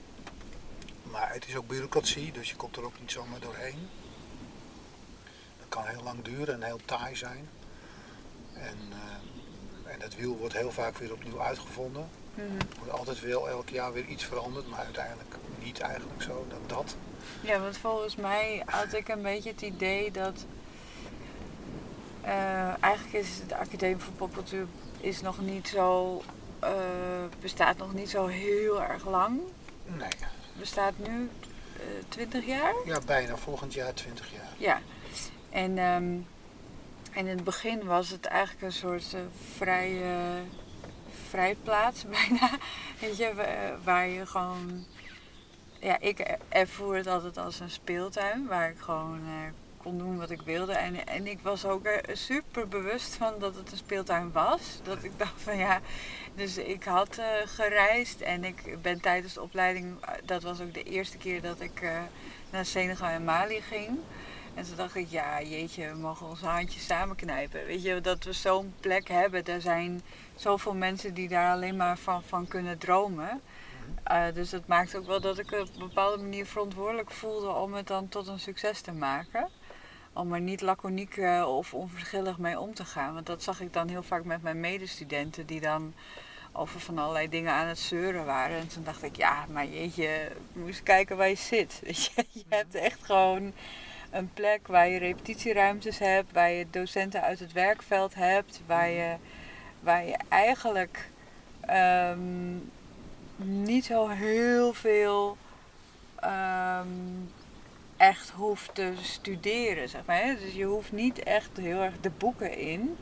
Maar 1.13 1.33
het 1.33 1.47
is 1.47 1.55
ook 1.55 1.67
bureaucratie, 1.67 2.31
dus 2.31 2.49
je 2.49 2.55
komt 2.55 2.77
er 2.77 2.85
ook 2.85 2.99
niet 2.99 3.11
zomaar 3.11 3.39
doorheen. 3.39 3.89
Dat 5.59 5.69
kan 5.69 5.85
heel 5.85 6.03
lang 6.03 6.23
duren 6.23 6.53
en 6.53 6.63
heel 6.63 6.79
taai 6.85 7.15
zijn. 7.15 7.49
En, 8.53 8.77
uh, 8.89 9.91
en 9.93 10.01
het 10.01 10.15
wiel 10.15 10.37
wordt 10.37 10.53
heel 10.53 10.71
vaak 10.71 10.97
weer 10.97 11.13
opnieuw 11.13 11.41
uitgevonden. 11.41 12.09
Mm 12.33 12.59
Er 12.59 12.77
wordt 12.77 12.91
altijd 12.91 13.19
wel 13.19 13.49
elk 13.49 13.69
jaar 13.69 13.93
weer 13.93 14.05
iets 14.05 14.23
veranderd, 14.23 14.67
maar 14.67 14.79
uiteindelijk 14.79 15.35
niet 15.63 15.79
eigenlijk 15.79 16.21
zo. 16.21 16.45
Dat, 16.49 16.69
dat. 16.69 16.95
Ja, 17.41 17.59
want 17.59 17.77
volgens 17.77 18.15
mij 18.15 18.63
had 18.65 18.93
ik 18.93 19.07
een 19.07 19.21
beetje 19.21 19.49
het 19.49 19.61
idee 19.61 20.11
dat 20.11 20.45
uh, 22.23 22.83
eigenlijk 22.83 23.13
is 23.13 23.29
de 23.47 23.57
Academie 23.57 23.97
voor 23.97 24.13
Popcultuur 24.13 24.67
is 24.99 25.21
nog 25.21 25.41
niet 25.41 25.67
zo, 25.67 26.21
uh, 26.63 26.69
bestaat 27.41 27.77
nog 27.77 27.93
niet 27.93 28.09
zo 28.09 28.27
heel 28.27 28.83
erg 28.83 29.05
lang. 29.05 29.39
Nee. 29.85 30.09
Bestaat 30.63 30.97
nu 30.97 31.29
uh, 31.79 31.97
eh, 31.97 32.03
20 32.09 32.45
jaar? 32.45 32.73
Ja, 32.85 32.99
bijna. 33.05 33.35
Volgend 33.35 33.73
jaar 33.73 33.93
20 33.93 34.31
jaar. 34.31 34.53
Ja. 34.57 34.81
En, 35.49 35.77
um, 35.77 36.27
in 37.13 37.27
het 37.27 37.43
begin 37.43 37.85
was 37.85 38.09
het 38.09 38.25
eigenlijk 38.25 38.61
een 38.65 38.71
soort 38.71 39.15
vrije, 39.55 40.41
vrijplaats 41.29 42.05
bijna. 42.19 42.49
Weet 42.99 43.17
je, 43.17 43.33
waar 43.83 44.07
je 44.07 44.25
gewoon... 44.25 44.85
Ja, 45.79 45.99
ik 45.99 46.37
ervoer 46.49 46.95
het 46.95 47.07
altijd 47.07 47.37
als 47.37 47.59
een 47.59 47.71
speeltuin 47.71 48.47
waar 48.47 48.69
ik 48.69 48.79
gewoon 48.79 49.19
kon 49.83 49.97
doen 49.97 50.17
wat 50.17 50.29
ik 50.29 50.41
wilde. 50.41 50.73
En, 50.73 51.07
en 51.07 51.27
ik 51.27 51.39
was 51.41 51.65
ook 51.65 51.85
er 51.85 52.17
super 52.17 52.67
bewust 52.67 53.15
van 53.15 53.33
dat 53.39 53.55
het 53.55 53.71
een 53.71 53.77
speeltuin 53.77 54.31
was. 54.31 54.79
Dat 54.83 55.03
ik 55.03 55.11
dacht 55.17 55.41
van 55.41 55.57
ja, 55.57 55.81
dus 56.35 56.57
ik 56.57 56.83
had 56.83 57.17
uh, 57.19 57.25
gereisd 57.45 58.21
en 58.21 58.43
ik 58.43 58.81
ben 58.81 59.01
tijdens 59.01 59.33
de 59.33 59.41
opleiding, 59.41 60.01
eh, 60.01 60.11
dat 60.25 60.43
was 60.43 60.61
ook 60.61 60.73
de 60.73 60.83
eerste 60.83 61.17
keer 61.17 61.41
dat 61.41 61.61
ik 61.61 61.81
uh, 61.81 61.91
naar 62.49 62.65
Senegal 62.65 63.07
en 63.07 63.23
Mali 63.23 63.61
ging. 63.61 63.89
En 64.53 64.63
toen 64.63 64.75
dacht 64.75 64.95
ik, 64.95 65.07
ja 65.09 65.41
jeetje, 65.41 65.89
we 65.89 65.97
mogen 65.97 66.27
onze 66.27 66.45
handjes 66.45 66.85
samenknijpen. 66.85 67.65
Weet 67.65 67.83
je, 67.83 68.01
dat 68.01 68.23
we 68.23 68.33
zo'n 68.33 68.73
plek 68.79 69.07
hebben. 69.07 69.45
Er 69.45 69.61
zijn 69.61 70.01
zoveel 70.35 70.73
mensen 70.73 71.13
die 71.13 71.27
daar 71.27 71.51
alleen 71.51 71.75
maar 71.75 71.97
van, 71.97 72.23
van 72.23 72.47
kunnen 72.47 72.77
dromen. 72.77 73.41
Dus 74.33 74.49
dat 74.49 74.67
maakt 74.67 74.95
ook 74.95 75.05
wel 75.05 75.21
dat 75.21 75.37
ik 75.37 75.51
op 75.51 75.69
een 75.73 75.87
bepaalde 75.87 76.23
manier 76.23 76.45
verantwoordelijk 76.45 77.11
voelde 77.11 77.49
om 77.49 77.73
het 77.73 77.87
dan 77.87 78.09
tot 78.09 78.27
een 78.27 78.39
succes 78.39 78.81
te 78.81 78.91
maken 78.91 79.49
om 80.13 80.33
er 80.33 80.41
niet 80.41 80.61
laconiek 80.61 81.17
uh, 81.17 81.45
of 81.47 81.73
onverschillig 81.73 82.37
mee 82.37 82.59
om 82.59 82.73
te 82.73 82.85
gaan. 82.85 83.13
Want 83.13 83.25
dat 83.25 83.43
zag 83.43 83.61
ik 83.61 83.73
dan 83.73 83.87
heel 83.87 84.03
vaak 84.03 84.23
met 84.23 84.41
mijn 84.41 84.59
medestudenten 84.59 85.45
die 85.45 85.61
dan 85.61 85.93
over 86.51 86.79
van 86.79 86.97
allerlei 86.97 87.29
dingen 87.29 87.53
aan 87.53 87.67
het 87.67 87.79
zeuren 87.79 88.25
waren. 88.25 88.57
En 88.57 88.67
toen 88.67 88.83
dacht 88.83 89.03
ik, 89.03 89.15
ja, 89.15 89.45
maar 89.49 89.65
jeetje, 89.65 90.31
moet 90.53 90.67
eens 90.67 90.83
kijken 90.83 91.17
waar 91.17 91.29
je 91.29 91.35
zit. 91.35 91.79
je, 92.15 92.25
je 92.31 92.43
hebt 92.49 92.75
echt 92.75 93.05
gewoon 93.05 93.53
een 94.11 94.33
plek 94.33 94.67
waar 94.67 94.87
je 94.87 94.97
repetitieruimtes 94.97 95.99
hebt, 95.99 96.31
waar 96.31 96.51
je 96.51 96.69
docenten 96.69 97.21
uit 97.21 97.39
het 97.39 97.51
werkveld 97.51 98.15
hebt, 98.15 98.61
waar 98.65 98.89
je, 98.89 99.15
waar 99.79 100.05
je 100.05 100.17
eigenlijk 100.29 101.09
um, 101.69 102.71
niet 103.35 103.85
zo 103.85 104.07
heel 104.07 104.73
veel 104.73 105.37
um, 106.23 107.31
echt 108.03 108.29
hoeft 108.29 108.75
te 108.75 108.93
studeren, 109.01 109.89
zeg 109.89 110.01
maar. 110.05 110.35
Dus 110.39 110.53
je 110.53 110.65
hoeft 110.65 110.91
niet 110.91 111.23
echt 111.23 111.49
heel 111.57 111.81
erg 111.81 111.99
de 112.01 112.09
boeken 112.09 112.57
in. 112.57 112.97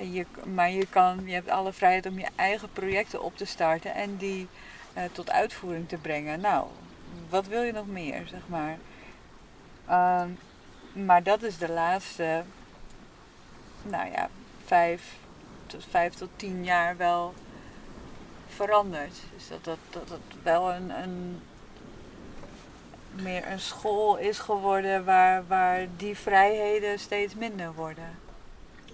Je, 0.00 0.26
maar 0.54 0.70
je, 0.70 0.86
kan, 0.86 1.22
je 1.24 1.32
hebt 1.32 1.48
alle 1.48 1.72
vrijheid 1.72 2.06
om 2.06 2.18
je 2.18 2.28
eigen 2.34 2.72
projecten 2.72 3.22
op 3.22 3.36
te 3.36 3.44
starten 3.44 3.94
en 3.94 4.16
die 4.16 4.48
uh, 4.96 5.02
tot 5.12 5.30
uitvoering 5.30 5.88
te 5.88 5.96
brengen. 5.96 6.40
Nou, 6.40 6.66
wat 7.28 7.46
wil 7.46 7.62
je 7.62 7.72
nog 7.72 7.86
meer, 7.86 8.26
zeg 8.26 8.40
maar. 8.46 8.78
Uh, 9.88 10.24
maar 10.92 11.22
dat 11.22 11.42
is 11.42 11.58
de 11.58 11.70
laatste, 11.72 12.44
nou 13.82 14.10
ja, 14.10 14.28
vijf 14.64 15.16
tot, 15.66 15.84
vijf 15.90 16.14
tot 16.14 16.28
tien 16.36 16.64
jaar 16.64 16.96
wel 16.96 17.34
veranderd. 18.46 19.16
Dus 19.34 19.48
dat 19.48 19.64
dat, 19.64 19.78
dat, 19.90 20.08
dat 20.08 20.20
wel 20.42 20.72
een, 20.72 20.90
een 21.02 21.40
meer 23.22 23.46
een 23.50 23.60
school 23.60 24.16
is 24.16 24.38
geworden 24.38 25.04
waar, 25.04 25.46
waar 25.46 25.86
die 25.96 26.16
vrijheden 26.16 26.98
steeds 26.98 27.34
minder 27.34 27.74
worden. 27.74 28.18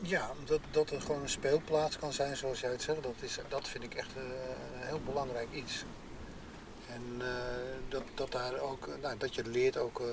Ja, 0.01 0.31
dat, 0.45 0.61
dat 0.71 0.91
er 0.91 1.01
gewoon 1.01 1.23
een 1.23 1.29
speelplaats 1.29 1.99
kan 1.99 2.13
zijn 2.13 2.37
zoals 2.37 2.61
jij 2.61 2.71
het 2.71 2.83
zegt, 2.83 3.03
dat, 3.03 3.15
is, 3.21 3.39
dat 3.49 3.69
vind 3.69 3.85
ik 3.85 3.95
echt 3.95 4.11
uh, 4.17 4.23
een 4.23 4.87
heel 4.87 5.01
belangrijk 5.05 5.49
iets. 5.53 5.85
En 6.89 7.03
uh, 7.19 7.27
dat, 7.89 8.03
dat, 8.15 8.33
daar 8.33 8.61
ook, 8.61 8.89
nou, 9.03 9.19
dat 9.19 9.35
je 9.35 9.45
leert 9.45 9.77
ook 9.77 10.01
uh, 10.01 10.07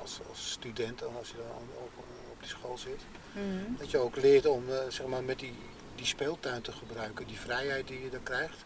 als, 0.00 0.20
als 0.28 0.50
student, 0.50 1.02
als 1.18 1.28
je 1.28 1.36
dan 1.36 1.68
op, 1.84 1.90
op 2.30 2.40
die 2.40 2.48
school 2.48 2.78
zit, 2.78 3.00
mm 3.32 3.76
dat 3.78 3.90
je 3.90 3.98
ook 3.98 4.16
leert 4.16 4.46
om 4.46 4.64
zeg 4.88 5.06
maar 5.06 5.24
met 5.24 5.38
die, 5.38 5.54
die 5.94 6.06
speeltuin 6.06 6.62
te 6.62 6.72
gebruiken, 6.72 7.26
die 7.26 7.38
vrijheid 7.38 7.88
die 7.88 8.02
je 8.02 8.10
dan 8.10 8.22
krijgt. 8.22 8.64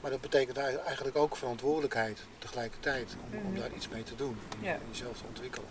Maar 0.00 0.10
dat 0.10 0.20
betekent 0.20 0.56
eigenlijk 0.56 1.16
ook 1.16 1.36
verantwoordelijkheid 1.36 2.20
tegelijkertijd 2.38 3.16
om, 3.24 3.38
om 3.38 3.50
mhm. 3.50 3.60
daar 3.60 3.72
iets 3.72 3.88
mee 3.88 4.02
te 4.02 4.14
doen, 4.14 4.38
om 4.60 4.90
jezelf 4.90 5.18
te 5.18 5.24
ontwikkelen. 5.28 5.68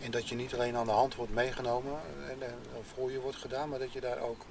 En 0.00 0.10
dat 0.10 0.28
je 0.28 0.34
niet 0.34 0.54
alleen 0.54 0.76
aan 0.76 0.86
de 0.86 0.92
hand 0.92 1.14
wordt 1.14 1.32
meegenomen 1.32 2.00
en, 2.30 2.42
en 2.42 2.54
voor 2.94 3.12
je 3.12 3.20
wordt 3.20 3.36
gedaan, 3.36 3.68
maar 3.68 3.78
dat 3.78 3.92
je 3.92 4.00
daar 4.00 4.18
ook, 4.18 4.44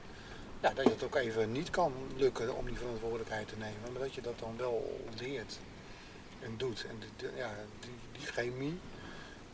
ja, 0.61 0.73
dat 0.73 0.85
je 0.85 0.91
het 0.91 1.03
ook 1.03 1.15
even 1.15 1.51
niet 1.51 1.69
kan 1.69 1.93
lukken 2.15 2.55
om 2.55 2.65
die 2.65 2.77
verantwoordelijkheid 2.77 3.47
te 3.47 3.57
nemen, 3.57 3.91
maar 3.91 4.01
dat 4.01 4.13
je 4.13 4.21
dat 4.21 4.39
dan 4.39 4.57
wel 4.57 5.01
leert 5.19 5.59
en 6.39 6.57
doet. 6.57 6.85
En 6.89 6.95
die, 6.99 7.29
ja, 7.35 7.49
die, 7.79 7.95
die 8.11 8.27
chemie 8.27 8.79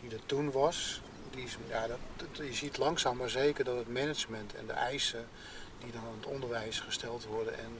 die 0.02 0.12
er 0.12 0.26
toen 0.26 0.52
was, 0.52 1.02
die 1.32 1.44
is, 1.44 1.58
ja, 1.68 1.88
dat, 1.88 1.98
je 2.38 2.54
ziet 2.54 2.78
langzaam 2.78 3.18
maar 3.18 3.30
zeker 3.30 3.64
dat 3.64 3.78
het 3.78 3.94
management 3.94 4.56
en 4.56 4.68
de 4.68 4.74
eisen 4.74 5.28
die 5.80 5.92
dan 5.92 6.02
aan 6.02 6.18
het 6.20 6.26
onderwijs 6.26 6.80
gesteld 6.80 7.26
worden 7.26 7.58
en 7.58 7.78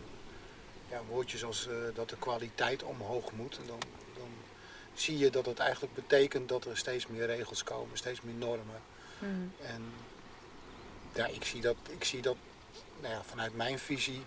ja, 0.90 1.02
woordjes 1.10 1.44
als 1.44 1.68
uh, 1.68 1.74
dat 1.94 2.10
de 2.10 2.18
kwaliteit 2.18 2.84
omhoog 2.84 3.32
moet. 3.32 3.58
En 3.58 3.68
dan, 3.68 3.80
dan 4.16 4.30
zie 4.94 5.18
je 5.18 5.30
dat 5.30 5.46
het 5.46 5.60
eigenlijk 5.60 5.94
betekent 5.94 6.50
dat 6.50 6.66
er 6.66 6.78
steeds 6.78 7.08
meer 7.08 7.26
regels 7.26 7.64
komen, 7.64 7.98
steeds 7.98 8.22
meer 8.22 8.34
normen. 8.34 8.82
Hmm. 9.20 9.52
En 9.62 9.84
ja, 11.14 11.26
ik 11.26 11.44
zie 11.44 11.62
dat, 11.62 11.76
ik 11.90 12.04
zie 12.04 12.22
dat 12.22 12.36
nou 13.02 13.14
ja, 13.14 13.24
vanuit 13.24 13.56
mijn 13.56 13.80
visie 13.80 14.26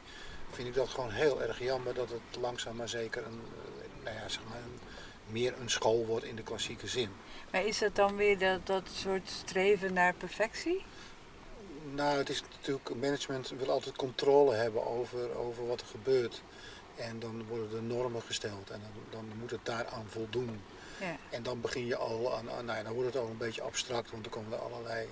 vind 0.51 0.69
ik 0.69 0.75
dat 0.75 0.89
gewoon 0.89 1.11
heel 1.11 1.43
erg 1.43 1.59
jammer 1.59 1.95
dat 1.95 2.09
het 2.11 2.41
langzaam 2.41 2.77
maar 2.77 2.89
zeker 2.89 3.27
een, 3.27 3.43
eh, 3.43 4.05
nou 4.05 4.17
ja, 4.17 4.29
zeg 4.29 4.43
maar 4.49 4.59
een, 4.59 4.79
meer 5.27 5.55
een 5.61 5.71
school 5.71 6.07
wordt 6.07 6.25
in 6.25 6.37
de 6.37 6.43
klassieke 6.43 6.87
zin. 6.87 7.11
Maar 7.51 7.65
is 7.65 7.79
dat 7.79 7.95
dan 7.95 8.17
weer 8.17 8.39
dat, 8.39 8.67
dat 8.67 8.89
soort 8.95 9.29
streven 9.29 9.93
naar 9.93 10.15
perfectie? 10.15 10.85
Nou, 11.95 12.19
het 12.19 12.29
is 12.29 12.43
natuurlijk, 12.57 12.95
management 12.95 13.49
wil 13.49 13.71
altijd 13.71 13.97
controle 13.97 14.55
hebben 14.55 14.87
over, 14.87 15.37
over 15.37 15.67
wat 15.67 15.81
er 15.81 15.87
gebeurt. 15.87 16.43
En 17.01 17.19
dan 17.19 17.45
worden 17.47 17.77
er 17.77 17.83
normen 17.83 18.23
gesteld 18.23 18.71
en 18.71 18.81
dan, 18.81 19.03
dan 19.11 19.39
moet 19.39 19.51
het 19.51 19.65
daaraan 19.65 20.07
voldoen. 20.09 20.61
Ja. 21.01 21.17
En 21.31 21.43
dan 21.43 21.61
begin 21.61 21.87
je 21.87 21.97
al 21.97 22.37
aan, 22.37 22.45
nou 22.45 22.79
ja, 22.79 22.83
dan 22.83 22.93
wordt 22.93 23.15
het 23.15 23.23
al 23.23 23.29
een 23.29 23.37
beetje 23.37 23.63
abstract, 23.63 24.11
want 24.11 24.23
dan 24.23 24.33
komen 24.33 24.53
er 24.53 24.59
allerlei 24.59 25.07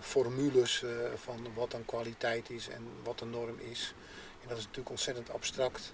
formules 0.00 0.82
uh, 0.82 0.90
van 1.14 1.46
wat 1.54 1.70
dan 1.70 1.84
kwaliteit 1.84 2.50
is 2.50 2.68
en 2.68 2.88
wat 3.02 3.18
de 3.18 3.24
norm 3.24 3.58
is. 3.58 3.94
En 4.42 4.48
dat 4.48 4.56
is 4.56 4.62
natuurlijk 4.62 4.90
ontzettend 4.90 5.30
abstract. 5.30 5.92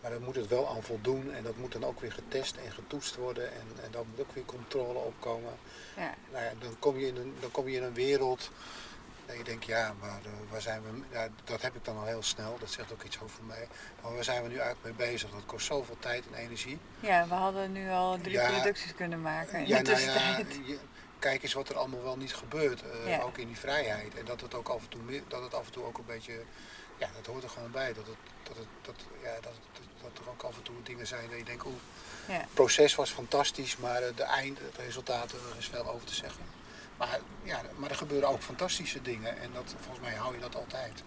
Maar 0.00 0.10
dan 0.10 0.22
moet 0.22 0.36
het 0.36 0.48
wel 0.48 0.68
aan 0.68 0.82
voldoen 0.82 1.32
en 1.32 1.42
dat 1.42 1.56
moet 1.56 1.72
dan 1.72 1.84
ook 1.84 2.00
weer 2.00 2.12
getest 2.12 2.56
en 2.56 2.72
getoetst 2.72 3.16
worden 3.16 3.52
en, 3.52 3.66
en 3.84 3.90
dan 3.90 4.06
moet 4.10 4.20
ook 4.20 4.32
weer 4.32 4.44
controle 4.44 4.98
opkomen. 4.98 5.52
Ja. 5.96 6.14
Nou 6.32 6.44
ja, 6.44 6.52
dan 6.58 6.78
kom 6.78 6.98
je 6.98 7.06
in 7.06 7.16
een, 7.16 7.34
dan 7.40 7.50
kom 7.50 7.68
je 7.68 7.76
in 7.76 7.82
een 7.82 7.94
wereld 7.94 8.50
dat 9.26 9.36
je 9.36 9.44
denkt, 9.44 9.64
ja, 9.64 9.94
maar 10.00 10.20
eh, 10.24 10.30
waar 10.50 10.60
zijn 10.60 10.82
we, 10.82 10.88
ja, 11.16 11.28
dat 11.44 11.62
heb 11.62 11.74
ik 11.74 11.84
dan 11.84 11.96
al 11.98 12.04
heel 12.04 12.22
snel, 12.22 12.56
dat 12.58 12.70
zegt 12.70 12.92
ook 12.92 13.02
iets 13.02 13.20
over 13.20 13.44
mij. 13.44 13.68
Maar 14.02 14.14
waar 14.14 14.24
zijn 14.24 14.42
we 14.42 14.48
nu 14.48 14.58
eigenlijk 14.58 14.98
mee 14.98 15.08
bezig? 15.08 15.30
Dat 15.30 15.46
kost 15.46 15.66
zoveel 15.66 15.96
tijd 15.98 16.24
en 16.32 16.34
energie. 16.38 16.78
Ja, 17.00 17.28
we 17.28 17.34
hadden 17.34 17.72
nu 17.72 17.90
al 17.90 18.18
drie 18.20 18.32
Ja. 18.34 18.50
producties 18.50 18.94
kunnen 18.94 19.22
maken 19.22 19.58
in 19.58 19.66
Ja, 19.66 19.82
de 19.82 19.90
nou 19.90 20.00
ja, 20.00 20.36
tussentijd. 20.36 20.78
kijk 21.18 21.42
eens 21.42 21.52
wat 21.52 21.68
er 21.68 21.76
allemaal 21.76 22.02
wel 22.02 22.16
niet 22.16 22.34
gebeurt, 22.34 22.82
eh, 23.06 23.24
ook 23.24 23.38
in 23.38 23.46
die 23.46 23.56
vrijheid. 23.58 24.14
En 24.14 24.24
dat 24.24 24.40
het 24.40 24.54
ook 24.54 24.68
af 24.68 24.82
en 24.82 24.88
toe, 24.88 25.22
dat 25.28 25.42
het 25.42 25.54
af 25.54 25.66
en 25.66 25.72
toe 25.72 25.84
ook 25.84 25.98
een 25.98 26.06
beetje, 26.06 26.42
ja, 26.98 27.08
dat 27.16 27.26
hoort 27.26 27.42
er 27.42 27.50
gewoon 27.50 27.70
bij. 27.70 27.92
Dat, 27.92 28.06
het, 28.06 28.16
dat, 28.42 28.56
het, 28.56 28.66
dat, 28.82 28.94
ja, 29.22 29.34
dat, 29.34 29.52
dat, 29.72 29.82
dat 30.14 30.24
er 30.24 30.30
ook 30.30 30.42
af 30.42 30.56
en 30.56 30.62
toe 30.62 30.82
dingen 30.82 31.06
zijn 31.06 31.28
dat 31.28 31.38
je 31.38 31.44
denkt, 31.44 31.64
oeh, 31.66 31.74
het 32.26 32.54
proces 32.54 32.94
was 32.94 33.10
fantastisch, 33.10 33.76
maar 33.76 34.02
eh, 34.02 34.16
de 34.16 34.22
eind, 34.22 34.58
het 34.58 34.76
resultaat, 34.76 35.32
er 35.32 35.38
is 35.58 35.66
veel 35.68 35.88
over 35.90 36.06
te 36.06 36.14
zeggen. 36.14 36.44
Maar, 36.96 37.18
ja, 37.42 37.60
maar 37.76 37.90
er 37.90 37.96
gebeuren 37.96 38.28
ook 38.28 38.42
fantastische 38.42 39.02
dingen 39.02 39.38
en 39.38 39.50
dat, 39.52 39.74
volgens 39.78 40.06
mij 40.06 40.14
hou 40.14 40.34
je 40.34 40.40
dat 40.40 40.56
altijd. 40.56 41.02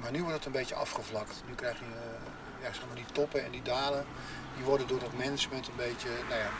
Maar 0.00 0.10
nu 0.10 0.20
wordt 0.20 0.34
het 0.36 0.46
een 0.46 0.52
beetje 0.52 0.74
afgevlakt. 0.74 1.42
Nu 1.48 1.54
krijg 1.54 1.78
je 1.78 1.84
eh, 1.84 2.62
ja, 2.62 2.72
zeg 2.72 2.86
maar 2.86 2.96
die 2.96 3.12
toppen 3.12 3.44
en 3.44 3.50
die 3.50 3.62
dalen. 3.62 4.04
Die 4.56 4.64
worden 4.64 4.86
door 4.86 4.98
dat 4.98 5.12
management 5.12 5.68
een 5.68 5.76
beetje, 5.76 6.08
nou 6.28 6.40
ja, 6.40 6.50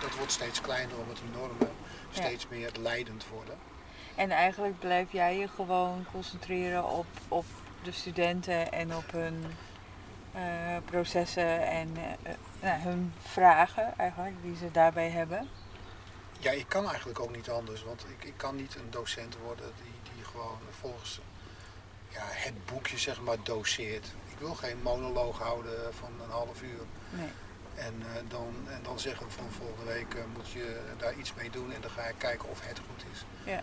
dat 0.00 0.16
wordt 0.16 0.32
steeds 0.32 0.60
kleiner 0.60 0.98
omdat 0.98 1.16
die 1.16 1.40
normen 1.40 1.68
Ja. 2.10 2.22
steeds 2.22 2.48
meer 2.48 2.70
leidend 2.80 3.28
worden. 3.28 3.58
En 4.14 4.30
eigenlijk 4.30 4.78
blijf 4.78 5.12
jij 5.12 5.38
je 5.38 5.48
gewoon 5.48 6.06
concentreren 6.12 6.84
op, 6.84 7.06
op 7.28 7.44
de 7.82 7.92
studenten 7.92 8.72
en 8.72 8.96
op 8.96 9.12
hun 9.12 9.44
eh, 10.32 10.42
processen 10.84 11.66
en 11.66 11.96
eh, 12.22 12.32
nou, 12.60 12.80
hun 12.80 13.12
vragen 13.22 13.98
eigenlijk 13.98 14.36
die 14.42 14.56
ze 14.56 14.70
daarbij 14.70 15.08
hebben. 15.08 15.48
Ja, 16.40 16.50
ik 16.50 16.68
kan 16.68 16.88
eigenlijk 16.88 17.20
ook 17.20 17.36
niet 17.36 17.50
anders, 17.50 17.82
want 17.82 18.04
ik, 18.18 18.24
ik 18.24 18.34
kan 18.36 18.56
niet 18.56 18.74
een 18.74 18.90
docent 18.90 19.36
worden 19.44 19.72
die, 19.82 20.14
die 20.14 20.24
gewoon 20.24 20.58
volgens 20.80 21.20
ja, 22.08 22.22
het 22.24 22.66
boekje 22.66 22.98
zeg 22.98 23.20
maar 23.20 23.36
doseert. 23.42 24.06
Ik 24.28 24.38
wil 24.38 24.54
geen 24.54 24.82
monoloog 24.82 25.38
houden 25.38 25.94
van 25.94 26.10
een 26.24 26.30
half 26.30 26.62
uur 26.62 26.80
Nee. 27.10 27.28
en, 27.74 27.94
eh, 28.14 28.22
dan, 28.28 28.54
en 28.68 28.82
dan 28.82 28.98
zeggen 29.00 29.30
van 29.30 29.50
volgende 29.50 29.92
week 29.92 30.14
eh, 30.14 30.22
moet 30.36 30.50
je 30.50 30.80
daar 30.98 31.14
iets 31.14 31.34
mee 31.34 31.50
doen 31.50 31.72
en 31.72 31.80
dan 31.80 31.90
ga 31.90 32.02
ik 32.02 32.14
kijken 32.18 32.48
of 32.48 32.66
het 32.66 32.78
goed 32.78 33.04
is. 33.12 33.24
Ja. 33.44 33.62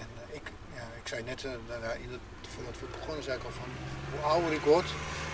En 0.00 0.08
eh, 0.28 0.34
ik, 0.36 0.42
ja, 0.74 0.82
ik 1.02 1.08
zei 1.08 1.22
net, 1.22 1.44
eh, 1.44 1.50
daarna 1.68 1.92
in 1.92 2.10
het, 2.10 2.20
voordat 2.54 2.80
we 2.80 2.86
begonnen, 2.98 3.22
zei 3.24 3.38
ik 3.38 3.44
al 3.44 3.50
van 3.50 3.68
hoe 4.10 4.20
ouder 4.20 4.52
ik 4.52 4.60
word, 4.60 4.90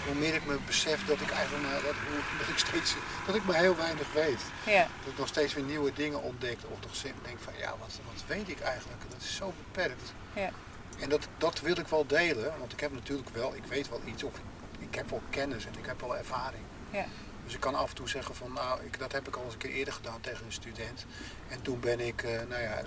hoe 0.06 0.14
meer 0.14 0.34
ik 0.34 0.46
me 0.46 0.58
besef 0.66 1.06
dat 1.06 1.20
ik 1.20 1.30
eigenlijk 1.30 1.64
dat, 1.70 1.94
hoe- 2.08 2.22
dat 2.40 2.48
ik 2.48 2.58
steeds, 2.58 2.94
dat 3.26 3.34
ik 3.34 3.44
maar 3.44 3.56
heel 3.56 3.76
weinig 3.76 4.12
weet. 4.12 4.40
Ja, 4.66 4.86
Dat 5.04 5.12
ik 5.12 5.18
nog 5.18 5.28
steeds 5.28 5.54
weer 5.54 5.64
nieuwe 5.64 5.92
dingen 5.92 6.22
ontdek. 6.22 6.58
Of 6.70 6.80
toch 6.80 7.02
denk 7.22 7.38
van 7.40 7.52
ja, 7.58 7.70
wat, 7.78 7.98
wat 8.12 8.24
weet 8.26 8.48
ik 8.48 8.60
eigenlijk? 8.60 9.00
Dat 9.10 9.20
is 9.20 9.36
zo 9.36 9.52
beperkt. 9.66 10.12
Ja. 10.34 10.50
En 10.98 11.08
dat, 11.08 11.28
dat 11.38 11.60
wil 11.60 11.78
ik 11.78 11.86
wel 11.88 12.06
delen, 12.06 12.52
want 12.58 12.72
ik 12.72 12.80
heb 12.80 12.92
natuurlijk 12.92 13.28
wel, 13.28 13.54
ik 13.54 13.64
weet 13.64 13.88
wel 13.88 14.00
iets 14.04 14.22
of 14.22 14.32
ik, 14.34 14.42
ik 14.88 14.94
heb 14.94 15.10
wel 15.10 15.22
kennis 15.30 15.66
en 15.66 15.72
ik 15.78 15.86
heb 15.86 16.00
wel 16.00 16.16
ervaring. 16.16 16.62
Ja. 16.90 17.04
Dus 17.44 17.54
ik 17.54 17.60
kan 17.60 17.74
af 17.74 17.88
en 17.88 17.94
toe 17.94 18.08
zeggen 18.08 18.34
van 18.34 18.52
nou, 18.52 18.84
ik, 18.84 18.98
dat 18.98 19.12
heb 19.12 19.28
ik 19.28 19.36
al 19.36 19.44
eens 19.44 19.52
een 19.52 19.58
keer 19.58 19.70
eerder 19.70 19.94
gedaan 19.94 20.20
tegen 20.20 20.46
een 20.46 20.52
student. 20.52 21.04
En 21.48 21.62
toen 21.62 21.80
ben 21.80 22.00
ik, 22.00 22.22
eh, 22.22 22.30
nou 22.48 22.62
ja, 22.62 22.82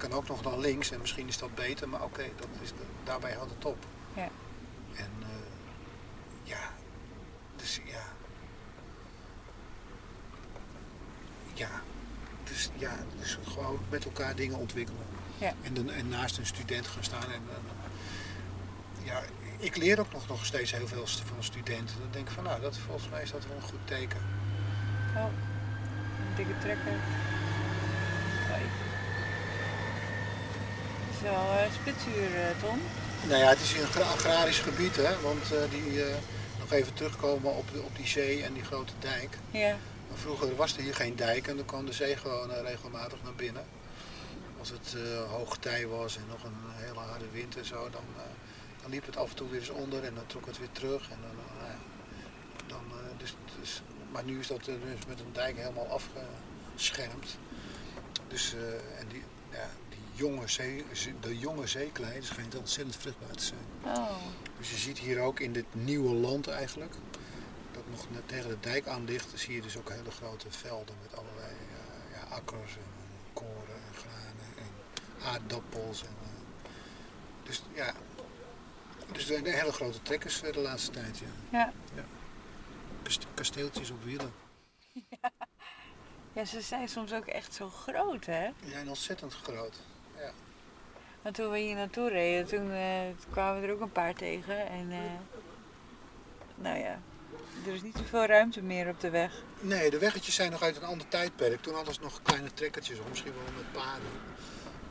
kan 0.00 0.12
ook 0.12 0.28
nog 0.28 0.42
naar 0.42 0.58
links 0.58 0.90
en 0.90 1.00
misschien 1.00 1.28
is 1.28 1.38
dat 1.38 1.54
beter, 1.54 1.88
maar 1.88 2.02
oké, 2.02 2.24
dat 2.36 2.48
is 2.62 2.72
daarbij 3.04 3.32
houdt 3.32 3.50
het 3.50 3.64
op. 3.64 3.86
Ja. 4.14 4.28
En 4.94 5.10
eh, 5.20 5.28
ja, 6.42 6.70
dus 7.56 7.80
ja. 7.84 8.04
Ja, 11.54 11.70
dus 12.44 12.70
ja, 12.76 12.96
dus 13.18 13.38
gewoon 13.44 13.80
met 13.88 14.04
elkaar 14.04 14.36
dingen 14.36 14.58
ontwikkelen. 14.58 15.06
Ja. 15.38 15.54
En, 15.62 15.74
dan, 15.74 15.90
en 15.90 16.08
naast 16.08 16.38
een 16.38 16.46
student 16.46 16.86
gaan 16.86 17.04
staan. 17.04 17.24
En, 17.24 17.30
en, 17.32 17.62
ja, 19.02 19.22
ik 19.58 19.76
leer 19.76 20.00
ook 20.00 20.12
nog, 20.12 20.28
nog 20.28 20.46
steeds 20.46 20.72
heel 20.72 20.86
veel 20.86 21.06
van 21.06 21.44
studenten. 21.44 21.98
Dan 21.98 22.10
denk 22.10 22.28
ik 22.28 22.34
van, 22.34 22.44
nou, 22.44 22.60
dat, 22.60 22.76
volgens 22.76 23.08
mij 23.08 23.22
is 23.22 23.30
dat 23.30 23.46
wel 23.46 23.56
een 23.56 23.62
goed 23.62 23.86
teken. 23.86 24.20
oh, 25.16 25.24
een 25.24 26.36
dikke 26.36 26.58
trekker. 26.58 26.92
Hoi. 28.48 28.89
Het 31.20 31.28
is 31.28 31.34
wel 31.36 31.50
eh, 31.58 31.72
spitsuur, 31.72 32.34
eh, 32.36 32.60
Tom. 32.62 32.78
Nou 33.28 33.40
ja, 33.40 33.48
het 33.48 33.60
is 33.60 33.72
een 33.72 33.84
agra- 33.84 34.02
agrarisch 34.12 34.58
gebied, 34.58 34.96
hè. 34.96 35.20
Want 35.20 35.52
eh, 35.52 35.70
die, 35.70 36.02
nog 36.58 36.72
even 36.72 36.94
terugkomen 36.94 37.54
op, 37.54 37.64
op 37.84 37.96
die 37.96 38.06
zee 38.06 38.42
en 38.42 38.52
die 38.52 38.64
grote 38.64 38.92
dijk. 38.98 39.38
Ja, 39.50 39.76
Maar 40.08 40.18
vroeger 40.18 40.56
was 40.56 40.76
er 40.76 40.82
hier 40.82 40.94
geen 40.94 41.16
dijk 41.16 41.46
en 41.48 41.56
dan 41.56 41.64
kwam 41.64 41.86
de 41.86 41.92
zee 41.92 42.16
gewoon 42.16 42.50
regelmatig 42.50 43.22
naar 43.22 43.34
binnen. 43.34 43.64
Als 44.58 44.68
het 44.70 44.94
eh 44.96 45.30
hoog 45.30 45.56
tij 45.58 45.86
was 45.86 46.16
en 46.16 46.24
nog 46.28 46.44
een 46.44 46.56
hele 46.74 46.98
harde 46.98 47.30
wind 47.32 47.56
en 47.56 47.64
zo, 47.64 47.90
dan, 47.90 48.04
dan 48.82 48.90
liep 48.90 49.06
het 49.06 49.16
af 49.16 49.30
en 49.30 49.36
toe 49.36 49.48
weer 49.48 49.60
eens 49.60 49.68
onder 49.70 50.04
en 50.04 50.14
dan 50.14 50.26
trok 50.26 50.46
het 50.46 50.58
weer 50.58 50.72
terug. 50.72 51.10
En 51.10 51.18
dan, 51.22 51.36
ja, 51.66 51.74
dan, 52.66 52.82
dus, 53.16 53.34
dus, 53.60 53.82
maar 54.12 54.24
nu 54.24 54.38
is 54.38 54.46
dat 54.46 54.64
dus 54.64 54.76
met 55.08 55.20
een 55.20 55.32
dijk 55.32 55.56
helemaal 55.56 55.88
afgeschermd. 55.88 57.38
Dus, 58.28 58.54
en 58.98 59.08
die, 59.08 59.22
ja, 59.50 59.68
jonge, 60.20 60.48
zee, 60.48 60.84
de 61.20 61.38
jonge 61.38 61.66
zeeklei 61.66 62.22
schijnt 62.22 62.54
ontzettend 62.56 62.96
vruchtbaar 62.96 63.30
te 63.36 63.44
zijn. 63.44 63.96
oh, 63.98 64.16
Dus 64.58 64.70
je 64.70 64.76
ziet 64.76 64.98
hier 64.98 65.20
ook 65.20 65.40
in 65.40 65.52
dit 65.52 65.64
nieuwe 65.74 66.14
land 66.14 66.48
eigenlijk, 66.48 66.94
dat 67.72 67.82
nog 67.90 68.10
net 68.10 68.28
tegen 68.28 68.48
de 68.48 68.60
dijk 68.60 68.86
aan 68.86 69.04
ligt, 69.04 69.28
zie 69.34 69.54
je 69.54 69.62
dus 69.62 69.76
ook 69.76 69.88
hele 69.90 70.10
grote 70.10 70.46
velden 70.50 70.94
met 71.02 71.16
allerlei 71.18 71.52
eh, 71.52 72.16
ja, 72.16 72.34
akkers 72.36 72.76
en 72.76 72.82
koren 73.32 73.74
en 73.88 73.94
granen 73.94 74.56
en 74.58 75.24
aardappels. 75.26 76.02
En, 76.02 76.14
eh, 76.22 76.70
dus 77.42 77.62
ja, 77.74 77.92
dus 79.12 79.22
er 79.30 79.42
zijn 79.42 79.44
hele 79.54 79.72
grote 79.72 80.02
trekkers 80.02 80.42
eh, 80.42 80.52
de 80.52 80.60
laatste 80.60 80.90
tijd. 80.90 81.18
Ja. 81.50 81.72
ja. 81.94 82.04
Kast- 83.02 83.26
Kasteeltjes 83.34 83.90
op 83.90 84.02
wielen. 84.04 84.32
Ja, 86.32 86.44
ze 86.44 86.60
zijn 86.60 86.88
soms 86.88 87.12
ook 87.12 87.26
echt 87.26 87.54
zo 87.54 87.68
groot, 87.68 88.26
hè? 88.26 88.50
Die 88.60 88.70
zijn 88.70 88.88
ontzettend 88.88 89.34
groot. 89.34 89.76
Want 91.22 91.34
toen 91.34 91.50
we 91.50 91.58
hier 91.58 91.74
naartoe 91.74 92.08
reden, 92.08 92.46
toen 92.46 92.70
eh, 92.72 93.00
kwamen 93.30 93.60
we 93.60 93.66
er 93.66 93.72
ook 93.72 93.80
een 93.80 93.92
paar 93.92 94.14
tegen. 94.14 94.68
En 94.68 94.90
eh, 94.90 94.98
nou 96.54 96.78
ja, 96.78 97.00
er 97.66 97.72
is 97.72 97.82
niet 97.82 97.96
zoveel 97.96 98.24
ruimte 98.24 98.62
meer 98.62 98.88
op 98.88 99.00
de 99.00 99.10
weg. 99.10 99.42
Nee, 99.60 99.90
de 99.90 99.98
weggetjes 99.98 100.34
zijn 100.34 100.50
nog 100.50 100.62
uit 100.62 100.76
een 100.76 100.82
ander 100.82 101.08
tijdperk. 101.08 101.60
Toen 101.60 101.74
hadden 101.74 101.94
ze 101.94 102.00
nog 102.00 102.22
kleine 102.22 102.52
trekkertjes, 102.52 102.98
of 102.98 103.08
misschien 103.08 103.32
wel 103.32 103.54
met 103.56 103.72
paarden. 103.72 104.10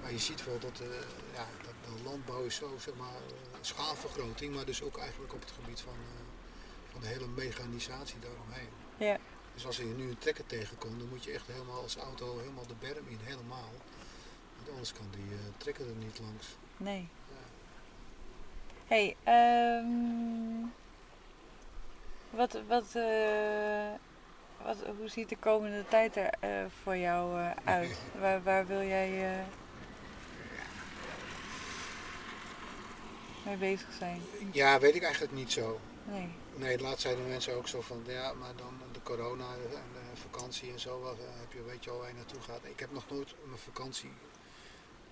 Maar 0.02 0.12
je 0.12 0.20
ziet 0.20 0.46
wel 0.46 0.60
dat, 0.60 0.80
eh, 0.80 0.88
ja, 1.34 1.46
dat 1.64 1.98
de 1.98 2.04
landbouw 2.04 2.44
is 2.44 2.56
zo, 2.56 2.78
zeg 2.80 2.96
maar, 2.96 3.22
schaalvergroting, 3.62 4.56
maar 4.56 4.66
dus 4.66 4.82
ook 4.82 4.98
eigenlijk 4.98 5.34
op 5.34 5.40
het 5.40 5.52
gebied 5.52 5.82
van, 5.82 5.94
van 6.92 7.02
de 7.02 7.08
hele 7.08 7.28
mechanisatie 7.28 8.20
daaromheen. 8.20 8.70
Ja. 8.98 9.18
Dus 9.54 9.66
als 9.66 9.78
je 9.78 9.84
nu 9.84 10.10
een 10.10 10.18
trekker 10.18 10.46
tegenkomt, 10.46 11.00
dan 11.00 11.10
moet 11.10 11.24
je 11.24 11.32
echt 11.32 11.48
helemaal 11.48 11.82
als 11.82 11.98
auto 11.98 12.38
helemaal 12.40 12.68
de 12.68 12.76
berm 12.80 13.08
in, 13.08 13.20
helemaal. 13.22 13.72
Want 14.70 14.82
anders 14.82 14.94
kan 14.94 15.22
die 15.22 15.38
eh, 15.38 15.40
trekker 15.58 15.88
er 15.88 15.96
niet 15.96 16.20
langs. 16.20 16.48
Nee. 16.78 17.08
Ja. 17.28 17.36
hey, 18.88 19.16
ehm, 19.24 20.68
wat, 22.30 22.62
wat, 22.68 22.96
eh, 22.96 23.92
wat, 24.66 24.78
hoe 24.98 25.08
ziet 25.08 25.30
de 25.30 25.38
komende 25.38 25.86
tijd 25.88 26.16
er 26.16 26.34
eh, 26.40 26.66
voor 26.84 26.98
jou 26.98 27.54
uit? 27.64 28.00
waar, 28.22 28.44
waar 28.44 28.68
wil 28.68 28.84
jij 28.84 29.44
mee 33.46 33.58
bezig 33.58 33.94
zijn? 33.94 34.22
Ja, 34.52 34.80
weet 34.80 34.96
ik 34.96 35.04
eigenlijk 35.04 35.34
niet 35.34 35.52
zo. 35.52 35.80
Nee. 36.04 36.30
Nee, 36.56 36.80
laatst 36.80 37.02
zeiden 37.02 37.28
mensen 37.28 37.56
ook 37.56 37.68
zo 37.68 37.82
van, 37.82 38.04
ja, 38.08 38.34
maar 38.34 38.56
dan 38.56 38.74
de 38.92 39.02
corona 39.04 39.54
en 39.54 39.92
de 39.94 40.22
vakantie 40.22 40.72
en 40.72 40.80
zo, 40.80 41.00
wat, 41.00 41.18
heb 41.18 41.54
je, 41.54 41.64
weet 41.64 41.84
je 41.84 41.90
al 41.90 41.98
waar 41.98 42.08
je 42.08 42.14
naartoe 42.14 42.42
gaat. 42.42 42.60
Ik 42.64 42.80
heb 42.80 42.92
nog 42.92 43.10
nooit 43.10 43.36
mijn 43.46 43.60
vakantie, 43.60 44.12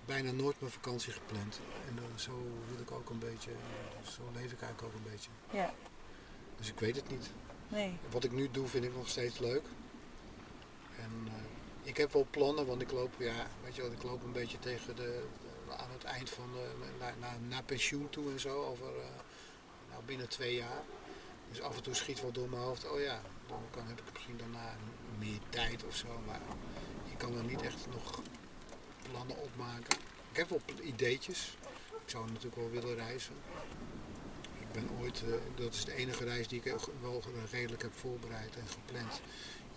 bijna 0.08 0.30
nooit 0.32 0.60
mijn 0.60 0.72
vakantie 0.72 1.12
gepland. 1.12 1.60
En 1.88 1.96
dan, 1.96 2.04
zo 2.18 2.32
wil 2.70 2.80
ik 2.80 2.90
ook 2.90 3.10
een 3.10 3.18
beetje, 3.18 3.50
eh, 3.50 4.08
zo 4.08 4.22
leef 4.34 4.52
ik 4.52 4.60
eigenlijk 4.62 4.82
ook 4.82 4.94
een 4.94 5.10
beetje. 5.10 5.30
Ja. 5.50 5.74
Dus 6.56 6.68
ik 6.68 6.78
weet 6.80 6.96
het 6.96 7.08
niet. 7.10 7.30
Nee. 7.68 7.98
Wat 8.10 8.24
ik 8.24 8.32
nu 8.32 8.50
doe 8.50 8.66
vind 8.66 8.84
ik 8.84 8.94
nog 8.96 9.08
steeds 9.08 9.38
leuk. 9.38 9.62
En 10.96 11.10
eh, 11.26 11.32
ik 11.82 11.96
heb 11.96 12.12
wel 12.12 12.26
plannen, 12.30 12.66
want 12.66 12.82
ik 12.82 12.90
loop, 12.92 13.12
ja, 13.18 13.46
weet 13.64 13.74
je 13.76 13.82
wel, 13.82 13.92
ik 13.92 14.02
loop 14.02 14.22
een 14.24 14.32
beetje 14.32 14.58
tegen 14.58 14.96
de, 14.96 15.24
de- 15.66 15.76
aan 15.76 15.90
het 15.90 16.04
eind 16.04 16.30
van 16.30 16.48
de, 16.52 16.88
naar, 16.98 17.14
naar, 17.20 17.36
naar 17.48 17.62
pensioen 17.62 18.10
toe 18.10 18.30
en 18.30 18.40
zo, 18.40 18.64
over 18.64 18.86
eh, 18.86 19.06
nou, 19.90 20.02
binnen 20.04 20.28
twee 20.28 20.54
jaar. 20.54 20.82
Dus 21.50 21.60
af 21.60 21.76
en 21.76 21.82
toe 21.82 21.94
schiet 21.94 22.20
wel 22.20 22.32
door 22.32 22.48
mijn 22.48 22.62
hoofd, 22.62 22.90
oh 22.90 23.00
ja, 23.00 23.20
dan 23.46 23.62
kan, 23.70 23.86
heb 23.86 23.98
ik 23.98 24.12
misschien 24.12 24.36
daarna 24.36 24.76
meer 25.18 25.38
tijd 25.48 25.84
of 25.84 25.96
zo, 25.96 26.06
maar 26.26 26.40
ik 27.10 27.18
kan 27.18 27.36
er 27.36 27.44
niet 27.44 27.62
echt 27.62 27.86
nog 27.92 28.20
plannen 29.10 29.36
opmaken. 29.36 29.98
Ik 30.30 30.36
heb 30.36 30.48
wel 30.48 30.60
ideetjes. 30.82 31.56
Ik 32.04 32.10
zou 32.10 32.26
natuurlijk 32.26 32.56
wel 32.56 32.70
willen 32.70 32.94
reizen. 32.94 33.34
Ik 34.60 34.72
ben 34.72 34.88
ooit, 35.00 35.22
eh, 35.22 35.30
dat 35.64 35.74
is 35.74 35.84
de 35.84 35.94
enige 35.94 36.24
reis 36.24 36.48
die 36.48 36.60
ik 36.64 36.74
wel 37.00 37.22
redelijk 37.50 37.82
heb 37.82 37.94
voorbereid 37.94 38.56
en 38.56 38.68
gepland, 38.68 39.20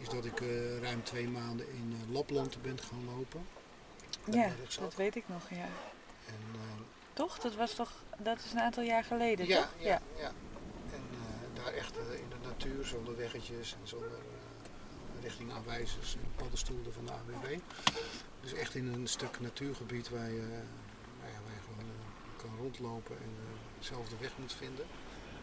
is 0.02 0.10
dat 0.10 0.26
ik 0.26 0.42
eh, 0.42 0.80
ruim 0.80 1.04
twee 1.04 1.28
maanden 1.28 1.70
in 1.70 1.96
eh, 2.02 2.14
Lapland 2.14 2.62
ben 2.62 2.80
gaan 2.80 3.06
lopen. 3.06 3.48
Ja, 4.26 4.52
dat 4.80 4.96
weet 4.96 5.16
ik 5.16 5.24
nog, 5.28 5.50
ja. 5.50 5.70
En, 6.28 6.60
Toch? 7.14 7.40
Dat 7.40 7.56
was 7.56 7.74
toch, 7.74 7.92
dat 8.18 8.38
is 8.46 8.52
een 8.52 8.60
aantal 8.60 8.84
jaar 8.84 9.04
geleden, 9.04 9.48
ja, 9.48 9.62
toch? 9.62 9.72
ja, 9.80 10.02
ja. 10.18 10.32
En 10.92 11.04
eh, 11.12 11.64
daar 11.64 11.74
echt 11.74 11.98
in 11.98 12.30
de 12.30 12.48
natuur, 12.48 12.86
zonder 12.86 13.18
weggetjes 13.18 13.74
en 13.82 13.88
zonder 13.88 14.10
richting 15.22 15.52
aanwijzers 15.52 16.16
en 16.16 16.32
paddenstoelen 16.36 16.94
van 16.94 17.06
de 17.06 17.12
AWB. 17.12 17.60
Dus 18.42 18.54
echt 18.54 18.76
in 18.76 18.88
een 18.88 19.08
stuk 19.08 19.40
natuurgebied 19.40 20.10
waar 20.10 20.30
je, 20.30 20.48
gewoon 21.66 21.90
eh, 21.90 22.38
kan 22.38 22.58
rondlopen 22.58 23.18
en 23.18 23.34
eh, 23.40 23.84
zelf 23.84 24.10
de 24.10 24.16
weg 24.20 24.32
moet 24.38 24.54
vinden. 24.54 24.86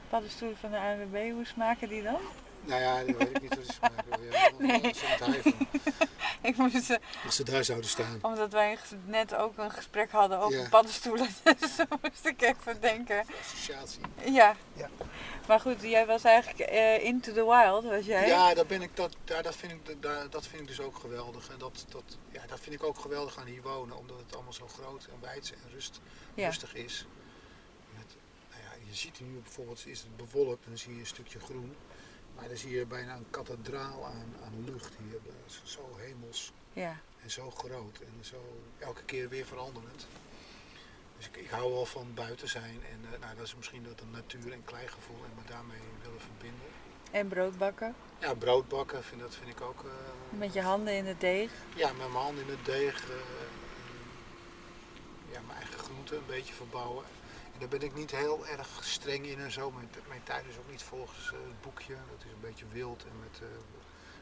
Paddenstoelen 0.09 0.59
van 0.59 0.71
de 0.71 0.79
ANWB, 0.79 1.31
hoe 1.33 1.45
smaken 1.45 1.89
die 1.89 2.03
dan? 2.03 2.21
Nou 2.69 2.81
ja, 2.81 3.05
dat 3.05 3.17
weet 3.17 3.31
ik 3.37 3.41
niet 3.41 3.59
smaken. 3.75 4.23
Ja, 4.31 4.51
Nee. 4.59 5.43
Ik 6.43 6.57
moest, 6.57 6.91
eh, 6.91 6.97
Als 7.25 7.37
ze 7.37 7.45
daar 7.45 7.65
zouden 7.65 7.91
staan. 7.91 8.19
omdat 8.23 8.53
wij 8.53 8.79
net 9.07 9.35
ook 9.35 9.59
een 9.59 9.71
gesprek 9.71 10.11
hadden 10.11 10.39
over 10.39 10.59
Ja. 10.59 10.69
paddenstoelen, 10.69 11.29
dus 11.61 11.77
dan 11.77 11.87
moest 12.03 12.27
ik 12.27 12.43
even 12.43 12.81
denken. 12.81 13.25
Associatie. 13.41 14.01
Ja. 14.25 14.57
Ja. 14.73 14.89
Maar 15.47 15.61
goed, 15.61 15.83
jij 15.83 16.07
was 16.07 16.25
eigenlijk 16.25 16.59
eh, 16.71 17.05
into 17.05 17.33
the 17.33 17.45
wild, 17.45 17.85
was 17.85 18.05
jij? 18.05 18.27
Ja, 18.27 18.55
daar 18.55 18.67
ben 18.67 18.83
ik, 18.83 18.97
dat, 18.97 19.17
daar, 19.25 19.43
dat, 19.43 19.57
vind 19.57 19.73
ik, 19.73 20.03
daar, 20.03 20.31
dat 20.31 20.47
vind 20.47 20.63
ik 20.63 20.69
dus 20.69 20.81
ook 20.81 20.97
geweldig. 20.99 21.49
En 21.51 21.59
dat, 21.59 21.85
dat, 21.89 22.17
ja, 22.31 22.43
dat 22.47 22.61
vind 22.61 22.75
ik 22.75 22.83
ook 22.83 22.99
geweldig 22.99 23.39
aan 23.39 23.47
hier 23.47 23.63
wonen, 23.63 23.97
omdat 23.97 24.19
het 24.19 24.35
allemaal 24.35 24.53
zo 24.53 24.67
groot 24.69 25.05
en 25.13 25.21
wijd 25.21 25.53
en 25.65 25.71
rust, 25.73 26.01
Ja. 26.35 26.47
rustig 26.47 26.75
is. 26.75 27.07
Met, 27.97 28.17
nou 28.51 28.63
ja, 28.63 28.71
je 28.89 28.95
ziet 28.95 29.17
hier 29.17 29.29
nu 29.29 29.39
bijvoorbeeld, 29.39 29.87
is 29.87 30.01
het 30.01 30.17
bewolkt 30.17 30.65
en 30.65 30.69
dan 30.71 30.79
zie 30.79 30.95
je 30.95 31.01
een 31.01 31.07
stukje 31.07 31.41
groen. 31.41 31.77
Maar 32.39 32.49
dan 32.49 32.57
zie 32.57 32.71
je 32.71 32.87
bijna 32.87 33.15
een 33.17 33.31
kathedraal 33.31 34.07
aan, 34.07 34.35
aan 34.45 34.65
lucht 34.65 34.93
hier. 34.99 35.21
Zo 35.65 35.97
hemels 35.97 36.53
Ja. 36.73 37.01
en 37.23 37.31
zo 37.31 37.51
groot 37.51 37.99
en 37.99 38.25
zo 38.25 38.61
elke 38.79 39.03
keer 39.03 39.29
weer 39.29 39.47
veranderend. 39.47 40.07
Dus 41.17 41.27
ik, 41.27 41.37
ik 41.37 41.51
hou 41.51 41.73
wel 41.73 41.87
van 41.87 42.15
buiten 42.15 42.49
zijn 42.49 42.81
en 42.91 43.13
eh, 43.13 43.21
nou, 43.21 43.37
dat 43.37 43.47
is 43.47 43.55
misschien 43.57 43.83
dat 43.85 44.01
een 44.01 44.11
natuur- 44.11 44.53
en 44.53 44.65
kleigevoel 44.65 45.17
en 45.25 45.31
me 45.37 45.43
daarmee 45.51 45.81
willen 46.03 46.21
verbinden. 46.21 46.67
En 47.11 47.29
brood 47.29 47.59
bakken, 47.59 47.95
Ja, 48.19 48.35
brood 48.35 48.69
bakken 48.69 49.05
vind, 49.05 49.21
dat 49.21 49.35
vind 49.35 49.49
ik 49.49 49.61
ook. 49.61 49.85
eh, 49.85 50.39
met 50.39 50.53
je 50.53 50.61
handen 50.63 50.95
in 50.95 51.07
het 51.07 51.21
deeg. 51.21 51.51
ja, 51.77 51.89
met 51.89 51.97
mijn 51.97 52.11
hand 52.25 52.39
in 52.39 52.49
het 52.49 52.65
deeg. 52.65 53.11
eh, 53.11 53.17
ja, 55.33 55.41
mijn 55.47 55.59
eigen 55.59 55.79
groenten 55.79 56.17
een 56.17 56.27
beetje 56.27 56.55
verbouwen. 56.55 57.05
Daar 57.59 57.69
ben 57.69 57.83
ik 57.83 57.95
niet 57.95 58.11
heel 58.11 58.47
erg 58.47 58.69
streng 58.81 59.27
in 59.27 59.39
en 59.39 59.51
zo. 59.51 59.71
Mijn, 59.71 59.89
mijn 60.09 60.23
tuin 60.23 60.45
is 60.49 60.59
ook 60.59 60.71
niet 60.71 60.83
volgens 60.83 61.27
eh, 61.33 61.33
het 61.33 61.61
boekje. 61.61 61.95
Dat 62.11 62.25
is 62.25 62.33
een 62.33 62.41
beetje 62.41 62.65
wild 62.73 63.05
en 63.05 63.19
met, 63.21 63.41
eh, 63.41 63.49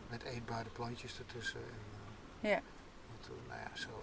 met 0.09 0.22
eetbare 0.22 0.68
plantjes 0.68 1.18
ertussen. 1.18 1.61
En, 1.61 1.80
eh, 2.41 2.51
Ja. 2.51 2.61
met, 3.11 3.28
nou 3.49 3.61
ja, 3.61 3.76
zo. 3.76 4.03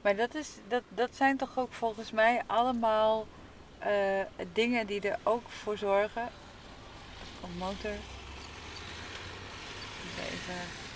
Maar 0.00 0.16
dat, 0.16 0.34
is, 0.34 0.50
dat, 0.68 0.82
dat 0.88 1.10
zijn 1.14 1.36
toch 1.36 1.58
ook 1.58 1.72
volgens 1.72 2.10
mij 2.10 2.42
allemaal 2.46 3.26
dingen 4.52 4.86
die 4.86 5.00
er 5.00 5.18
ook 5.22 5.48
voor 5.48 5.78
zorgen. 5.78 6.28
Een 7.44 7.56
motor. 7.58 7.94
Even. 10.20 10.87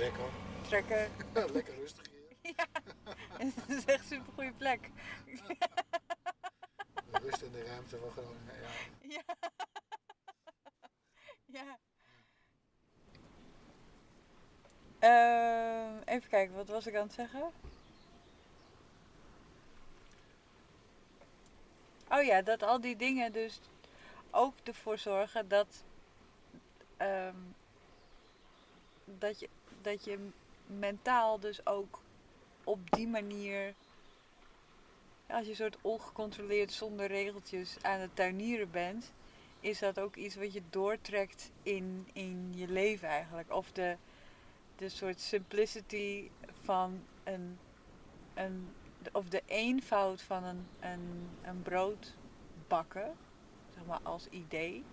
Trek 0.00 0.16
hoor. 0.16 0.30
trekken. 0.62 1.10
Lekker 1.54 1.74
rustig 1.74 2.06
hier. 2.42 2.54
Het 3.38 3.68
is 3.68 3.84
echt 3.84 4.00
een 4.00 4.06
super 4.06 4.32
goede 4.32 4.52
plek. 4.52 4.80
De 7.10 7.18
rust 7.22 7.42
in 7.42 7.52
de 7.52 7.64
ruimte 7.64 7.98
van 7.98 8.10
Groningen. 8.10 8.54
Ja. 9.00 9.22
Ja. 11.46 11.78
ja. 11.78 11.78
Ehm, 14.98 16.02
even 16.04 16.28
kijken, 16.28 16.54
wat 16.54 16.68
was 16.68 16.86
ik 16.86 16.94
aan 16.94 17.02
het 17.02 17.12
zeggen? 17.12 17.50
Oh 22.08 22.22
ja, 22.22 22.42
dat 22.42 22.62
al 22.62 22.80
die 22.80 22.96
dingen 22.96 23.32
dus 23.32 23.60
ook 24.30 24.54
ervoor 24.64 24.98
zorgen 24.98 25.48
dat, 25.48 25.84
ehm, 26.96 27.36
dat, 29.04 29.40
je, 29.40 29.48
dat 29.82 30.04
je 30.04 30.28
mentaal 30.66 31.40
dus 31.40 31.66
ook 31.66 32.00
op 32.64 32.90
die 32.90 33.06
manier, 33.08 33.74
als 35.26 35.44
je 35.44 35.50
een 35.50 35.56
soort 35.56 35.78
ongecontroleerd 35.80 36.72
zonder 36.72 37.06
regeltjes 37.06 37.76
aan 37.82 38.00
het 38.00 38.16
tuinieren 38.16 38.70
bent, 38.70 39.12
is 39.60 39.78
dat 39.78 40.00
ook 40.00 40.16
iets 40.16 40.34
wat 40.34 40.52
je 40.52 40.62
doortrekt 40.70 41.50
in, 41.62 42.08
in 42.12 42.52
je 42.54 42.68
leven 42.68 43.08
eigenlijk. 43.08 43.50
Of 43.50 43.72
de, 43.72 43.96
de 44.76 44.88
soort 44.88 45.20
simplicity 45.20 46.28
van 46.62 47.06
een, 47.24 47.58
een 48.34 48.74
of 49.12 49.28
de 49.28 49.42
eenvoud 49.46 50.22
van 50.22 50.44
een, 50.44 50.68
een, 50.80 51.38
een 51.42 51.62
brood 51.62 52.18
bakken, 52.68 53.16
zeg 53.74 53.84
maar 53.84 54.00
als 54.02 54.26
idee. 54.26 54.84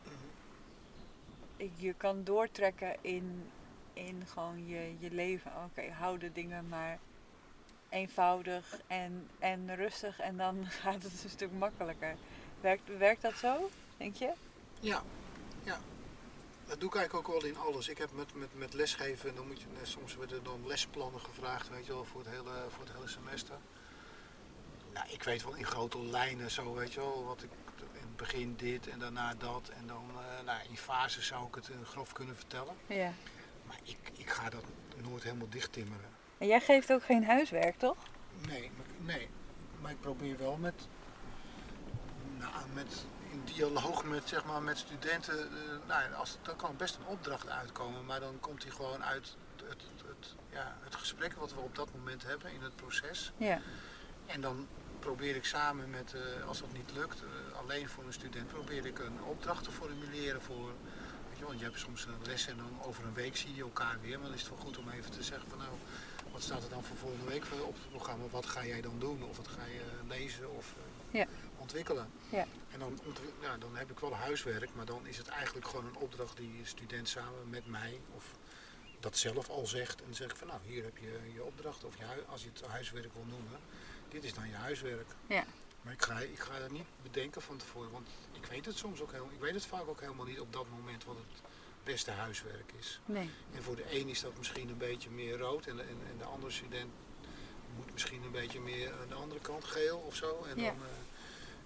Ik- 1.56 1.80
Je 1.80 1.94
kan 1.94 2.24
doortrekken 2.24 2.98
in, 3.02 3.52
in 3.98 4.24
gewoon 4.28 4.68
je, 4.68 4.95
je 5.00 5.12
leven. 5.12 5.52
Oké, 5.66 5.91
hou 5.91 6.18
de 6.18 6.32
dingen 6.32 6.68
maar 6.68 7.00
eenvoudig 7.89 8.80
en, 8.88 9.30
en 9.39 9.76
rustig 9.76 10.20
en 10.20 10.38
dan 10.38 10.66
gaat 10.82 11.04
het 11.04 11.24
een 11.24 11.30
stuk 11.30 11.52
makkelijker. 11.52 12.16
Werkt, 12.62 12.98
werkt 12.98 13.22
dat 13.22 13.38
zo, 13.38 13.70
denk 13.98 14.16
je? 14.16 14.32
Ja, 14.80 15.04
ja. 15.64 15.80
Dat 16.66 16.80
doe 16.80 16.89
ik 16.89 16.95
eigenlijk 16.95 17.28
ook 17.28 17.41
wel 17.41 17.50
in 17.50 17.58
alles. 17.58 17.88
Ik 17.88 17.98
heb 17.98 18.12
met, 18.12 18.34
met, 18.36 18.58
met 18.58 18.74
lesgeven, 18.74 19.36
dan 19.36 19.48
moet 19.48 19.62
je, 19.62 19.68
eh, 19.82 19.86
soms 19.86 20.16
worden 20.16 20.38
er 20.38 20.43
dan 20.43 20.68
lesplannen 20.68 21.22
gevraagd, 21.22 21.70
weet 21.70 21.86
je 21.86 21.93
wel, 21.93 22.06
voor 22.06 22.22
het 22.22 22.30
hele, 22.30 22.66
voor 22.70 22.84
het 22.84 22.93
hele 22.93 23.08
semester. 23.08 23.56
Nou, 24.93 25.10
ik 25.10 25.24
weet 25.24 25.43
wel 25.43 25.56
in 25.56 25.66
grote 25.66 26.06
lijnen 26.06 26.52
zo, 26.52 26.74
weet 26.74 26.93
je 26.93 27.00
wel, 27.00 27.26
wat 27.26 27.43
ik 27.43 27.50
in 27.93 28.02
het 28.02 28.16
begin 28.16 28.56
dit 28.56 28.88
en 28.88 29.00
daarna 29.00 29.34
dat. 29.36 29.70
En 29.70 29.88
dan 29.88 30.10
eh, 30.10 30.45
nou, 30.45 30.60
in 30.70 30.78
fases 30.78 31.28
zou 31.28 31.48
ik 31.48 31.56
het 31.56 31.70
eh, 31.70 31.76
grof 31.84 32.14
kunnen 32.14 32.36
vertellen. 32.36 32.76
Ja. 32.88 33.14
Maar 33.68 33.80
ik, 33.84 33.97
ik 34.13 34.30
ga 34.30 34.49
dat 34.49 34.63
nooit 35.09 35.24
helemaal 35.24 35.49
dicht 35.49 35.72
timmeren. 35.74 36.09
En 36.38 36.47
jij 36.47 36.59
geeft 36.61 36.91
ook 36.93 37.03
geen 37.03 37.24
huiswerk, 37.26 37.78
toch? 37.78 37.97
Nee, 38.47 38.72
maar- 38.78 39.15
nee. 39.15 39.30
Maar 39.82 39.91
ik 39.91 39.99
probeer 40.01 40.38
wel 40.38 40.57
met, 40.57 40.88
nou, 42.38 42.51
met 42.74 43.05
in 43.32 43.41
dialoog 43.45 44.03
met, 44.03 44.28
zeg 44.28 44.45
maar, 44.45 44.61
met 44.61 44.78
studenten. 44.78 45.39
eh, 45.39 45.88
nou, 45.88 46.13
als, 46.13 46.38
dan 46.41 46.55
kan 46.55 46.76
best 46.78 46.95
een 46.95 47.05
opdracht 47.05 47.47
uitkomen, 47.49 48.05
maar 48.05 48.20
dan 48.20 48.39
komt 48.39 48.61
die 48.61 48.72
gewoon 48.72 49.03
uit 49.03 49.36
het, 49.68 49.82
het, 50.07 50.36
ja, 50.49 50.78
het 50.84 50.95
gesprek 50.95 51.34
wat 51.34 51.53
we 51.53 51.59
op 51.59 51.76
dat 51.76 51.89
moment 51.95 52.24
hebben 52.24 52.51
in 52.51 52.61
het 52.61 52.76
proces. 52.76 53.32
Ja. 53.38 53.59
En 54.26 54.41
dan 54.41 54.68
probeer 54.99 55.36
ik 55.36 55.45
samen 55.45 55.89
met, 55.89 56.13
eh, 56.13 56.47
als 56.47 56.59
dat 56.59 56.72
niet 56.74 56.91
lukt, 56.93 57.22
eh, 57.22 57.57
alleen 57.59 57.89
voor 57.89 58.03
een 58.03 58.13
student, 58.13 58.47
probeer 58.47 58.86
ik 58.86 58.99
een 58.99 59.22
opdracht 59.24 59.63
te 59.63 59.72
formuleren 59.72 60.41
voor. 60.41 60.72
Weet 61.48 61.60
je, 61.60 61.64
je 61.66 61.70
hebt 61.72 61.80
soms 61.80 62.06
een 62.06 62.26
les 62.26 62.48
en 62.48 62.58
dan 62.58 62.82
over 62.84 63.06
een 63.06 63.14
week 63.14 63.38
zie 63.38 63.56
je 63.56 63.62
elkaar 63.62 63.98
weer. 64.02 64.18
Maar 64.20 64.28
dan 64.28 64.36
is 64.36 64.41
het 64.41 64.50
wel 64.50 64.60
goed 64.60 64.78
om 64.78 64.89
even 64.89 65.12
te 65.12 65.24
zeggen 65.24 65.50
van 65.50 65.58
nou, 65.58 65.70
wat 66.32 66.41
staat 66.41 66.64
er 66.64 66.70
dan 66.70 66.84
voor 66.84 66.98
volgende 66.98 67.26
week 67.26 67.43
op 67.66 67.74
het 67.76 67.89
programma? 67.89 68.26
Wat 68.32 68.45
ga 68.45 68.66
jij 68.66 68.82
dan 68.82 69.00
doen? 69.00 69.24
Of 69.24 69.38
wat 69.38 69.48
ga 69.48 69.66
je 69.66 69.82
lezen 70.08 70.56
of 70.56 70.74
eh, 71.12 71.20
Ja. 71.20 71.28
ontwikkelen? 71.58 72.10
Ja. 72.30 72.45
En 72.72 72.80
dan, 72.80 73.00
ja, 73.41 73.58
dan 73.58 73.76
heb 73.76 73.91
ik 73.91 74.00
wel 74.00 74.16
huiswerk, 74.16 74.70
maar 74.76 74.86
dan 74.86 75.08
is 75.08 75.18
het 75.18 75.28
eigenlijk 75.28 75.68
gewoon 75.68 75.86
een 75.86 75.95
opdracht 75.98 76.38
die 76.38 76.58
de 76.58 76.66
student 76.66 77.10
samen 77.10 77.50
met 77.50 77.68
mij 77.68 78.00
of 78.16 78.24
dat 79.00 79.18
zelf 79.18 79.50
al 79.50 79.66
zegt. 79.66 80.00
En 80.00 80.06
dan 80.06 80.16
zeg 80.16 80.30
ik 80.32 80.36
van 80.36 80.48
nou, 80.48 80.60
hier 80.66 80.84
heb 80.84 80.98
je 80.98 81.32
je 81.34 81.43
opdracht 81.43 81.84
of 81.84 81.98
je, 81.98 82.06
als 82.28 82.43
je 82.43 82.50
het 82.54 82.62
huiswerk 82.68 83.14
wil 83.14 83.26
noemen. 83.28 83.60
Dit 84.10 84.24
is 84.24 84.34
dan 84.34 84.48
je 84.48 84.56
huiswerk. 84.56 85.08
Ja. 85.28 85.43
Maar 85.88 85.96
ik 85.96 86.02
ga, 86.04 86.20
ik 86.20 86.40
ga 86.40 86.60
dat 86.60 86.72
niet 86.72 86.86
bedenken 87.04 87.42
van 87.42 87.58
tevoren, 87.58 87.92
want 87.92 88.08
ik 88.32 88.46
weet 88.46 88.66
het 88.66 88.78
soms 88.78 89.02
ook 89.02 89.12
helemaal, 89.12 89.34
ik 89.34 89.40
weet 89.40 89.54
het 89.54 89.66
vaak 89.66 89.88
ook 89.88 90.00
helemaal 90.00 90.26
niet 90.26 90.40
op 90.40 90.54
dat 90.54 90.66
moment 90.70 91.04
wat 91.04 91.16
het 91.16 91.42
beste 91.84 92.12
huiswerk 92.12 92.72
is. 92.80 93.00
Nee. 93.06 93.30
En 93.56 93.64
voor 93.64 93.76
de 93.76 94.00
een 94.00 94.08
is 94.10 94.22
dat 94.22 94.38
misschien 94.38 94.70
een 94.70 94.78
beetje 94.78 95.10
meer 95.10 95.38
rood 95.38 95.66
en, 95.66 95.80
en, 95.80 95.98
en 96.12 96.18
de 96.18 96.24
andere 96.24 96.52
student 96.52 96.92
moet 97.76 97.94
misschien 97.94 98.24
een 98.24 98.32
beetje 98.32 98.60
meer 98.60 98.94
aan 99.02 99.08
de 99.08 99.14
andere 99.14 99.40
kant 99.40 99.64
geel 99.64 99.98
of 99.98 100.16
zo. 100.16 100.44
En 100.50 100.60
Ja. 100.60 100.66
dan, 100.66 100.76
eh, 100.76 100.90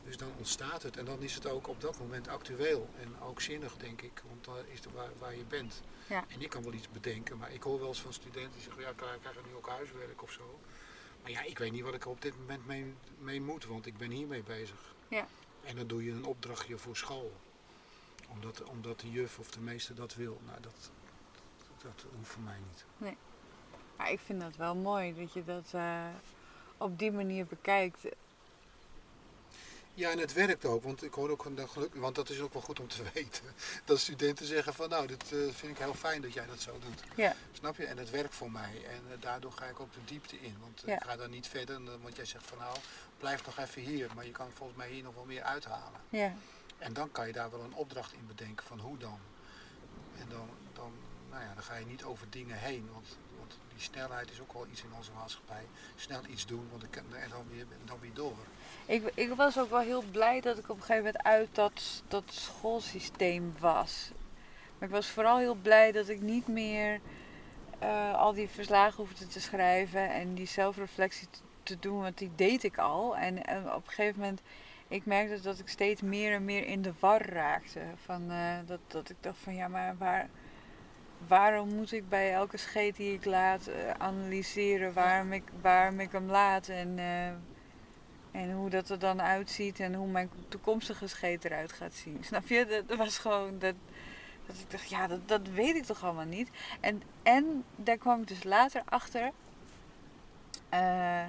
dus 0.05 0.17
dan 0.17 0.31
ontstaat 0.37 0.83
het 0.83 0.97
en 0.97 1.05
dan 1.05 1.21
is 1.21 1.33
het 1.35 1.47
ook 1.47 1.67
op 1.67 1.81
dat 1.81 1.99
moment 1.99 2.27
actueel 2.27 2.89
en 2.99 3.21
ook 3.21 3.41
zinnig 3.41 3.77
denk 3.77 4.01
ik, 4.01 4.21
want 4.27 4.45
daar 4.45 4.63
is 4.73 4.79
het 4.83 4.93
waar, 4.93 5.09
waar 5.19 5.35
je 5.35 5.43
bent. 5.43 5.81
Ja. 6.07 6.25
En 6.27 6.41
ik 6.41 6.49
kan 6.49 6.63
wel 6.63 6.73
iets 6.73 6.89
bedenken, 6.89 7.37
maar 7.37 7.51
ik 7.53 7.63
hoor 7.63 7.79
wel 7.79 7.87
eens 7.87 8.01
van 8.01 8.13
studenten 8.13 8.51
die 8.51 8.61
zeggen, 8.61 8.81
ja, 8.81 8.91
krijg 8.95 9.19
krijg 9.19 9.35
ik 9.35 9.45
nu 9.45 9.55
ook 9.55 9.67
huiswerk 9.67 10.21
of 10.23 10.31
zo. 10.31 10.59
Maar 11.21 11.31
ja, 11.31 11.41
ik 11.41 11.57
weet 11.57 11.71
niet 11.71 11.83
wat 11.83 11.93
ik 11.93 12.03
er 12.03 12.09
op 12.09 12.21
dit 12.21 12.39
moment 12.39 12.65
mee, 12.65 12.93
mee 13.17 13.41
moet, 13.41 13.65
want 13.65 13.85
ik 13.85 13.97
ben 13.97 14.09
hiermee 14.09 14.43
bezig. 14.43 14.95
Ja. 15.07 15.27
En 15.63 15.75
dan 15.75 15.87
doe 15.87 16.03
je 16.03 16.11
een 16.11 16.25
opdrachtje 16.25 16.77
voor 16.77 16.97
school. 16.97 17.31
Omdat, 18.29 18.63
omdat 18.63 18.99
de 18.99 19.11
juf 19.11 19.39
of 19.39 19.51
de 19.51 19.59
meester 19.59 19.95
dat 19.95 20.15
wil. 20.15 20.41
Nou, 20.45 20.61
dat, 20.61 20.91
dat 21.81 22.05
hoeft 22.15 22.29
voor 22.29 22.41
mij 22.41 22.57
niet. 22.67 22.85
Maar 23.97 24.11
ik 24.11 24.19
vind 24.19 24.41
dat 24.41 24.55
wel 24.55 24.75
mooi 24.75 25.15
dat 25.15 25.33
je 25.33 25.43
dat 25.43 25.71
eh, 25.73 26.05
op 26.77 26.99
die 26.99 27.11
manier 27.11 27.45
bekijkt. 27.45 28.05
Ja, 29.93 30.11
en 30.11 30.17
het 30.19 30.33
werkt 30.33 30.65
ook, 30.65 30.83
want 30.83 31.03
ik 31.03 31.13
hoor 31.13 31.29
ook 31.29 31.45
geluk, 31.55 31.95
want 31.95 32.15
dat 32.15 32.29
is 32.29 32.39
ook 32.39 32.53
wel 32.53 32.61
goed 32.61 32.79
om 32.79 32.87
te 32.87 33.03
weten. 33.13 33.43
Dat 33.85 33.99
studenten 33.99 34.45
zeggen 34.45 34.73
van 34.73 34.89
nou, 34.89 35.07
dit 35.07 35.23
eh, 35.23 35.37
vind 35.51 35.71
ik 35.71 35.77
heel 35.77 35.93
fijn 35.93 36.21
dat 36.21 36.33
jij 36.33 36.45
dat 36.45 36.61
zo 36.61 36.71
doet. 36.79 37.03
Ja. 37.15 37.35
Snap 37.51 37.77
je? 37.77 37.85
En 37.85 37.97
het 37.97 38.09
werkt 38.09 38.35
voor 38.35 38.51
mij. 38.51 38.85
En 38.85 39.01
eh, 39.11 39.17
daardoor 39.19 39.51
ga 39.51 39.65
ik 39.65 39.79
ook 39.79 39.93
de 39.93 39.99
diepte 40.05 40.39
in. 40.39 40.55
Want 40.59 40.83
Ja. 40.85 40.95
ik 40.95 41.03
ga 41.03 41.15
daar 41.15 41.29
niet 41.29 41.47
verder, 41.47 41.75
eh, 41.75 41.91
want 42.01 42.15
jij 42.15 42.25
zegt 42.25 42.45
van 42.47 42.57
nou, 42.57 42.77
blijf 43.17 43.45
nog 43.45 43.57
even 43.57 43.81
hier. 43.81 44.09
Maar 44.15 44.25
je 44.25 44.31
kan 44.31 44.51
volgens 44.53 44.77
mij 44.77 44.89
hier 44.89 45.03
nog 45.03 45.13
wel 45.15 45.25
meer 45.25 45.43
uithalen. 45.43 45.99
Ja. 46.09 46.33
En 46.77 46.93
dan 46.93 47.11
kan 47.11 47.27
je 47.27 47.33
daar 47.33 47.51
wel 47.51 47.61
een 47.61 47.73
opdracht 47.73 48.13
in 48.13 48.27
bedenken 48.27 48.65
van 48.65 48.79
hoe 48.79 48.97
dan. 48.97 49.19
En 50.19 50.25
dan, 50.29 50.49
dan, 50.73 50.91
nou 51.29 51.43
ja, 51.43 51.53
dan 51.53 51.63
ga 51.63 51.75
je 51.75 51.85
niet 51.85 52.03
over 52.03 52.27
dingen 52.29 52.57
heen. 52.57 52.89
Want 52.93 53.07
die 53.81 53.89
snelheid 53.99 54.31
is 54.31 54.41
ook 54.41 54.53
wel 54.53 54.67
iets 54.71 54.83
in 54.83 54.93
onze 54.97 55.11
maatschappij. 55.11 55.63
Snel 55.95 56.21
iets 56.29 56.45
doen, 56.45 56.67
want 56.71 56.83
ik 56.83 56.95
en 56.95 57.29
dan 57.29 57.45
weer, 57.51 57.65
dan 57.85 57.97
weer 58.01 58.13
door. 58.13 58.35
Ik, 58.85 59.11
ik 59.13 59.33
was 59.33 59.59
ook 59.59 59.69
wel 59.69 59.79
heel 59.79 60.03
blij 60.11 60.41
dat 60.41 60.57
ik 60.57 60.69
op 60.69 60.75
een 60.75 60.83
gegeven 60.83 61.03
moment 61.03 61.23
uit 61.23 61.49
dat, 61.51 62.03
dat 62.07 62.23
schoolsysteem 62.27 63.53
was. 63.59 64.11
Maar 64.77 64.87
ik 64.87 64.95
was 64.95 65.07
vooral 65.07 65.37
heel 65.37 65.55
blij 65.55 65.91
dat 65.91 66.07
ik 66.07 66.21
niet 66.21 66.47
meer 66.47 66.99
eh, 67.79 68.13
al 68.13 68.33
die 68.33 68.47
verslagen 68.47 69.03
hoefde 69.03 69.27
te 69.27 69.41
schrijven 69.41 70.09
en 70.09 70.33
die 70.33 70.47
zelfreflectie 70.47 71.27
te, 71.29 71.39
te 71.63 71.79
doen, 71.79 72.01
want 72.01 72.17
die 72.17 72.31
deed 72.35 72.63
ik 72.63 72.77
al. 72.77 73.17
En, 73.17 73.45
en 73.45 73.73
op 73.73 73.83
een 73.87 73.93
gegeven 73.93 74.19
moment, 74.19 74.41
ik 74.87 75.05
merkte 75.05 75.41
dat 75.41 75.59
ik 75.59 75.67
steeds 75.67 76.01
meer 76.01 76.33
en 76.33 76.45
meer 76.45 76.65
in 76.65 76.81
de 76.81 76.93
war 76.99 77.25
raakte. 77.25 77.81
Van, 78.05 78.31
eh, 78.31 78.57
dat, 78.65 78.79
dat 78.87 79.09
ik 79.09 79.17
dacht 79.19 79.37
van 79.37 79.55
ja, 79.55 79.67
maar 79.67 79.97
waar, 79.97 80.29
waarom 81.27 81.75
moet 81.75 81.91
ik 81.91 82.09
bij 82.09 82.33
elke 82.33 82.57
scheet 82.57 82.95
die 82.95 83.13
ik 83.13 83.25
laat 83.25 83.67
eh, 83.67 83.89
analyseren 83.97 84.93
waarom 84.93 85.33
ik, 85.33 85.43
waarom 85.61 85.99
ik 85.99 86.11
hem 86.11 86.29
laat 86.29 86.67
en... 86.67 86.99
eh, 86.99 87.27
en 88.31 88.51
hoe 88.51 88.69
dat 88.69 88.89
er 88.89 88.99
dan 88.99 89.21
uitziet 89.21 89.79
en 89.79 89.93
hoe 89.93 90.07
mijn 90.07 90.29
toekomstige 90.47 91.07
scheet 91.07 91.45
eruit 91.45 91.71
gaat 91.71 91.93
zien. 91.93 92.17
Snap 92.27 92.47
je? 92.47 92.83
Dat, 92.87 92.97
was 92.97 93.17
gewoon 93.17 93.59
dat, 93.59 93.75
dat 94.45 94.55
ik 94.55 94.71
dacht, 94.71 94.89
ja, 94.89 95.07
dat, 95.07 95.27
dat 95.27 95.47
weet 95.47 95.75
ik 95.75 95.83
toch 95.83 96.03
allemaal 96.03 96.25
niet. 96.25 96.49
En, 96.79 97.01
en 97.23 97.63
daar 97.75 97.97
kwam 97.97 98.21
ik 98.21 98.27
dus 98.27 98.43
later 98.43 98.81
achter. 98.85 99.31
eh, 100.69 101.25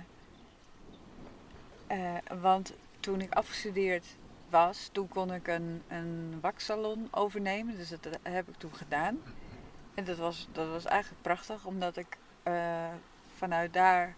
want 2.41 2.73
toen 3.01 3.21
ik 3.21 3.35
afgestudeerd 3.35 4.07
was, 4.51 4.89
toen 4.93 5.09
kon 5.09 5.33
ik 5.33 5.47
een, 5.49 5.83
een 5.89 6.39
waksalon 6.41 7.09
overnemen. 7.11 7.77
Dus 7.77 7.89
dat 7.89 8.09
heb 8.23 8.49
ik 8.49 8.57
toen 8.59 8.75
gedaan. 8.75 9.21
En 9.95 10.05
dat 10.05 10.19
was, 10.19 10.49
dat 10.53 10.69
was 10.69 10.85
eigenlijk 10.85 11.23
prachtig, 11.23 11.65
omdat 11.67 11.97
ik 11.97 12.17
eh, 12.43 12.89
vanuit 13.37 13.73
daar 13.73 14.15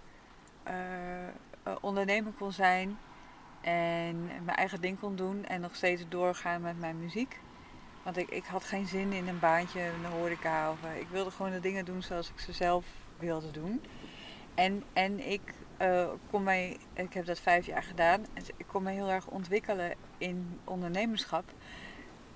eh, 0.63 0.75
ondernemer 1.81 2.33
kon 2.33 2.53
zijn 2.53 2.99
en 3.61 4.25
mijn 4.25 4.57
eigen 4.57 4.81
ding 4.81 4.99
kon 5.01 5.17
doen 5.17 5.45
en 5.45 5.61
nog 5.61 5.77
steeds 5.77 6.05
doorgaan 6.09 6.61
met 6.61 6.79
mijn 6.79 6.99
muziek. 6.99 7.41
Want 8.03 8.17
ik, 8.17 8.29
ik 8.29 8.45
had 8.45 8.65
geen 8.65 8.87
zin 8.87 9.13
in 9.13 9.29
een 9.29 9.39
baantje 9.39 9.91
de 10.01 10.07
horeca. 10.07 10.71
Of, 10.71 10.79
ik 10.99 11.09
wilde 11.09 11.31
gewoon 11.31 11.53
de 11.53 11.61
dingen 11.61 11.85
doen 11.85 12.03
zoals 12.03 12.31
ik 12.31 12.39
ze 12.39 12.53
zelf 12.53 12.87
wilde 13.19 13.51
doen. 13.51 13.83
En, 14.55 14.83
en 14.93 15.31
ik, 15.31 15.55
eh, 15.77 16.09
kon 16.31 16.43
mij, 16.43 16.77
ik 16.93 17.13
heb 17.13 17.27
dat 17.27 17.41
vijf 17.41 17.67
jaar 17.67 17.83
gedaan. 17.83 18.27
Ik 18.57 18.67
kon 18.67 18.83
me 18.83 18.91
heel 18.91 19.11
erg 19.11 19.27
ontwikkelen 19.27 19.95
in 20.19 20.61
ondernemerschap. 20.65 21.45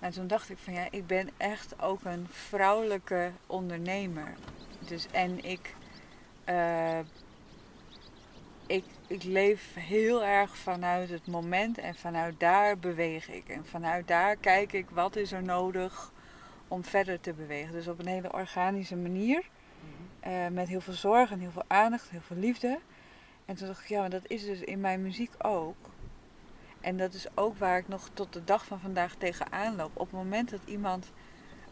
En 0.01 0.11
toen 0.11 0.26
dacht 0.26 0.51
ik 0.51 0.59
van 0.59 0.72
ja, 0.72 0.86
ik 0.90 1.07
ben 1.07 1.30
echt 1.36 1.82
ook 1.82 2.05
een 2.05 2.26
vrouwelijke 2.30 3.30
ondernemer. 3.46 4.34
Dus 4.78 5.07
en 5.11 5.44
ik, 5.44 5.74
eh, 6.44 6.99
ik, 8.66 8.84
ik 9.07 9.22
leef 9.22 9.74
heel 9.74 10.24
erg 10.24 10.57
vanuit 10.57 11.09
het 11.11 11.26
moment 11.26 11.78
en 11.78 11.94
vanuit 11.94 12.40
daar 12.40 12.78
beweeg 12.78 13.28
ik. 13.28 13.49
En 13.49 13.66
vanuit 13.66 14.09
daar 14.09 14.36
kijk 14.36 14.72
ik 14.72 14.90
wat 14.90 15.16
is 15.16 15.32
er 15.32 15.42
nodig 15.42 16.12
om 16.68 16.84
verder 16.84 17.20
te 17.20 17.32
bewegen. 17.32 17.72
Dus 17.72 17.88
op 17.88 17.99
een 17.99 18.07
hele 18.07 18.32
organische 18.32 18.96
manier. 18.96 19.42
eh, 20.20 20.46
met 20.53 20.68
heel 20.68 20.80
veel 20.80 20.92
zorg 20.94 21.30
en 21.30 21.40
heel 21.40 21.51
veel 21.51 21.64
aandacht, 21.66 22.11
heel 22.11 22.20
veel 22.20 22.36
liefde. 22.36 22.78
En 23.44 23.55
toen 23.55 23.66
dacht 23.66 23.80
ik, 23.80 23.88
ja, 23.88 24.01
maar 24.01 24.11
dat 24.11 24.22
is 24.26 24.44
dus 24.44 24.61
in 24.61 24.80
mijn 24.80 25.03
muziek 25.03 25.30
ook. 25.38 25.76
En 26.81 26.97
dat 26.97 27.14
is 27.14 27.26
ook 27.35 27.59
waar 27.59 27.79
ik 27.79 27.89
nog 27.89 28.11
tot 28.14 28.33
de 28.33 28.45
dag 28.45 28.66
van 28.66 28.81
vandaag 28.81 29.14
tegenaan 29.14 29.76
loop. 29.76 29.91
Op 29.95 30.07
het 30.07 30.16
moment 30.16 30.51
dat 30.51 30.61
iemand 30.64 31.12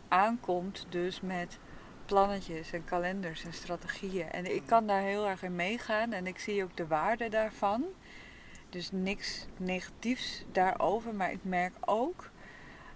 aankomt, 0.09 0.87
dus 0.89 1.21
met 1.21 1.59
plannetjes 2.07 2.73
en 2.73 2.85
kalenders 2.85 3.45
en 3.45 3.53
strategieën. 3.53 4.31
En 4.31 4.55
ik 4.55 4.63
kan 4.67 4.87
daar 4.87 5.03
heel 5.03 5.29
erg 5.29 5.43
in 5.43 5.55
meegaan 5.55 6.13
en 6.13 6.27
ik 6.27 6.39
zie 6.39 6.63
ook 6.63 6.77
de 6.77 6.87
waarde 6.87 7.29
daarvan. 7.29 7.85
Dus 8.69 8.91
niks 8.93 9.47
negatiefs 9.57 10.45
daarover, 10.53 11.15
maar 11.15 11.33
ik 11.33 11.45
merk 11.45 11.75
ook 11.81 12.31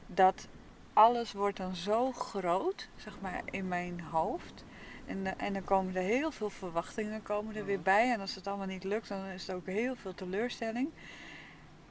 dat 0.06 0.48
alles 0.92 1.32
wordt 1.32 1.56
dan 1.56 1.74
zo 1.74 2.12
groot, 2.12 2.88
zeg 2.96 3.20
maar, 3.20 3.42
in 3.44 3.68
mijn 3.68 4.00
hoofd. 4.00 4.64
En, 5.06 5.26
eh, 5.26 5.46
en 5.46 5.52
dan 5.52 5.64
komen 5.64 5.96
er 5.96 6.02
heel 6.02 6.30
veel 6.30 6.50
verwachtingen 6.50 7.22
komen 7.22 7.56
er 7.56 7.64
weer 7.64 7.80
bij. 7.80 8.12
En 8.12 8.20
als 8.20 8.34
het 8.34 8.46
allemaal 8.46 8.66
niet 8.66 8.84
lukt, 8.84 9.08
dan 9.08 9.24
is 9.24 9.48
er 9.48 9.54
ook 9.54 9.66
heel 9.66 9.96
veel 9.96 10.14
teleurstelling. 10.14 10.88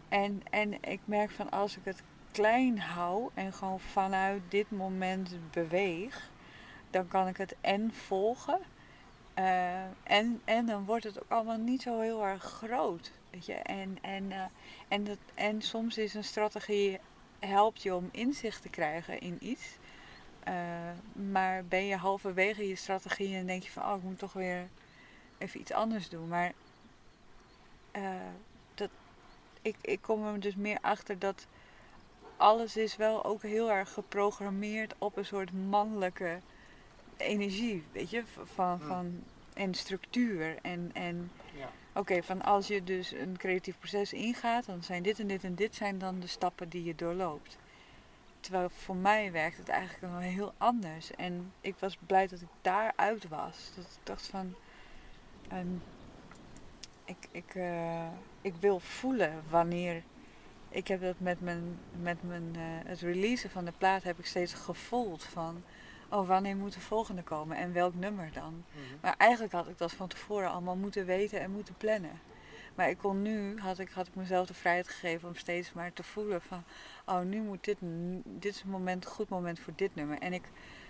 En, 0.10 0.42
en 0.50 0.84
ik 0.84 1.00
merk 1.06 1.32
van 1.32 1.50
als 1.50 1.78
ik 1.78 1.86
het 1.86 2.04
klein 2.32 2.80
hou 2.80 3.30
en 3.34 3.54
gewoon 3.54 3.80
vanuit 3.80 4.42
dit 4.50 4.72
moment 4.72 5.36
beweeg, 5.52 6.30
dan 6.90 7.08
kan 7.08 7.28
ik 7.28 7.38
het 7.38 7.56
en 7.62 7.94
volgen. 7.94 8.60
eh, 9.34 9.84
en, 10.04 10.42
en 10.46 10.66
dan 10.66 10.86
wordt 10.86 11.04
het 11.04 11.22
ook 11.22 11.30
allemaal 11.32 11.58
niet 11.58 11.82
zo 11.82 12.00
heel 12.00 12.26
erg 12.26 12.44
groot. 12.44 13.12
Weet 13.30 13.46
je? 13.46 13.54
En, 13.54 13.98
en, 14.02 14.32
eh, 14.32 14.44
en, 14.88 15.04
dat, 15.04 15.18
en 15.34 15.62
soms 15.62 15.98
is 15.98 16.14
een 16.14 16.24
strategie 16.24 17.00
helpt 17.40 17.82
je 17.84 17.96
om 17.96 18.10
inzicht 18.12 18.62
te 18.62 18.70
krijgen 18.70 19.20
in 19.22 19.38
iets. 19.40 19.78
Eh, 20.44 20.54
maar 21.32 21.66
ben 21.66 21.86
je 21.86 21.96
halverwege 21.96 22.68
je 22.68 22.76
strategie 22.76 23.36
en 23.36 23.46
denk 23.46 23.64
je 23.64 23.72
van 23.72 23.84
oh, 23.84 23.98
ik 23.98 24.04
moet 24.04 24.20
toch 24.20 24.34
weer 24.34 24.68
even 25.38 25.60
iets 25.60 25.72
anders 25.72 26.10
doen. 26.10 26.28
Maar 26.28 26.54
ik, 29.62 29.76
ik 29.82 30.02
kom 30.02 30.26
er 30.26 30.40
dus 30.40 30.56
meer 30.56 30.78
achter 30.82 31.20
dat 31.20 31.48
alles 32.38 32.78
is 32.78 32.96
wel 32.96 33.26
ook 33.26 33.42
heel 33.42 33.72
erg 33.72 33.94
geprogrammeerd 33.94 34.96
op 34.98 35.18
een 35.18 35.26
soort 35.26 35.54
mannelijke 35.54 36.40
energie, 37.18 37.84
weet 37.92 38.10
je, 38.10 38.24
van, 38.54 38.78
Hmm. 38.78 38.88
van 38.88 39.24
en 39.54 39.74
structuur. 39.74 40.58
En, 40.62 40.90
en 40.94 41.32
Ja. 41.58 41.70
oké, 41.94 42.24
van 42.24 42.42
als 42.42 42.68
je 42.68 42.84
dus 42.84 43.12
een 43.12 43.38
creatief 43.38 43.80
proces 43.80 44.14
ingaat, 44.14 44.66
dan 44.66 44.84
zijn 44.84 45.04
dit 45.04 45.20
en 45.20 45.28
dit 45.28 45.44
en 45.44 45.56
dit 45.56 45.76
zijn 45.76 45.98
dan 46.00 46.20
de 46.20 46.28
stappen 46.28 46.70
die 46.70 46.84
je 46.84 46.96
doorloopt. 46.96 47.58
Terwijl 48.40 48.70
voor 48.70 48.96
mij 48.96 49.32
werkt 49.32 49.58
het 49.58 49.70
eigenlijk 49.70 50.14
wel 50.14 50.22
heel 50.22 50.54
anders. 50.58 51.12
En 51.16 51.54
ik 51.62 51.76
was 51.80 51.98
blij 52.06 52.28
dat 52.28 52.42
ik 52.42 52.48
daaruit 52.62 53.28
was. 53.28 53.72
Dat 53.76 53.86
ik 53.86 54.06
dacht 54.06 54.28
van. 54.28 54.56
ehm, 55.50 55.68
ik, 57.06 57.18
ik, 57.32 57.56
eh, 57.56 58.08
ik 58.42 58.54
wil 58.60 58.80
voelen 58.80 59.44
wanneer. 59.50 60.04
Ik 60.70 60.88
heb 60.88 61.02
dat 61.02 61.20
met, 61.20 61.42
mijn, 61.42 61.80
met 62.02 62.24
mijn, 62.24 62.56
eh, 62.56 62.62
het 62.62 63.00
releasen 63.00 63.50
van 63.50 63.66
de 63.66 63.74
plaat 63.78 64.04
heb 64.04 64.20
ik 64.20 64.26
steeds 64.26 64.54
gevoeld 64.54 65.24
van. 65.24 65.64
Oh, 66.10 66.28
wanneer 66.28 66.56
moet 66.56 66.74
de 66.74 66.80
volgende 66.80 67.24
komen 67.24 67.58
en 67.58 67.74
welk 67.74 67.96
nummer 67.96 68.30
dan? 68.34 68.64
Maar 69.02 69.16
eigenlijk 69.18 69.54
had 69.54 69.68
ik 69.68 69.78
dat 69.78 69.92
van 69.92 70.08
tevoren 70.08 70.52
allemaal 70.52 70.76
moeten 70.76 71.06
weten 71.06 71.40
en 71.40 71.52
moeten 71.52 71.74
plannen. 71.78 72.20
Maar 72.76 72.90
ik 72.90 72.98
kon 72.98 73.22
nu, 73.22 73.60
had 73.60 73.80
ik, 73.80 73.90
had 73.90 74.08
ik 74.08 74.16
mezelf 74.16 74.48
de 74.48 74.54
vrijheid 74.54 74.88
gegeven 74.88 75.28
om 75.28 75.36
steeds 75.36 75.74
maar 75.74 75.94
te 75.94 76.04
voelen 76.04 76.42
van... 76.42 76.64
Oh, 77.06 77.22
nu 77.22 77.42
moet 77.42 77.64
dit, 77.64 77.78
dit 78.24 78.56
is 78.56 78.62
een 78.62 78.70
moment, 78.70 79.06
goed 79.06 79.30
moment 79.30 79.60
voor 79.60 79.74
dit 79.76 79.96
nummer. 79.96 80.18
En 80.20 80.34
ik 80.34 80.44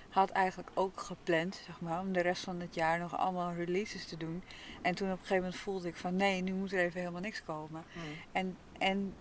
had 0.10 0.30
eigenlijk 0.30 0.70
ook 0.74 1.00
gepland, 1.00 1.62
zeg 1.66 1.82
maar, 1.82 2.00
om 2.00 2.14
de 2.14 2.22
rest 2.22 2.44
van 2.44 2.60
het 2.60 2.76
jaar 2.76 3.00
nog 3.00 3.18
allemaal 3.18 3.54
releases 3.54 4.06
te 4.06 4.18
doen. 4.18 4.44
En 4.82 4.96
toen 4.96 5.08
op 5.08 5.14
een 5.14 5.20
gegeven 5.20 5.44
moment 5.44 5.62
voelde 5.62 5.88
ik 5.88 5.96
van, 5.96 6.16
nee, 6.16 6.42
nu 6.42 6.54
moet 6.54 6.72
er 6.72 6.80
even 6.80 7.00
helemaal 7.00 7.22
niks 7.22 7.44
komen. 7.44 7.84
En, 8.32 8.58
en 8.78 9.14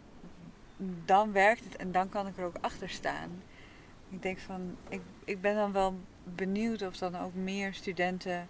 dan 1.05 1.33
werkt 1.33 1.65
het 1.65 1.77
en 1.77 1.93
dan 1.93 2.09
kan 2.09 2.27
ik 2.27 2.39
er 2.39 2.45
ook 2.45 2.59
achter 2.61 2.89
staan. 2.89 3.43
Ik 4.09 4.23
denk 4.23 4.39
van, 4.39 4.77
ik, 4.89 5.01
ik 5.25 5.41
ben 5.41 5.55
dan 5.55 5.73
wel 5.73 5.99
benieuwd 6.25 6.83
of 6.83 6.97
dan 6.97 7.17
ook 7.17 7.35
meer 7.35 7.75
studenten 7.75 8.49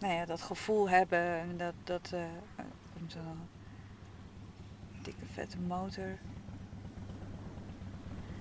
nou 0.00 0.12
ja, 0.14 0.24
dat 0.24 0.42
gevoel 0.42 0.88
hebben 0.88 1.20
en 1.20 1.56
dat, 1.56 1.74
dat 1.84 2.10
eh, 2.12 2.20
er 2.56 2.64
komt 2.94 3.12
zo'n 3.12 3.48
dikke 5.02 5.26
vette 5.32 5.58
motor. 5.58 6.18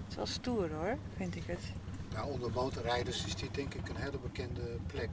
Het 0.03 0.09
is 0.09 0.15
wel 0.15 0.25
stoer 0.25 0.71
hoor, 0.71 0.97
vind 1.15 1.35
ik 1.35 1.43
het. 1.45 1.71
Nou, 2.19 2.31
onder 2.31 2.51
motorrijders 2.51 3.25
is 3.25 3.35
dit 3.35 3.53
denk 3.53 3.73
ik 3.73 3.89
een 3.89 3.95
hele 3.95 4.19
bekende 4.19 4.77
plek. 4.87 5.09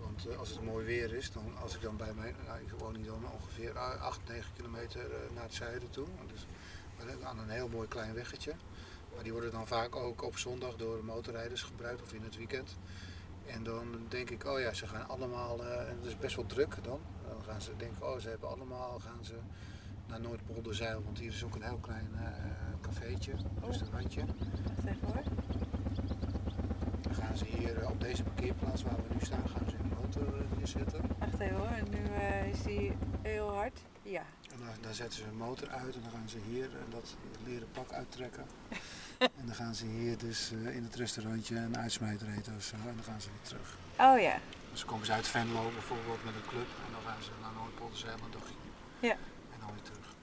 Want 0.00 0.26
eh, 0.26 0.38
als 0.38 0.48
het 0.48 0.62
mooi 0.62 0.86
weer 0.86 1.14
is, 1.14 1.32
dan, 1.32 1.44
als 1.62 1.74
ik 1.74 1.82
dan 1.82 1.96
bij 1.96 2.12
mij, 2.14 2.34
nou, 2.46 2.60
ik 2.60 2.70
woon 2.78 2.94
hier 2.94 3.06
dan 3.06 3.24
ongeveer 3.32 3.78
8, 3.78 4.20
9 4.28 4.52
kilometer 4.56 5.00
eh, 5.00 5.34
naar 5.34 5.42
het 5.42 5.54
zuiden 5.54 5.90
toe. 5.90 6.06
Dus 6.32 6.46
aan 7.22 7.38
een 7.38 7.48
heel 7.48 7.68
mooi 7.68 7.88
klein 7.88 8.14
weggetje. 8.14 8.52
Maar 9.14 9.22
die 9.22 9.32
worden 9.32 9.50
dan 9.52 9.66
vaak 9.66 9.96
ook 9.96 10.22
op 10.22 10.36
zondag 10.38 10.76
door 10.76 11.04
motorrijders 11.04 11.62
gebruikt 11.62 12.02
of 12.02 12.12
in 12.12 12.22
het 12.22 12.36
weekend. 12.36 12.76
En 13.46 13.62
dan 13.62 14.06
denk 14.08 14.30
ik, 14.30 14.44
oh 14.46 14.60
ja, 14.60 14.72
ze 14.72 14.86
gaan 14.86 15.08
allemaal, 15.08 15.64
eh, 15.64 15.88
en 15.88 15.96
het 15.96 16.06
is 16.06 16.18
best 16.18 16.36
wel 16.36 16.46
druk 16.46 16.76
dan. 16.82 17.00
Dan 17.28 17.42
gaan 17.44 17.62
ze 17.62 17.76
denken, 17.76 18.12
oh 18.12 18.18
ze 18.18 18.28
hebben 18.28 18.48
allemaal, 18.48 18.98
gaan 18.98 19.24
ze 19.24 19.34
naar 20.06 20.20
Noordpolderzeil, 20.20 21.02
want 21.04 21.18
hier 21.18 21.32
is 21.32 21.44
ook 21.44 21.54
een 21.54 21.62
heel 21.62 21.78
klein 21.80 22.08
eh 22.14 22.28
cafeetje, 22.80 23.32
Oh. 23.60 23.66
restaurantje. 23.66 24.24
Zeg 24.84 25.00
hoor. 25.00 25.22
Dan 27.10 27.24
gaan 27.24 27.36
ze 27.36 27.44
hier 27.44 27.88
op 27.88 28.00
deze 28.00 28.22
parkeerplaats 28.22 28.82
waar 28.82 28.96
we 28.96 29.14
nu 29.14 29.20
staan, 29.24 29.48
gaan 29.48 29.70
ze 29.70 29.76
hun 29.76 29.92
motor 30.00 30.40
eh, 30.40 30.56
neerzetten. 30.56 31.02
Wacht 31.18 31.40
even 31.40 31.56
hoor. 31.56 31.66
En 31.66 31.86
nu 31.90 32.04
eh, 32.14 32.46
is 32.48 32.62
die 32.62 32.92
heel 33.22 33.48
hard. 33.54 33.78
Ja. 34.02 34.22
En 34.52 34.58
dan, 34.58 34.68
dan 34.80 34.94
zetten 34.94 35.18
ze 35.18 35.24
hun 35.24 35.36
motor 35.36 35.68
uit 35.68 35.94
en 35.94 36.02
dan 36.02 36.10
gaan 36.10 36.28
ze 36.28 36.38
hier 36.48 36.64
eh, 36.64 36.80
dat 36.90 37.16
leren 37.44 37.68
pak 37.72 37.92
uittrekken. 37.92 38.44
en 39.40 39.46
dan 39.46 39.54
gaan 39.54 39.74
ze 39.74 39.86
hier 39.86 40.18
dus 40.18 40.50
in 40.50 40.82
het 40.82 40.94
restaurantje 40.94 41.56
een 41.56 41.76
uitsmijter 41.76 42.28
eten 42.38 42.56
of 42.56 42.62
zo. 42.62 42.76
En 42.76 42.94
dan 42.94 43.04
gaan 43.04 43.20
ze 43.20 43.28
weer 43.28 43.48
terug. 43.48 43.76
Oh 43.98 44.20
ja. 44.20 44.38
Dus 44.70 44.80
dan 44.80 44.88
komen 44.88 45.06
ze 45.06 45.12
uit 45.12 45.26
Venlo 45.28 45.70
bijvoorbeeld 45.70 46.24
met 46.24 46.34
een 46.34 46.48
club. 46.48 46.68
En 46.86 46.92
dan 46.92 47.02
gaan 47.12 47.22
ze 47.22 47.30
naar 47.40 47.52
Noordpolderzeil 47.52 48.14
een 48.14 48.30
dagje. 48.30 48.54
Ja. 49.00 49.16
En 49.52 49.58
dan 49.60 49.70
weer 49.72 49.82
terug. 49.82 50.14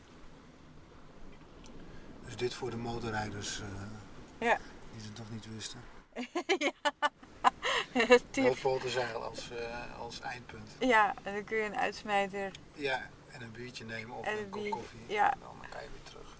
Dus 2.25 2.35
dit 2.35 2.53
voor 2.53 2.69
de 2.69 2.77
motorrijders 2.77 3.61
Ja. 4.39 4.57
die 4.93 5.01
het 5.05 5.15
toch 5.15 5.31
niet 5.31 5.47
wisten. 5.55 5.79
Tip. 8.31 8.43
Noordpolderzeil 8.43 9.23
als, 9.23 9.49
eh, 9.51 9.99
als 9.99 10.19
eindpunt. 10.19 10.75
Ja, 10.79 11.13
en 11.23 11.33
dan 11.33 11.43
kun 11.43 11.57
je 11.57 11.63
een 11.63 11.77
uitsmijter. 11.77 12.51
Ja, 12.73 13.09
en 13.31 13.41
een 13.41 13.51
biertje 13.51 13.85
nemen 13.85 14.15
of 14.15 14.25
En 14.25 14.37
een, 14.37 14.49
kop 14.49 14.69
koffie. 14.69 14.99
ja. 15.07 15.33
En 15.33 15.39
dan 15.39 15.69
kan 15.69 15.81
je 15.81 15.87
weer 15.91 16.03
terug. 16.03 16.37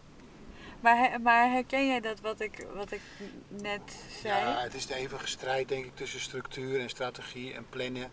Maar, 0.80 1.22
maar 1.22 1.50
herken 1.50 1.88
jij 1.88 2.00
dat 2.00 2.20
wat 2.20 2.40
ik, 2.40 2.66
wat 2.74 2.92
ik 2.92 3.02
net 3.48 3.96
zei? 4.22 4.40
Ja, 4.40 4.62
het 4.62 4.74
is 4.74 4.86
de 4.86 4.96
eeuwige 4.96 5.28
strijd 5.28 5.68
denk 5.68 5.86
ik 5.86 5.96
tussen 5.96 6.20
structuur 6.20 6.80
en 6.80 6.90
strategie 6.90 7.54
en 7.54 7.66
plannen. 7.70 8.12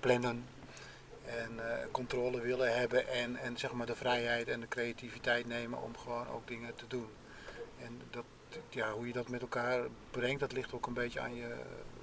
plannen. 0.00 0.46
En 1.24 1.70
eh, 1.70 1.86
controle 1.90 2.40
willen 2.40 2.78
hebben 2.78 3.08
en, 3.08 3.36
en 3.36 3.58
zeg 3.58 3.72
maar 3.72 3.86
de 3.86 3.94
vrijheid 3.94 4.48
en 4.48 4.60
de 4.60 4.68
creativiteit 4.68 5.46
nemen 5.46 5.82
om 5.82 5.96
gewoon 5.96 6.28
ook 6.28 6.48
dingen 6.48 6.74
te 6.74 6.86
doen. 6.86 7.08
En 7.82 8.00
dat, 8.10 8.24
ja, 8.68 8.92
hoe 8.92 9.06
je 9.06 9.12
dat 9.12 9.28
met 9.28 9.40
elkaar 9.40 9.80
brengt, 10.10 10.40
dat 10.40 10.52
ligt 10.52 10.72
ook 10.72 10.86
een 10.86 10.92
beetje 10.92 11.20
aan 11.20 11.34
je, 11.34 11.54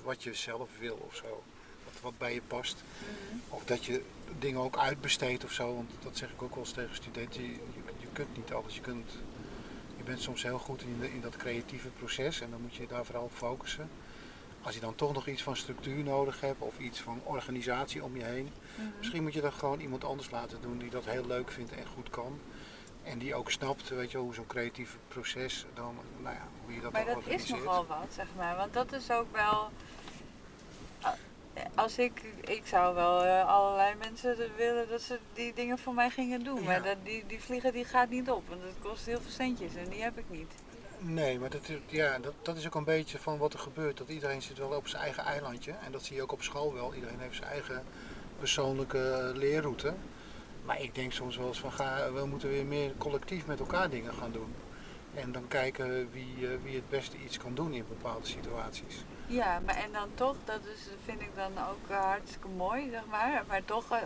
wat 0.03 0.23
je 0.23 0.33
zelf 0.33 0.69
wil 0.79 0.95
of 1.07 1.15
zo. 1.15 1.43
Wat, 1.83 2.01
wat 2.01 2.17
bij 2.17 2.33
je 2.33 2.41
past. 2.47 2.83
Mhm. 2.99 3.37
Of 3.49 3.63
dat 3.65 3.85
je 3.85 4.01
dingen 4.39 4.61
ook 4.61 4.77
uitbesteedt 4.77 5.43
of 5.43 5.51
zo. 5.51 5.75
Want 5.75 5.89
dat 6.03 6.17
zeg 6.17 6.31
ik 6.31 6.41
ook 6.41 6.55
wel 6.55 6.63
eens 6.63 6.71
tegen 6.73 6.95
studenten. 6.95 7.41
Je, 7.41 7.47
je, 7.51 7.57
je 7.97 8.07
kunt 8.13 8.37
niet 8.37 8.53
alles. 8.53 8.75
Je, 8.75 8.81
kunt, 8.81 9.11
je 9.97 10.03
bent 10.03 10.21
soms 10.21 10.43
heel 10.43 10.59
goed 10.59 10.81
in, 10.81 10.99
de- 10.99 11.13
in 11.13 11.21
dat 11.21 11.35
creatieve 11.37 11.87
proces 11.89 12.41
en 12.41 12.49
dan 12.49 12.61
moet 12.61 12.75
je 12.75 12.81
je 12.81 12.87
daar 12.87 13.05
vooral 13.05 13.23
op 13.23 13.33
focussen. 13.33 13.89
Als 14.61 14.75
je 14.75 14.81
dan 14.81 14.95
toch 14.95 15.13
nog 15.13 15.27
iets 15.27 15.43
van 15.43 15.55
structuur 15.55 16.03
nodig 16.03 16.41
hebt 16.41 16.61
of 16.61 16.79
iets 16.79 16.99
van 16.99 17.21
organisatie 17.23 18.03
om 18.03 18.17
je 18.17 18.23
heen. 18.23 18.49
Mhm. 18.75 18.87
Misschien 18.97 19.23
moet 19.23 19.33
je 19.33 19.41
dat 19.41 19.53
gewoon 19.53 19.79
iemand 19.79 20.03
anders 20.03 20.29
laten 20.31 20.61
doen 20.61 20.77
die 20.77 20.89
dat 20.89 21.05
heel 21.05 21.25
leuk 21.27 21.51
vindt 21.51 21.71
en 21.71 21.85
goed 21.95 22.09
kan. 22.09 22.39
En 23.09 23.17
die 23.19 23.35
ook 23.35 23.51
snapt, 23.51 23.89
weet 23.89 24.11
je, 24.11 24.17
hoe 24.17 24.33
zo'n 24.33 24.47
creatief 24.47 24.97
proces 25.07 25.65
dan, 25.73 25.95
nou 26.21 26.35
ja, 26.35 26.41
hoe 26.65 26.73
je 26.73 26.81
dat 26.81 26.91
Maar 26.91 27.05
dat 27.05 27.27
is 27.27 27.49
nogal 27.49 27.85
wat, 27.85 28.07
zeg 28.15 28.25
maar. 28.37 28.55
Want 28.55 28.73
dat 28.73 28.91
is 28.93 29.11
ook 29.11 29.31
wel. 29.35 29.69
Als 31.75 31.97
ik, 31.97 32.21
ik 32.41 32.61
zou 32.65 32.95
wel 32.95 33.23
eh, 33.23 33.47
allerlei 33.47 33.95
mensen 33.95 34.37
willen 34.55 34.89
dat 34.89 35.01
ze 35.01 35.19
die 35.33 35.53
dingen 35.53 35.77
voor 35.77 35.93
mij 35.93 36.09
gingen 36.09 36.43
doen. 36.43 36.63
Maar 36.63 36.83
dat, 36.83 36.95
die, 37.03 37.23
die 37.27 37.41
vliegen 37.41 37.73
die 37.73 37.85
gaat 37.85 38.09
niet 38.09 38.29
op, 38.29 38.43
want 38.49 38.61
het 38.61 38.75
kost 38.81 39.05
heel 39.05 39.21
veel 39.21 39.31
centjes 39.31 39.75
en 39.75 39.89
die 39.89 40.01
heb 40.01 40.17
ik 40.17 40.25
niet. 40.29 40.51
Nee, 40.99 41.39
maar 41.39 41.49
dat, 41.49 41.69
is- 41.69 41.77
ja, 41.85 42.19
dat, 42.19 42.33
dat 42.41 42.57
is 42.57 42.65
ook 42.65 42.75
een 42.75 42.83
beetje 42.83 43.17
van 43.19 43.37
wat 43.37 43.53
er 43.53 43.59
gebeurt. 43.59 43.97
Dat 43.97 44.09
iedereen 44.09 44.41
zit 44.41 44.57
wel 44.57 44.69
op 44.71 44.87
zijn 44.87 45.01
eigen 45.03 45.23
eilandje. 45.23 45.71
En 45.85 45.91
dat 45.91 46.03
zie 46.03 46.15
je 46.15 46.21
ook 46.21 46.31
op 46.31 46.41
school 46.41 46.73
wel. 46.73 46.93
Iedereen 46.93 47.19
heeft 47.19 47.35
zijn 47.35 47.49
eigen 47.49 47.83
persoonlijke 48.39 49.09
eh, 49.11 49.35
leerroute. 49.37 49.93
Maar 50.67 50.81
ik 50.81 50.95
denk 50.95 51.11
soms 51.11 51.37
wel 51.37 51.47
eens 51.47 51.59
van 51.59 51.71
ga, 51.71 52.11
we 52.11 52.25
moeten 52.25 52.49
weer 52.49 52.65
meer 52.65 52.93
collectief 52.97 53.45
met 53.45 53.59
elkaar 53.59 53.89
dingen 53.89 54.13
gaan 54.13 54.31
doen. 54.31 54.55
En 55.13 55.31
dan 55.31 55.47
kijken 55.47 56.09
wie, 56.11 56.47
eh, 56.47 56.57
wie 56.63 56.75
het 56.75 56.89
beste 56.89 57.17
iets 57.17 57.37
kan 57.37 57.55
doen 57.55 57.73
in 57.73 57.85
bepaalde 57.87 58.25
situaties. 58.25 59.03
Ja, 59.27 59.61
maar 59.65 59.75
en 59.75 59.91
dan 59.91 60.09
toch, 60.13 60.35
dat 60.45 60.59
is, 60.75 60.87
vind 61.05 61.21
ik 61.21 61.35
dan 61.35 61.51
ook 61.69 61.89
eh, 61.89 61.99
hartstikke 61.99 62.47
mooi, 62.47 62.89
zeg 62.89 63.05
maar. 63.09 63.43
Maar 63.47 63.65
toch 63.65 63.91
eh, 63.91 63.99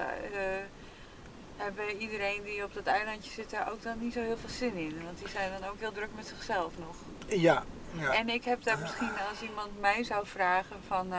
hebben 1.57 1.97
iedereen 1.97 2.43
die 2.43 2.63
op 2.63 2.73
dat 2.73 2.85
eilandje 2.85 3.31
zit 3.31 3.49
daar 3.49 3.71
ook 3.71 3.81
dan 3.81 3.99
niet 3.99 4.13
zo 4.13 4.21
heel 4.21 4.37
veel 4.37 4.49
zin 4.49 4.75
in. 4.75 5.03
Want 5.03 5.17
die 5.17 5.29
zijn 5.29 5.51
dan 5.59 5.69
ook 5.69 5.79
heel 5.79 5.91
druk 5.91 6.09
met 6.15 6.27
zichzelf 6.27 6.73
nog. 6.77 6.95
Ja, 7.27 7.63
ja. 7.91 8.13
En 8.13 8.29
ik 8.29 8.43
heb 8.43 8.63
daar 8.63 8.79
misschien, 8.79 9.11
als 9.29 9.41
iemand 9.41 9.79
mij 9.79 10.03
zou 10.03 10.27
vragen 10.27 10.77
van 10.87 11.13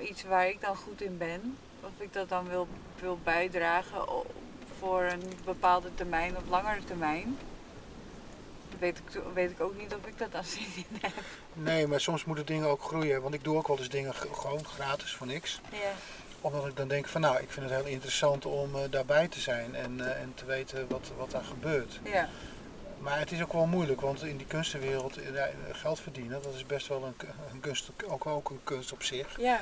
iets 0.00 0.24
waar 0.24 0.48
ik 0.48 0.60
dan 0.60 0.76
goed 0.76 1.02
in 1.02 1.18
ben, 1.18 1.56
of 1.94 2.02
ik 2.02 2.12
dat 2.12 2.28
dan 2.28 2.48
wil, 2.48 2.68
wil 3.00 3.18
bijdragen 3.24 4.04
voor 4.78 5.02
een 5.02 5.22
bepaalde 5.44 5.94
termijn 5.94 6.36
of 6.36 6.42
langere 6.48 6.84
termijn, 6.84 7.38
weet 8.78 8.98
ik, 8.98 9.22
weet 9.34 9.50
ik 9.50 9.60
ook 9.60 9.76
niet 9.78 9.94
of 9.94 10.06
ik 10.06 10.18
dat 10.18 10.32
dan 10.32 10.44
zin 10.56 10.66
in 10.76 10.98
heb. 11.00 11.12
Nee, 11.52 11.86
maar 11.86 12.00
soms 12.00 12.24
moeten 12.24 12.46
dingen 12.46 12.68
ook 12.68 12.82
groeien. 12.82 13.22
Want 13.22 13.34
ik 13.34 13.44
doe 13.44 13.56
ook 13.56 13.66
wel 13.68 13.78
eens 13.78 13.88
dingen 13.88 14.14
gewoon 14.14 14.64
gratis 14.64 15.12
voor 15.14 15.26
niks. 15.26 15.60
Ja, 15.72 15.92
Omdat 16.40 16.66
ik 16.66 16.76
dan 16.76 16.88
denk 16.88 17.06
van 17.08 17.20
nou, 17.20 17.38
ik 17.38 17.50
vind 17.50 17.70
het 17.70 17.80
heel 17.80 17.90
interessant 17.92 18.46
om 18.46 18.74
eh, 18.74 18.80
daarbij 18.90 19.28
te 19.28 19.40
zijn 19.40 19.74
en, 19.74 20.00
eh, 20.00 20.20
en 20.20 20.32
te 20.34 20.44
weten 20.44 20.86
wat, 20.88 21.10
wat 21.16 21.30
daar 21.30 21.44
gebeurt. 21.44 22.00
ja, 22.04 22.28
Maar 22.98 23.18
het 23.18 23.32
is 23.32 23.42
ook 23.42 23.52
wel 23.52 23.66
moeilijk, 23.66 24.00
want 24.00 24.22
in 24.24 24.36
die 24.36 24.46
kunstenwereld 24.46 25.16
eh, 25.16 25.42
geld 25.72 26.00
verdienen, 26.00 26.42
dat 26.42 26.54
is 26.54 26.66
best 26.66 26.86
wel 26.88 27.04
een, 27.04 27.28
een 27.52 27.60
kunst, 27.60 27.90
ook, 28.06 28.26
ook 28.26 28.50
een 28.50 28.60
kunst 28.64 28.92
op 28.92 29.02
zich. 29.02 29.40
ja, 29.40 29.60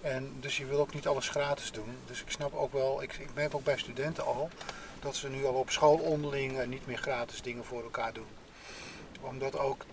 En 0.00 0.36
dus 0.40 0.56
je 0.56 0.66
wil 0.66 0.80
ook 0.80 0.94
niet 0.94 1.06
alles 1.06 1.28
gratis 1.28 1.72
doen. 1.72 1.96
Dus 2.06 2.20
ik 2.22 2.30
snap 2.30 2.54
ook 2.54 2.72
wel, 2.72 3.02
ik, 3.02 3.12
ik 3.12 3.34
merk 3.34 3.54
ook 3.54 3.64
bij 3.64 3.78
studenten 3.78 4.24
al, 4.24 4.50
dat 5.00 5.16
ze 5.16 5.28
nu 5.28 5.44
al 5.46 5.54
op 5.54 5.70
school 5.70 5.96
onderling 5.96 6.58
eh, 6.58 6.66
niet 6.66 6.86
meer 6.86 6.98
gratis 6.98 7.42
dingen 7.42 7.64
voor 7.64 7.82
elkaar 7.82 8.12
doen. 8.12 8.26
Omdat 9.20 9.58
ook, 9.58 9.84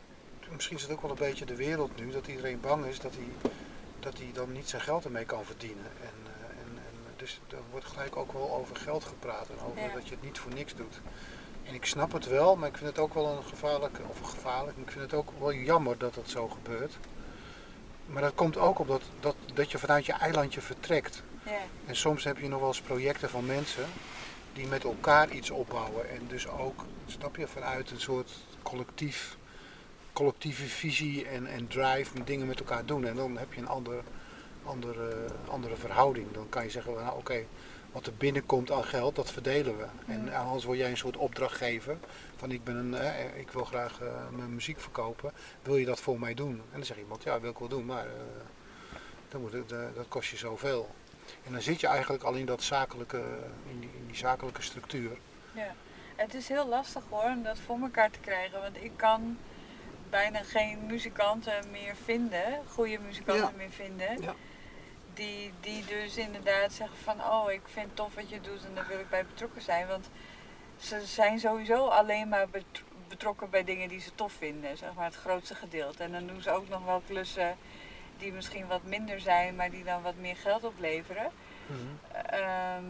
misschien 0.51 0.75
is 0.75 0.81
het 0.81 0.91
ook 0.91 1.01
wel 1.01 1.11
een 1.11 1.17
beetje 1.17 1.45
de 1.45 1.55
wereld 1.55 1.95
nu, 1.99 2.11
dat 2.11 2.27
iedereen 2.27 2.59
bang 2.59 2.85
is 2.85 2.99
dat 2.99 3.13
hij, 3.13 3.51
dat 3.99 4.17
hij 4.17 4.29
dan 4.33 4.51
niet 4.51 4.69
zijn 4.69 4.81
geld 4.81 5.05
ermee 5.05 5.25
kan 5.25 5.45
verdienen. 5.45 5.85
En, 6.01 6.13
eh, 6.25 6.49
en, 6.49 6.77
en 6.77 7.13
dus 7.15 7.39
er 7.49 7.57
wordt 7.71 7.85
gelijk 7.85 8.15
ook 8.15 8.33
wel 8.33 8.51
over 8.51 8.75
geld 8.75 9.03
gepraat 9.03 9.49
en 9.49 9.59
over 9.67 9.81
Ja. 9.81 9.93
dat 9.93 10.07
je 10.07 10.15
het 10.15 10.23
niet 10.23 10.39
voor 10.39 10.53
niks 10.53 10.75
doet. 10.75 11.01
En 11.63 11.73
ik 11.73 11.85
snap 11.85 12.11
het 12.11 12.25
wel, 12.25 12.55
maar 12.55 12.69
ik 12.69 12.77
vind 12.77 12.89
het 12.89 12.99
ook 12.99 13.13
wel 13.13 13.25
een 13.37 13.43
gevaarlijk, 13.43 13.99
of 14.07 14.19
gevaarlijk, 14.29 14.77
ik 14.77 14.91
vind 14.91 15.03
het 15.03 15.13
ook 15.13 15.31
wel 15.39 15.53
jammer 15.53 15.97
dat 15.97 16.13
dat 16.13 16.29
zo 16.29 16.47
gebeurt. 16.47 16.97
Maar 18.05 18.21
dat 18.21 18.35
komt 18.35 18.57
ook 18.57 18.79
omdat 18.79 19.01
dat, 19.19 19.35
dat 19.53 19.71
je 19.71 19.77
vanuit 19.77 20.05
je 20.05 20.13
eilandje 20.13 20.61
vertrekt. 20.61 21.23
ja, 21.45 21.51
En 21.85 21.95
soms 21.95 22.23
heb 22.23 22.37
je 22.37 22.47
nog 22.47 22.59
wel 22.59 22.67
eens 22.67 22.81
projecten 22.81 23.29
van 23.29 23.45
mensen 23.45 23.85
die 24.53 24.67
met 24.67 24.83
elkaar 24.83 25.31
iets 25.31 25.49
opbouwen. 25.49 26.09
En 26.09 26.21
dus 26.27 26.47
ook, 26.47 26.85
snap 27.05 27.35
je, 27.35 27.47
vanuit 27.47 27.91
een 27.91 28.01
soort 28.01 28.31
collectief, 28.63 29.37
collectieve 30.13 30.65
visie 30.65 31.27
en, 31.27 31.47
en 31.47 31.67
drive 31.67 32.23
dingen 32.23 32.47
met 32.47 32.59
elkaar 32.59 32.85
doen. 32.85 33.05
En 33.05 33.15
dan 33.15 33.37
heb 33.37 33.53
je 33.53 33.61
een 33.61 33.67
ander, 33.67 34.03
andere, 34.63 35.25
andere 35.47 35.75
verhouding. 35.75 36.31
Dan 36.31 36.49
kan 36.49 36.63
je 36.63 36.69
zeggen, 36.69 36.93
nou, 36.93 37.17
oké, 37.17 37.45
wat 37.91 38.05
er 38.05 38.13
binnenkomt 38.17 38.71
aan 38.71 38.83
geld, 38.83 39.15
dat 39.15 39.31
verdelen 39.31 39.77
we. 39.77 39.85
En 40.07 40.33
anders 40.33 40.63
word 40.63 40.77
jij 40.77 40.89
een 40.89 40.97
soort 40.97 41.17
opdrachtgever. 41.17 41.97
Van 42.35 42.51
ik, 42.51 42.63
ben 42.63 42.75
een, 42.75 42.93
eh, 42.93 43.37
ik 43.39 43.51
wil 43.51 43.63
graag 43.63 44.01
eh, 44.01 44.29
mijn 44.31 44.53
muziek 44.53 44.79
verkopen. 44.79 45.31
Wil 45.61 45.75
je 45.77 45.85
dat 45.85 45.99
voor 45.99 46.19
mij 46.19 46.33
doen? 46.33 46.51
En 46.51 46.77
dan 46.77 46.85
zegt 46.85 46.99
iemand, 46.99 47.23
ja, 47.23 47.39
wil 47.39 47.51
ik 47.51 47.57
wel 47.57 47.67
doen, 47.67 47.85
maar 47.85 48.05
eh, 48.05 48.11
dan 49.29 49.41
moet 49.41 49.51
het, 49.51 49.69
dat 49.69 50.07
kost 50.07 50.29
je 50.29 50.37
zoveel. 50.37 50.95
En 51.43 51.51
dan 51.51 51.61
zit 51.61 51.79
je 51.79 51.87
eigenlijk 51.87 52.23
al 52.23 52.33
in, 52.33 52.45
dat 52.45 52.63
zakelijke, 52.63 53.23
in, 53.69 53.79
die, 53.79 53.89
in 53.97 54.07
die 54.07 54.15
zakelijke 54.15 54.61
structuur. 54.61 55.17
ja. 55.53 55.75
Het 56.15 56.33
is 56.33 56.47
heel 56.47 56.67
lastig 56.67 57.03
hoor, 57.09 57.23
om 57.23 57.43
dat 57.43 57.59
voor 57.59 57.79
elkaar 57.79 58.11
te 58.11 58.19
krijgen, 58.19 58.61
want 58.61 58.83
ik 58.83 58.91
kan 58.95 59.37
bijna 60.09 60.43
geen 60.43 60.85
muzikanten 60.85 61.71
meer 61.71 61.95
vinden, 62.03 62.61
goede 62.67 62.99
muzikanten 62.99 63.45
Ja. 63.45 63.51
meer 63.57 63.69
vinden. 63.69 64.21
Ja. 64.21 64.33
Die, 65.13 65.53
die 65.59 65.85
dus 65.85 66.17
inderdaad 66.17 66.73
zeggen 66.73 66.97
van, 66.97 67.21
oh 67.23 67.51
ik 67.51 67.61
vind 67.65 67.85
het 67.85 67.95
tof 67.95 68.15
wat 68.15 68.29
je 68.29 68.41
doet 68.41 68.65
en 68.65 68.75
daar 68.75 68.87
wil 68.87 68.99
ik 68.99 69.09
bij 69.09 69.25
betrokken 69.25 69.61
zijn. 69.61 69.87
Want 69.87 70.09
ze 70.79 71.01
zijn 71.05 71.39
sowieso 71.39 71.87
alleen 71.87 72.29
maar 72.29 72.49
bet- 72.49 72.83
betrokken 73.07 73.49
bij 73.49 73.63
dingen 73.63 73.89
die 73.89 73.99
ze 73.99 74.15
tof 74.15 74.33
vinden, 74.33 74.77
zeg 74.77 74.93
maar 74.93 75.05
het 75.05 75.15
grootste 75.15 75.55
gedeelte. 75.55 76.03
En 76.03 76.11
dan 76.11 76.27
doen 76.27 76.41
ze 76.41 76.51
ook 76.51 76.69
nog 76.69 76.85
wel 76.85 77.01
klussen 77.07 77.57
die 78.17 78.31
misschien 78.33 78.67
wat 78.67 78.83
minder 78.83 79.19
zijn, 79.19 79.55
maar 79.55 79.69
die 79.69 79.83
dan 79.83 80.01
wat 80.01 80.15
meer 80.15 80.35
geld 80.35 80.63
opleveren. 80.63 81.31
Ehm, 82.29 82.83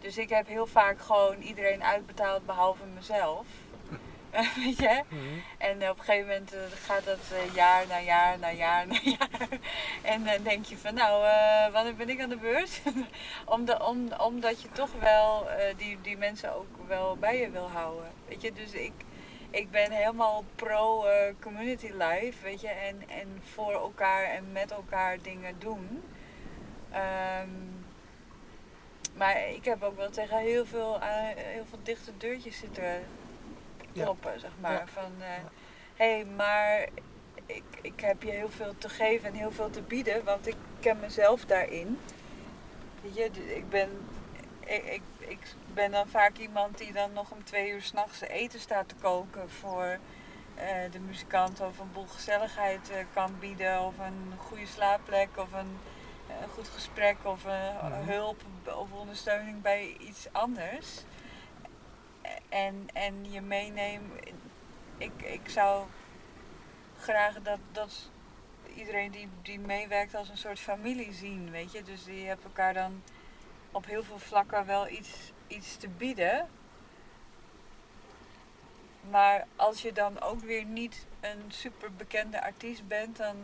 dus 0.00 0.18
ik 0.18 0.28
heb 0.28 0.46
heel 0.46 0.66
vaak 0.66 1.00
gewoon 1.00 1.40
iedereen 1.40 1.84
uitbetaald 1.84 2.46
behalve 2.46 2.84
mezelf. 2.94 3.46
Weet 4.64 4.78
je? 4.78 5.02
En 5.58 5.90
op 5.90 5.98
een 5.98 6.04
gegeven 6.04 6.26
moment 6.26 6.52
eh, 6.52 6.60
gaat 6.84 7.04
dat 7.04 7.18
eh, 7.32 7.54
jaar 7.54 7.86
na 7.86 8.00
jaar 8.00 8.38
na 8.38 8.50
jaar 8.50 8.86
na 8.86 8.98
jaar. 9.18 9.48
En 10.02 10.24
dan 10.24 10.42
denk 10.42 10.64
je 10.64 10.76
van 10.76 10.94
nou, 10.94 11.26
eh, 11.26 11.72
wanneer 11.72 11.94
ben 11.94 12.08
ik 12.08 12.20
aan 12.20 12.28
de 12.28 12.36
beurt? 12.36 12.82
Omdat, 13.44 13.86
om, 13.86 14.12
omdat 14.18 14.62
je 14.62 14.68
toch 14.72 14.90
wel 15.00 15.50
eh, 15.50 15.76
die, 15.76 15.98
die 16.02 16.16
mensen 16.16 16.54
ook 16.54 16.86
wel 16.86 17.16
bij 17.16 17.38
je 17.38 17.50
wil 17.50 17.70
houden. 17.70 18.10
Weet 18.28 18.42
je, 18.42 18.52
dus 18.52 18.72
ik, 18.72 18.92
ik 19.50 19.70
ben 19.70 19.90
helemaal 19.90 20.44
pro 20.54 21.04
eh, 21.04 21.34
community 21.40 21.90
life, 21.90 22.42
weet 22.42 22.60
je, 22.60 22.68
en, 22.68 23.02
en 23.08 23.42
voor 23.52 23.72
elkaar 23.72 24.24
en 24.24 24.52
met 24.52 24.70
elkaar 24.70 25.22
dingen 25.22 25.54
doen. 25.58 26.02
Ehm, 26.90 27.50
maar 29.14 29.48
ik 29.48 29.64
heb 29.64 29.82
ook 29.82 29.96
wel 29.96 30.10
tegen 30.10 30.38
heel 30.38 30.66
veel, 30.66 31.00
eh, 31.00 31.08
heel 31.34 31.64
veel 31.68 31.78
dichte 31.82 32.12
deurtjes 32.16 32.58
zitten 32.58 33.04
kloppen, 33.92 34.40
zeg 34.40 34.50
maar. 34.60 34.84
Van, 34.92 35.12
hé, 35.18 35.40
hey, 35.94 36.24
maar 36.24 36.88
ik, 37.46 37.62
ik 37.82 38.00
heb 38.00 38.22
je 38.22 38.30
heel 38.30 38.50
veel 38.50 38.74
te 38.78 38.88
geven 38.88 39.28
en 39.28 39.34
heel 39.34 39.52
veel 39.52 39.70
te 39.70 39.82
bieden, 39.82 40.24
want 40.24 40.46
ik 40.46 40.56
ken 40.80 41.00
mezelf 41.00 41.44
daarin. 41.44 41.98
Je, 43.12 43.30
ik 43.56 43.68
ben, 43.68 43.88
ik, 44.60 44.84
ik, 44.84 45.02
ik 45.18 45.38
ben 45.74 45.90
dan 45.90 46.08
vaak 46.08 46.36
iemand 46.38 46.78
die 46.78 46.92
dan 46.92 47.12
nog 47.12 47.30
om 47.30 47.44
twee 47.44 47.70
uur 47.70 47.82
s'nachts 47.82 48.20
eten 48.20 48.60
staat 48.60 48.88
te 48.88 48.94
koken 49.00 49.50
voor 49.50 49.98
eh, 50.54 50.66
de 50.90 51.00
muzikant 51.00 51.60
of 51.60 51.78
een 51.78 51.92
boel 51.92 52.06
gezelligheid 52.06 52.90
eh, 52.90 52.96
kan 53.14 53.36
bieden 53.40 53.80
of 53.80 53.98
een 53.98 54.32
goede 54.38 54.66
slaapplek 54.66 55.28
of 55.36 55.52
een, 55.52 55.78
eh, 56.28 56.34
goed 56.54 56.68
gesprek 56.68 57.16
of 57.22 57.44
eh, 57.44 57.82
Mhm. 57.82 58.08
hulp 58.10 58.42
of 58.64 58.92
ondersteuning 58.92 59.62
bij 59.62 59.96
iets 60.00 60.26
anders. 60.32 61.04
En, 62.48 62.88
en 62.92 63.32
je 63.32 63.40
meenemen, 63.40 64.10
ik, 64.98 65.22
ik 65.22 65.48
zou 65.48 65.86
graag 66.98 67.42
dat, 67.42 67.58
dat 67.72 68.10
iedereen 68.74 69.10
die, 69.10 69.28
die 69.42 69.58
meewerkt 69.58 70.14
als 70.14 70.28
een 70.28 70.36
soort 70.36 70.60
familie 70.60 71.12
zien, 71.12 71.50
weet 71.50 71.72
je. 71.72 71.82
Dus 71.82 72.04
die 72.04 72.26
hebben 72.26 72.46
elkaar 72.46 72.74
dan 72.74 73.02
op 73.70 73.86
heel 73.86 74.02
veel 74.02 74.18
vlakken 74.18 74.66
wel 74.66 74.88
iets, 74.88 75.32
iets 75.46 75.76
te 75.76 75.88
bieden. 75.88 76.48
Maar 79.10 79.46
als 79.56 79.82
je 79.82 79.92
dan 79.92 80.20
ook 80.20 80.40
weer 80.40 80.64
niet 80.64 81.06
een 81.20 81.42
super 81.48 81.92
bekende 81.92 82.42
artiest 82.42 82.86
bent, 82.86 83.16
dan 83.16 83.36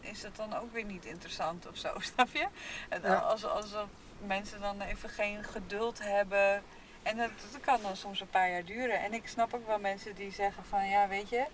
is 0.00 0.20
dat 0.20 0.36
dan 0.36 0.56
ook 0.56 0.72
weer 0.72 0.84
niet 0.84 1.04
interessant 1.04 1.68
of 1.68 1.76
zo, 1.76 1.98
snap 2.14 2.28
je? 2.32 2.46
En 2.88 3.22
als, 3.22 3.44
alsof 3.44 3.88
mensen 4.26 4.60
dan 4.60 4.80
even 4.80 5.08
geen 5.08 5.44
geduld 5.44 5.98
hebben. 6.02 6.62
En 7.08 7.16
dat, 7.16 7.30
dat 7.52 7.60
kan 7.60 7.82
dan 7.82 7.96
soms 7.96 8.20
een 8.20 8.28
paar 8.30 8.50
jaar 8.50 8.64
duren. 8.64 9.00
En 9.02 9.12
ik 9.12 9.28
snap 9.28 9.54
ook 9.54 9.66
wel 9.66 9.78
mensen 9.78 10.14
die 10.14 10.32
zeggen 10.32 10.64
van 10.64 10.88
ja, 10.88 11.08
weet 11.08 11.28
je, 11.28 11.44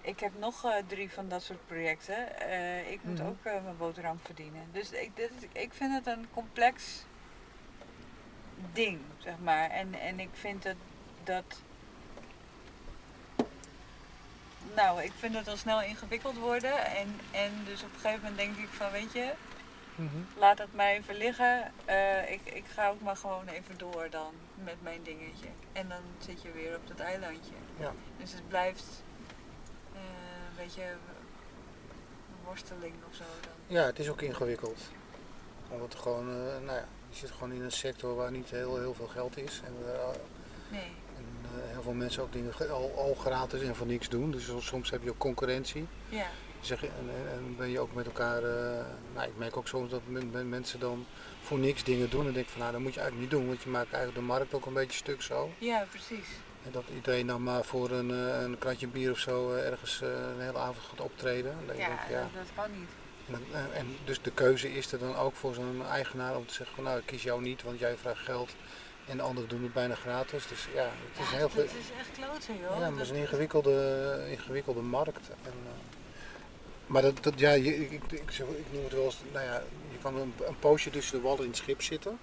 ik 0.00 0.20
heb 0.20 0.32
nog 0.38 0.64
eh, 0.64 0.72
drie 0.86 1.10
van 1.10 1.28
dat 1.28 1.42
soort 1.42 1.66
projecten. 1.66 2.40
Eh, 2.40 2.90
ik 2.90 2.98
moet 3.02 3.18
Mhm. 3.18 3.26
ook 3.28 3.44
eh, 3.44 3.62
mijn 3.64 3.76
boterham 3.76 4.18
verdienen. 4.24 4.68
Dus 4.72 4.90
ik, 4.90 5.16
dit, 5.16 5.30
ik 5.52 5.72
vind 5.72 5.92
het 5.94 6.06
een 6.06 6.26
complex 6.34 7.04
ding, 8.72 9.00
zeg 9.18 9.34
maar. 9.42 9.70
En, 9.70 9.94
en 10.00 10.20
ik 10.20 10.30
vind 10.32 10.64
het 10.64 10.76
dat. 11.24 11.60
Nou, 14.74 15.02
ik 15.02 15.12
vind 15.18 15.34
het 15.34 15.48
al 15.48 15.56
snel 15.56 15.82
ingewikkeld 15.82 16.36
worden. 16.36 16.86
En, 16.86 17.20
en 17.30 17.52
dus 17.64 17.82
op 17.82 17.88
een 17.94 18.00
gegeven 18.00 18.20
moment 18.22 18.36
denk 18.38 18.56
ik 18.56 18.68
van, 18.68 18.90
weet 18.90 19.12
je, 19.12 19.32
Mhm. 19.98 20.16
laat 20.38 20.58
het 20.58 20.74
mij 20.74 20.96
even 20.96 21.14
liggen. 21.16 21.72
Eh, 21.84 22.30
ik, 22.30 22.40
ik 22.44 22.64
ga 22.74 22.88
ook 22.88 23.00
maar 23.00 23.16
gewoon 23.16 23.48
even 23.48 23.78
door 23.78 24.06
dan 24.10 24.32
met 24.64 24.82
mijn 24.82 25.02
dingetje. 25.02 25.46
En 25.72 25.88
dan 25.88 26.00
zit 26.18 26.42
je 26.42 26.52
weer 26.52 26.76
op 26.76 26.88
dat 26.88 26.98
eilandje. 26.98 27.52
Ja. 27.78 27.92
Dus 28.18 28.32
het 28.32 28.48
blijft 28.48 28.84
eh, 29.94 30.00
een 30.48 30.56
beetje 30.64 30.82
worsteling 32.44 32.94
of 33.08 33.14
zo 33.14 33.24
dan. 33.40 33.76
Ja, 33.76 33.82
het 33.84 33.98
is 33.98 34.08
ook 34.08 34.22
ingewikkeld. 34.22 34.80
Omdat 35.68 35.92
er 35.92 35.98
gewoon, 35.98 36.28
eh, 36.28 36.34
nou 36.64 36.76
ja, 36.78 36.84
je 37.08 37.16
zit 37.16 37.30
gewoon 37.30 37.52
in 37.52 37.62
een 37.62 37.72
sector 37.72 38.14
waar 38.14 38.30
niet 38.30 38.50
heel, 38.50 38.78
heel 38.78 38.94
veel 38.94 39.06
geld 39.06 39.36
is. 39.36 39.60
En, 39.64 39.72
Nee. 40.70 40.80
en 41.16 41.24
heel 41.70 41.82
veel 41.82 41.92
mensen 41.92 42.22
ook 42.22 42.32
dingen 42.32 42.54
ge- 42.54 42.68
al, 42.68 42.92
al 42.96 43.14
gratis 43.14 43.62
en 43.62 43.76
voor 43.76 43.86
niks 43.86 44.08
doen. 44.08 44.30
Dus 44.30 44.50
soms 44.58 44.90
heb 44.90 45.02
je 45.02 45.10
ook 45.10 45.18
concurrentie. 45.18 45.86
Ja. 46.08 46.26
Zeg, 46.60 46.82
en, 46.84 46.90
en- 46.98 47.32
en 47.32 47.56
ben 47.56 47.68
je 47.70 47.80
ook 47.80 47.94
met 47.94 48.06
elkaar, 48.06 48.42
eh, 48.42 48.84
nou 49.14 49.28
ik 49.28 49.36
merk 49.36 49.56
ook 49.56 49.68
soms 49.68 49.90
dat 49.90 50.00
men- 50.06 50.30
men- 50.30 50.48
mensen 50.48 50.80
dan 50.80 51.06
voor 51.42 51.58
niks 51.58 51.84
dingen 51.84 52.10
doen. 52.10 52.26
En 52.26 52.32
denk 52.32 52.48
van 52.48 52.60
nou 52.60 52.72
dat 52.72 52.80
moet 52.80 52.94
je 52.94 53.00
eigenlijk 53.00 53.30
niet 53.30 53.40
doen. 53.40 53.48
Want 53.48 53.62
je 53.62 53.68
maakt 53.70 53.92
eigenlijk 53.92 54.14
de 54.26 54.32
markt 54.32 54.54
ook 54.54 54.66
een 54.66 54.72
beetje 54.72 54.96
stuk 54.98 55.22
zo. 55.22 55.50
ja, 55.58 55.86
precies. 55.90 56.26
En 56.64 56.70
dat 56.72 56.84
iedereen 56.94 57.26
dan 57.26 57.42
maar 57.42 57.64
voor 57.64 57.90
een, 57.90 58.10
eh, 58.10 58.42
een 58.42 58.58
kratje 58.58 58.86
bier 58.86 59.10
of 59.10 59.18
zo 59.18 59.52
eh, 59.54 59.66
ergens 59.70 60.00
een 60.00 60.40
hele 60.40 60.58
avond 60.58 60.78
gaat 60.90 61.00
optreden. 61.00 61.56
Dan 61.66 61.76
Ja, 61.76 61.88
ja. 62.10 62.20
Dat, 62.34 62.46
kan 62.54 62.70
niet. 62.78 62.88
En, 63.74 63.96
dus 64.04 64.22
de 64.22 64.30
keuze 64.30 64.72
is 64.74 64.92
er 64.92 64.98
dan 64.98 65.16
ook 65.16 65.34
voor 65.34 65.54
zo'n 65.54 65.82
eigenaar 65.90 66.36
om 66.36 66.46
te 66.46 66.54
zeggen 66.54 66.74
van 66.74 66.84
nou 66.84 66.98
ik 66.98 67.06
kies 67.06 67.22
jou 67.22 67.42
niet, 67.42 67.62
want 67.62 67.78
jij 67.78 67.96
vraagt 67.96 68.24
geld. 68.24 68.50
En 69.06 69.16
de 69.16 69.22
anderen 69.22 69.48
doen 69.48 69.62
het 69.62 69.72
bijna 69.72 69.94
gratis. 69.94 70.46
Dus 70.46 70.66
ja, 70.74 70.82
het 71.12 71.22
is 71.24 71.30
Ja, 71.30 71.36
heel 71.36 71.48
veel. 71.48 71.62
is 71.62 71.70
echt 71.98 72.10
kloten, 72.12 72.54
joh. 72.60 72.70
Ja, 72.72 72.78
maar 72.78 72.90
het 72.90 73.00
is 73.00 73.10
een 73.10 73.16
ingewikkelde, 73.16 74.26
ingewikkelde 74.30 74.80
markt. 74.80 75.28
En, 75.44 75.52
maar 76.88 77.02
dat, 77.02 77.22
dat, 77.22 77.38
ja, 77.38 77.52
je, 77.52 77.76
ik, 77.76 77.90
ik, 77.92 78.12
ik, 78.12 78.38
noem 78.72 78.84
het 78.84 78.92
wel 78.92 79.04
eens, 79.04 79.22
nou 79.32 79.44
ja, 79.44 79.62
je 79.90 79.98
kan 80.02 80.16
een, 80.16 80.32
een 80.46 80.58
poosje 80.58 80.90
tussen 80.90 81.16
de 81.16 81.22
wallen 81.22 81.42
in 81.42 81.48
het 81.48 81.56
schip 81.56 81.82
zitten. 81.82 82.18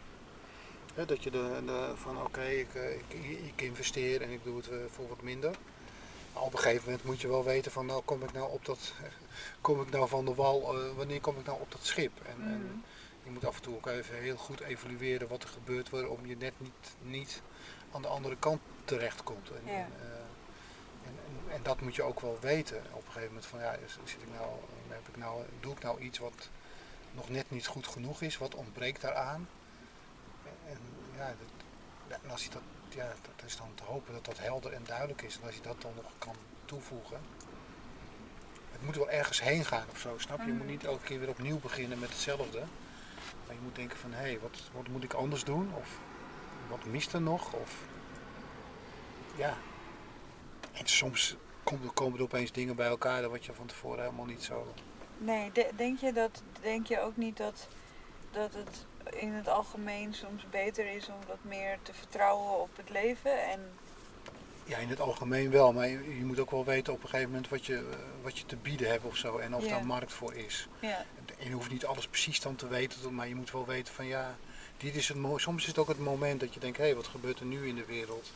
Hè, 0.94 1.06
dat 1.06 1.24
je 1.24 1.32
de, 1.32 1.62
de, 1.66 1.92
van 1.96 2.22
oké, 2.22 2.44
ik, 2.46 2.76
eh, 2.76 2.96
ik, 2.96 3.14
ik 3.46 3.62
investeer 3.62 4.22
en 4.22 4.30
ik 4.30 4.44
doe 4.44 4.58
het 4.58 4.70
eh, 4.70 4.78
voor 4.90 5.08
wat 5.08 5.22
minder. 5.22 5.52
Maar 6.34 6.44
op 6.44 6.54
een 6.54 6.60
gegeven 6.60 6.84
moment 6.86 7.04
moet 7.04 7.22
je 7.22 7.28
wel 7.28 7.44
weten 7.44 7.72
van 7.72 7.86
nou 7.86 8.02
kom 8.06 8.24
ik 8.24 8.32
nou 8.34 8.52
op 8.52 8.66
dat, 8.66 8.94
kom 9.62 9.82
ik 9.82 9.90
nou 9.90 10.08
van 10.08 10.26
de 10.26 10.34
wal, 10.36 10.74
eh, 10.80 10.96
wanneer 10.96 11.22
kom 11.22 11.38
ik 11.40 11.46
nou 11.46 11.60
op 11.62 11.72
dat 11.72 11.86
schip? 11.86 12.12
En, 12.26 12.36
en 12.48 12.60
Mhm. 12.60 12.78
je 13.24 13.32
moet 13.32 13.46
af 13.46 13.56
en 13.56 13.62
toe 13.62 13.76
ook 13.76 13.88
even 13.88 14.16
heel 14.16 14.38
goed 14.38 14.60
evalueren 14.60 15.28
wat 15.28 15.44
er 15.44 15.50
gebeurt 15.50 15.90
waarom 15.90 16.26
je 16.26 16.38
net 16.38 16.54
niet, 16.58 16.96
niet 17.02 17.42
aan 17.92 18.02
de 18.02 18.08
andere 18.08 18.36
kant 18.40 18.60
terechtkomt. 18.86 19.50
En, 19.50 19.72
Ja. 19.72 19.78
en, 19.78 19.92
eh, 20.02 20.15
en, 21.56 21.64
dat 21.64 21.82
moet 21.82 21.96
je 21.96 22.04
ook 22.04 22.20
wel 22.20 22.38
weten 22.42 22.78
op 22.92 23.06
een 23.06 23.12
gegeven 23.12 23.28
moment 23.28 23.46
van 23.46 23.60
ja, 23.60 23.76
zit 24.04 24.22
ik 24.22 24.34
nou, 24.38 24.50
heb 24.88 25.08
ik 25.08 25.18
nou, 25.18 25.44
doe 25.60 25.74
ik 25.74 25.84
nou 25.84 26.00
iets 26.02 26.18
wat 26.20 26.50
nog 27.12 27.30
net 27.30 27.52
niet 27.52 27.68
goed 27.68 27.88
genoeg 27.88 28.22
is, 28.22 28.38
wat 28.38 28.56
ontbreekt 28.56 29.02
daaraan? 29.02 29.48
En 30.68 30.78
ja, 31.18 31.36
dat, 32.08 32.20
en 32.24 32.30
als 32.32 32.44
je 32.44 32.50
dat, 32.50 32.62
ja, 32.90 33.08
dat 33.08 33.46
is 33.46 33.58
dan 33.58 33.72
te 33.76 33.84
hopen 33.84 34.14
dat 34.14 34.26
dat 34.26 34.40
helder 34.40 34.74
en 34.74 34.84
duidelijk 34.84 35.22
is 35.22 35.36
en 35.38 35.46
als 35.46 35.56
je 35.56 35.62
dat 35.62 35.82
dan 35.82 35.92
nog 35.96 36.12
kan 36.18 36.36
toevoegen. 36.66 37.20
Het 38.72 38.84
moet 38.86 38.96
wel 38.96 39.10
ergens 39.10 39.42
heen 39.42 39.66
gaan 39.66 39.86
of 39.92 40.00
zo, 40.00 40.18
snap 40.18 40.40
je? 40.40 40.46
Je 40.46 40.52
moet 40.52 40.62
Mhm. 40.62 40.72
niet 40.72 40.84
elke 40.84 41.04
keer 41.04 41.20
weer 41.20 41.30
opnieuw 41.30 41.60
beginnen 41.60 42.00
met 42.00 42.10
hetzelfde. 42.10 42.60
Maar 43.46 43.56
je 43.56 43.62
moet 43.62 43.76
denken 43.76 43.98
van, 43.98 44.12
hé, 44.12 44.18
hey, 44.22 44.40
wat, 44.40 44.62
wat 44.74 44.88
moet 44.88 45.04
ik 45.04 45.14
anders 45.14 45.44
doen? 45.44 45.74
Of 45.76 45.90
wat 46.70 46.86
mist 46.86 47.14
er 47.14 47.22
nog? 47.22 47.54
Of, 47.54 47.74
ja. 49.36 49.58
En 50.74 50.88
soms 50.88 51.36
komt 51.66 51.84
er, 51.84 51.92
komen 51.92 52.18
er 52.18 52.24
opeens 52.24 52.52
dingen 52.52 52.76
bij 52.76 52.88
elkaar 52.88 53.30
wat 53.30 53.46
je 53.46 53.54
van 53.54 53.66
tevoren 53.66 54.04
helemaal 54.04 54.26
niet 54.26 54.44
zo... 54.44 54.68
Nee, 55.18 55.52
de- 55.54 55.70
denk, 55.76 56.00
je 56.00 56.14
dat, 56.14 56.42
denk 56.62 56.88
je 56.88 57.00
ook 57.02 57.18
niet 57.18 57.38
dat, 57.38 57.68
dat 58.32 58.54
het 58.54 58.86
in 59.22 59.32
het 59.34 59.48
algemeen 59.48 60.14
soms 60.14 60.46
beter 60.50 60.88
is 60.96 61.08
om 61.08 61.20
wat 61.28 61.38
meer 61.42 61.78
te 61.82 61.94
vertrouwen 61.94 62.60
op 62.60 62.78
het 62.78 62.90
leven? 62.90 63.44
En 63.50 63.60
Ja, 64.64 64.78
in 64.78 64.90
het 64.90 65.00
algemeen 65.00 65.52
wel, 65.52 65.74
maar 65.74 65.88
je, 65.88 66.18
je 66.18 66.26
moet 66.26 66.40
ook 66.40 66.52
wel 66.52 66.66
weten 66.66 66.94
op 66.94 67.04
een 67.04 67.10
gegeven 67.10 67.32
moment 67.32 67.50
wat 67.50 67.66
je, 67.66 67.76
eh, 67.76 67.84
wat 68.24 68.38
je 68.38 68.46
te 68.46 68.56
bieden 68.56 68.90
hebt 68.90 69.04
of 69.06 69.16
zo. 69.16 69.38
En 69.38 69.56
of 69.56 69.64
Ja. 69.64 69.70
daar 69.70 69.86
markt 69.86 70.14
voor 70.14 70.34
is. 70.34 70.68
ja, 70.80 71.06
En 71.38 71.48
je 71.48 71.54
hoeft 71.54 71.72
niet 71.72 71.86
alles 71.86 72.08
precies 72.08 72.42
dan 72.42 72.56
te 72.56 72.68
weten, 72.68 73.16
maar 73.16 73.28
je 73.28 73.36
moet 73.36 73.52
wel 73.52 73.66
weten 73.66 73.94
van 73.94 74.06
ja, 74.06 74.36
dit 74.78 74.96
is 74.96 75.08
het 75.08 75.18
soms 75.36 75.62
is 75.62 75.68
het 75.68 75.78
ook 75.78 75.88
het 75.88 76.00
moment 76.00 76.40
dat 76.40 76.54
je 76.54 76.60
denkt, 76.60 76.78
hé, 76.78 76.84
hey, 76.84 76.96
wat 76.96 77.08
gebeurt 77.08 77.40
er 77.40 77.46
nu 77.46 77.68
in 77.68 77.76
de 77.76 77.86
wereld? 77.86 78.32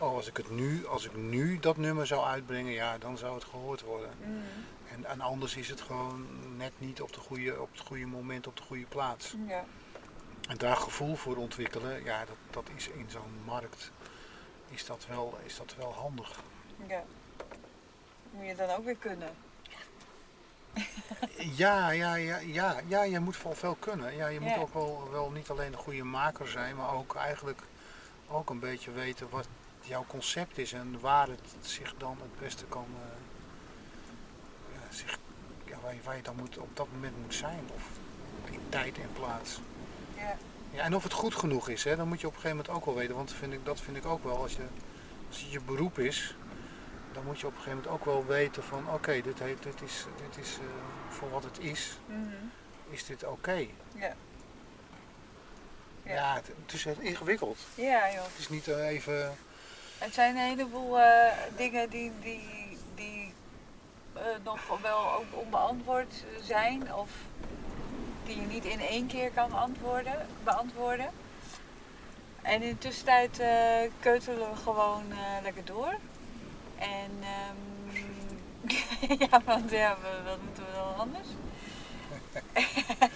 Oh, 0.00 0.14
als 0.14 0.26
ik 0.26 0.36
het 0.36 0.50
nu, 0.50 0.86
als 0.86 1.04
ik 1.04 1.16
nu 1.16 1.58
dat 1.58 1.76
nummer 1.76 2.06
zou 2.06 2.24
uitbrengen, 2.24 2.72
ja, 2.72 2.98
dan 2.98 3.18
zou 3.18 3.34
het 3.34 3.44
gehoord 3.44 3.80
worden. 3.80 4.10
mm, 4.24 4.42
En, 4.92 5.04
en 5.04 5.20
anders 5.20 5.56
is 5.56 5.68
het 5.68 5.80
gewoon 5.80 6.26
net 6.56 6.72
niet 6.78 7.00
op, 7.02 7.12
de 7.12 7.20
goede, 7.20 7.60
op 7.60 7.68
het 7.72 7.80
goede 7.80 8.06
moment 8.06 8.46
op 8.46 8.56
de 8.56 8.62
goede 8.62 8.86
plaats. 8.86 9.34
ja, 9.46 9.64
En 10.48 10.56
daar 10.56 10.76
gevoel 10.76 11.16
voor 11.16 11.36
ontwikkelen, 11.36 12.04
ja, 12.04 12.24
dat, 12.24 12.36
dat 12.50 12.68
is 12.76 12.88
in 12.88 13.06
zo'n 13.10 13.40
markt, 13.44 13.90
is 14.68 14.86
dat, 14.86 15.06
wel, 15.08 15.38
is 15.44 15.56
dat 15.56 15.74
wel 15.76 15.92
handig. 15.94 16.40
ja. 16.86 17.02
Moet 18.30 18.46
je 18.46 18.54
dan 18.54 18.70
ook 18.70 18.84
weer 18.84 18.96
kunnen? 18.96 19.30
Ja, 21.38 21.90
ja, 21.90 22.14
ja, 22.14 22.38
ja, 22.38 22.80
ja, 22.86 23.02
je 23.02 23.20
moet 23.20 23.42
wel 23.42 23.54
veel 23.54 23.76
kunnen. 23.78 24.16
Ja, 24.16 24.26
je 24.26 24.40
moet 24.40 24.50
Ja. 24.50 24.56
ook 24.60 24.72
wel, 24.74 25.08
wel 25.10 25.30
niet 25.30 25.50
alleen 25.50 25.72
een 25.72 25.78
goede 25.78 26.02
maker 26.04 26.48
zijn, 26.48 26.76
maar 26.76 26.94
ook 26.94 27.14
eigenlijk 27.14 27.62
ook 28.28 28.50
een 28.50 28.58
beetje 28.58 28.90
weten 28.90 29.28
wat 29.30 29.48
jouw 29.90 30.04
concept 30.06 30.58
is 30.58 30.72
en 30.72 31.00
waar 31.00 31.28
het 31.28 31.40
zich 31.60 31.94
dan 31.98 32.16
het 32.20 32.38
beste 32.40 32.64
kan, 32.64 32.86
eh, 33.02 33.16
ja, 34.74 34.96
zich, 34.96 35.18
ja, 35.64 35.76
waar, 35.82 35.94
je, 35.94 36.00
waar 36.04 36.16
je 36.16 36.22
dan 36.22 36.36
moet, 36.36 36.58
op 36.58 36.76
dat 36.76 36.86
moment 36.92 37.16
moet 37.22 37.34
zijn. 37.34 37.68
Of 37.74 37.82
in 38.50 38.60
tijd 38.68 38.98
en 38.98 39.12
plaats. 39.12 39.60
Ja, 40.16 40.36
Ja, 40.72 40.82
en 40.82 40.94
of 40.94 41.02
het 41.02 41.12
goed 41.12 41.34
genoeg 41.34 41.68
is, 41.68 41.84
hè, 41.84 41.96
dan 41.96 42.08
moet 42.08 42.20
je 42.20 42.26
op 42.26 42.34
een 42.34 42.40
gegeven 42.40 42.56
moment 42.64 42.76
ook 42.76 42.84
wel 42.84 42.94
weten. 42.94 43.14
Want 43.16 43.32
vind 43.32 43.52
ik, 43.52 43.64
dat 43.64 43.80
vind 43.80 43.96
ik 43.96 44.06
ook 44.06 44.24
wel, 44.24 44.36
als, 44.42 44.52
je, 44.56 44.62
als 45.28 45.40
het 45.40 45.52
je 45.52 45.60
beroep 45.60 45.98
is, 45.98 46.34
dan 47.12 47.24
moet 47.24 47.40
je 47.40 47.46
op 47.46 47.52
een 47.52 47.58
gegeven 47.62 47.78
moment 47.82 47.94
ook 48.00 48.04
wel 48.04 48.26
weten 48.26 48.62
van 48.62 48.92
oké, 48.92 49.20
dit, 49.20 49.38
heeft- 49.38 49.62
dit 49.62 49.82
is, 49.82 50.04
dit 50.16 50.44
is 50.44 50.52
eh, 50.58 50.64
voor 51.14 51.30
wat 51.30 51.44
het 51.44 51.58
is, 51.58 51.98
mhm, 52.06 52.20
is 52.90 53.04
dit 53.04 53.24
oké. 53.24 53.66
ja. 53.94 54.14
Ja, 56.02 56.34
het, 56.34 56.46
het 56.62 56.72
is 56.72 56.86
ingewikkeld. 56.86 57.58
Ja, 57.74 58.12
joh. 58.12 58.22
Het 58.22 58.38
is 58.38 58.48
niet 58.48 58.68
eh, 58.68 58.86
even 58.88 59.36
Het 60.00 60.14
zijn 60.14 60.36
een 60.36 60.42
heleboel 60.42 61.00
eh, 61.00 61.32
dingen 61.56 61.90
die, 61.90 62.12
die, 62.20 62.78
die 62.94 63.32
eh, 64.12 64.22
nog 64.44 64.78
wel 64.82 65.12
ook 65.12 65.24
onbeantwoord 65.30 66.24
zijn. 66.42 66.94
Of 66.94 67.10
die 68.24 68.40
je 68.40 68.46
niet 68.46 68.64
in 68.64 68.80
één 68.80 69.06
keer 69.06 69.30
kan 69.30 69.52
antwoorden, 69.52 70.26
beantwoorden. 70.44 71.10
En 72.42 72.62
in 72.62 72.68
de 72.68 72.78
tussentijd 72.78 73.38
eh, 73.38 73.90
keutelen 73.98 74.50
we 74.50 74.56
gewoon 74.56 75.02
lekker 75.42 75.64
door. 75.64 75.94
En 76.78 77.10
ehm, 77.20 77.56
ja, 79.30 79.40
want 79.44 79.70
ja, 79.70 79.96
wat 80.24 80.38
moeten 80.44 80.64
we 80.64 80.72
dan 80.72 80.96
anders? 80.96 81.28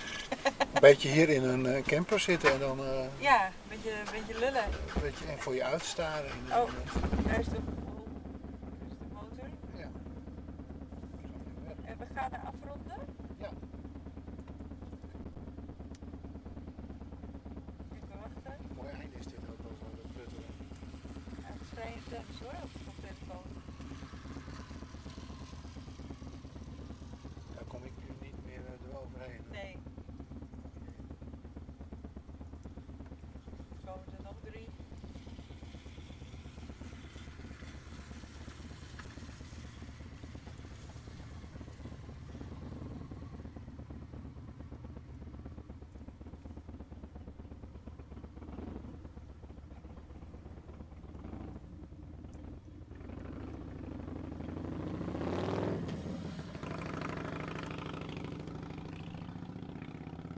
Beetje 0.85 1.09
hier 1.09 1.28
in 1.28 1.43
een 1.45 1.66
eh, 1.66 1.82
camper 1.82 2.20
zitten 2.20 2.53
en 2.53 2.59
dan 2.59 2.78
eh, 2.78 3.05
Ja, 3.18 3.47
een 3.47 3.53
beetje, 3.68 3.91
een 3.91 4.12
beetje 4.12 4.39
lullen. 4.39 4.64
een 4.95 5.03
beetje 5.03 5.24
en 5.26 5.39
voor 5.39 5.55
je 5.55 5.64
uitstaren. 5.64 6.30
En, 6.51 6.59
Oh. 6.61 6.68
eh, 6.68 7.26
Daar 7.26 7.39
is 7.41 7.47
de, 7.47 7.57
oh, 7.57 8.07
daar 8.57 8.87
is 8.89 8.99
de 8.99 9.05
motor. 9.12 9.49
ja. 9.76 9.89
En 11.85 11.97
we 11.99 12.05
gaan 12.14 12.32
er 12.32 12.41
afronden. 12.51 12.99
Ja. 13.39 13.51
Even 17.95 18.18
wachten. 18.22 18.57
Mooi 18.76 18.89
einde 19.01 19.16
is 19.18 19.26
dit 19.26 19.43
ook 19.51 19.61
wel 19.66 19.76
van 19.82 19.91
de 19.99 20.05
pruttelen. 20.14 20.51
Ja, 21.43 21.47
het 21.53 21.61
is 21.62 21.68
vrij 21.74 21.93
intens 22.01 22.39
hoor, 22.43 22.59
op 22.64 22.70
de 22.74 22.95
telefoon. 23.07 23.47
Daar 27.55 27.64
kom 27.72 27.82
ik 27.85 27.93
nu 28.03 28.09
niet 28.26 28.39
meer 28.47 28.62
eh, 28.66 28.89
eroverheen. 28.91 29.45
Nee. 29.53 29.76
Komen 33.85 34.07
er 34.16 34.22
nog 34.22 34.35
drie? 34.45 34.68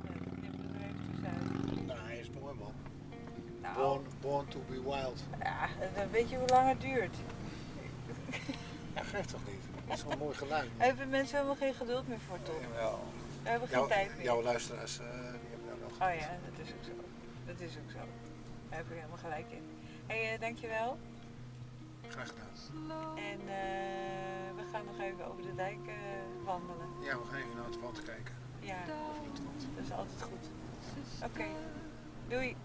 Ja, 0.04 0.10
ik 0.14 0.22
knip 0.40 0.54
er 0.58 0.80
eventjes 0.82 1.24
uit. 1.24 1.86
Nou, 1.86 1.98
hij 2.06 2.18
is 2.18 2.30
mooi 2.40 2.54
man. 2.54 2.72
Nou, 3.62 4.00
Born, 4.26 4.48
to 4.48 4.58
be 4.68 4.82
wild. 4.82 5.20
ja, 5.42 5.68
dan 5.94 6.10
weet 6.10 6.30
je 6.30 6.36
hoe 6.36 6.48
lang 6.48 6.68
het 6.68 6.80
duurt. 6.80 7.16
Ja, 8.94 9.02
geeft 9.02 9.28
toch 9.30 9.40
niet? 9.46 9.62
Dat 9.86 9.96
is 9.96 10.02
wel 10.02 10.12
een 10.12 10.18
mooi 10.18 10.36
geluid. 10.36 10.70
Hebben 10.76 11.08
mensen 11.08 11.34
helemaal 11.36 11.56
geen 11.56 11.74
geduld 11.74 12.08
meer 12.08 12.18
voor, 12.28 12.38
toch? 12.42 12.60
Jawel. 12.60 12.98
We 13.42 13.48
hebben 13.48 13.68
geen 13.68 13.78
Jouw, 13.78 13.86
tijd 13.88 14.14
meer. 14.16 14.24
jouw 14.24 14.42
luisteraars, 14.42 14.98
eh, 14.98 15.04
die 15.10 15.50
hebben 15.50 15.68
daar 15.68 15.78
nog. 15.82 15.92
Oh 15.92 16.14
ja, 16.20 16.38
dat 16.48 16.66
is 16.66 16.72
ook 16.72 16.84
zo. 16.84 16.90
Dat 17.46 17.60
is 17.60 17.70
ook 17.70 17.90
zo. 17.90 17.98
Daar 18.68 18.78
heb 18.78 18.88
je 18.88 18.94
helemaal 18.94 19.16
gelijk 19.18 19.46
in. 19.50 19.62
Hé, 20.06 20.24
hey, 20.24 20.34
eh, 20.34 20.40
dankjewel. 20.40 20.98
Graag 22.08 22.28
gedaan. 22.28 23.18
En 23.18 23.40
eh, 23.40 24.48
we 24.56 24.62
gaan 24.72 24.84
nog 24.84 24.98
even 25.00 25.26
over 25.30 25.42
de 25.42 25.54
dijk 25.54 25.86
eh, 25.86 25.94
wandelen. 26.44 26.86
Ja, 27.00 27.18
we 27.18 27.24
gaan 27.24 27.38
even 27.38 27.56
naar 27.56 27.64
het 27.66 27.80
wand 27.80 28.02
kijken. 28.02 28.34
Ja, 28.60 28.84
dat 28.86 29.84
is 29.84 29.90
altijd 29.92 30.22
goed. 30.22 30.50
Oké, 31.24 31.46
doei. 32.28 32.56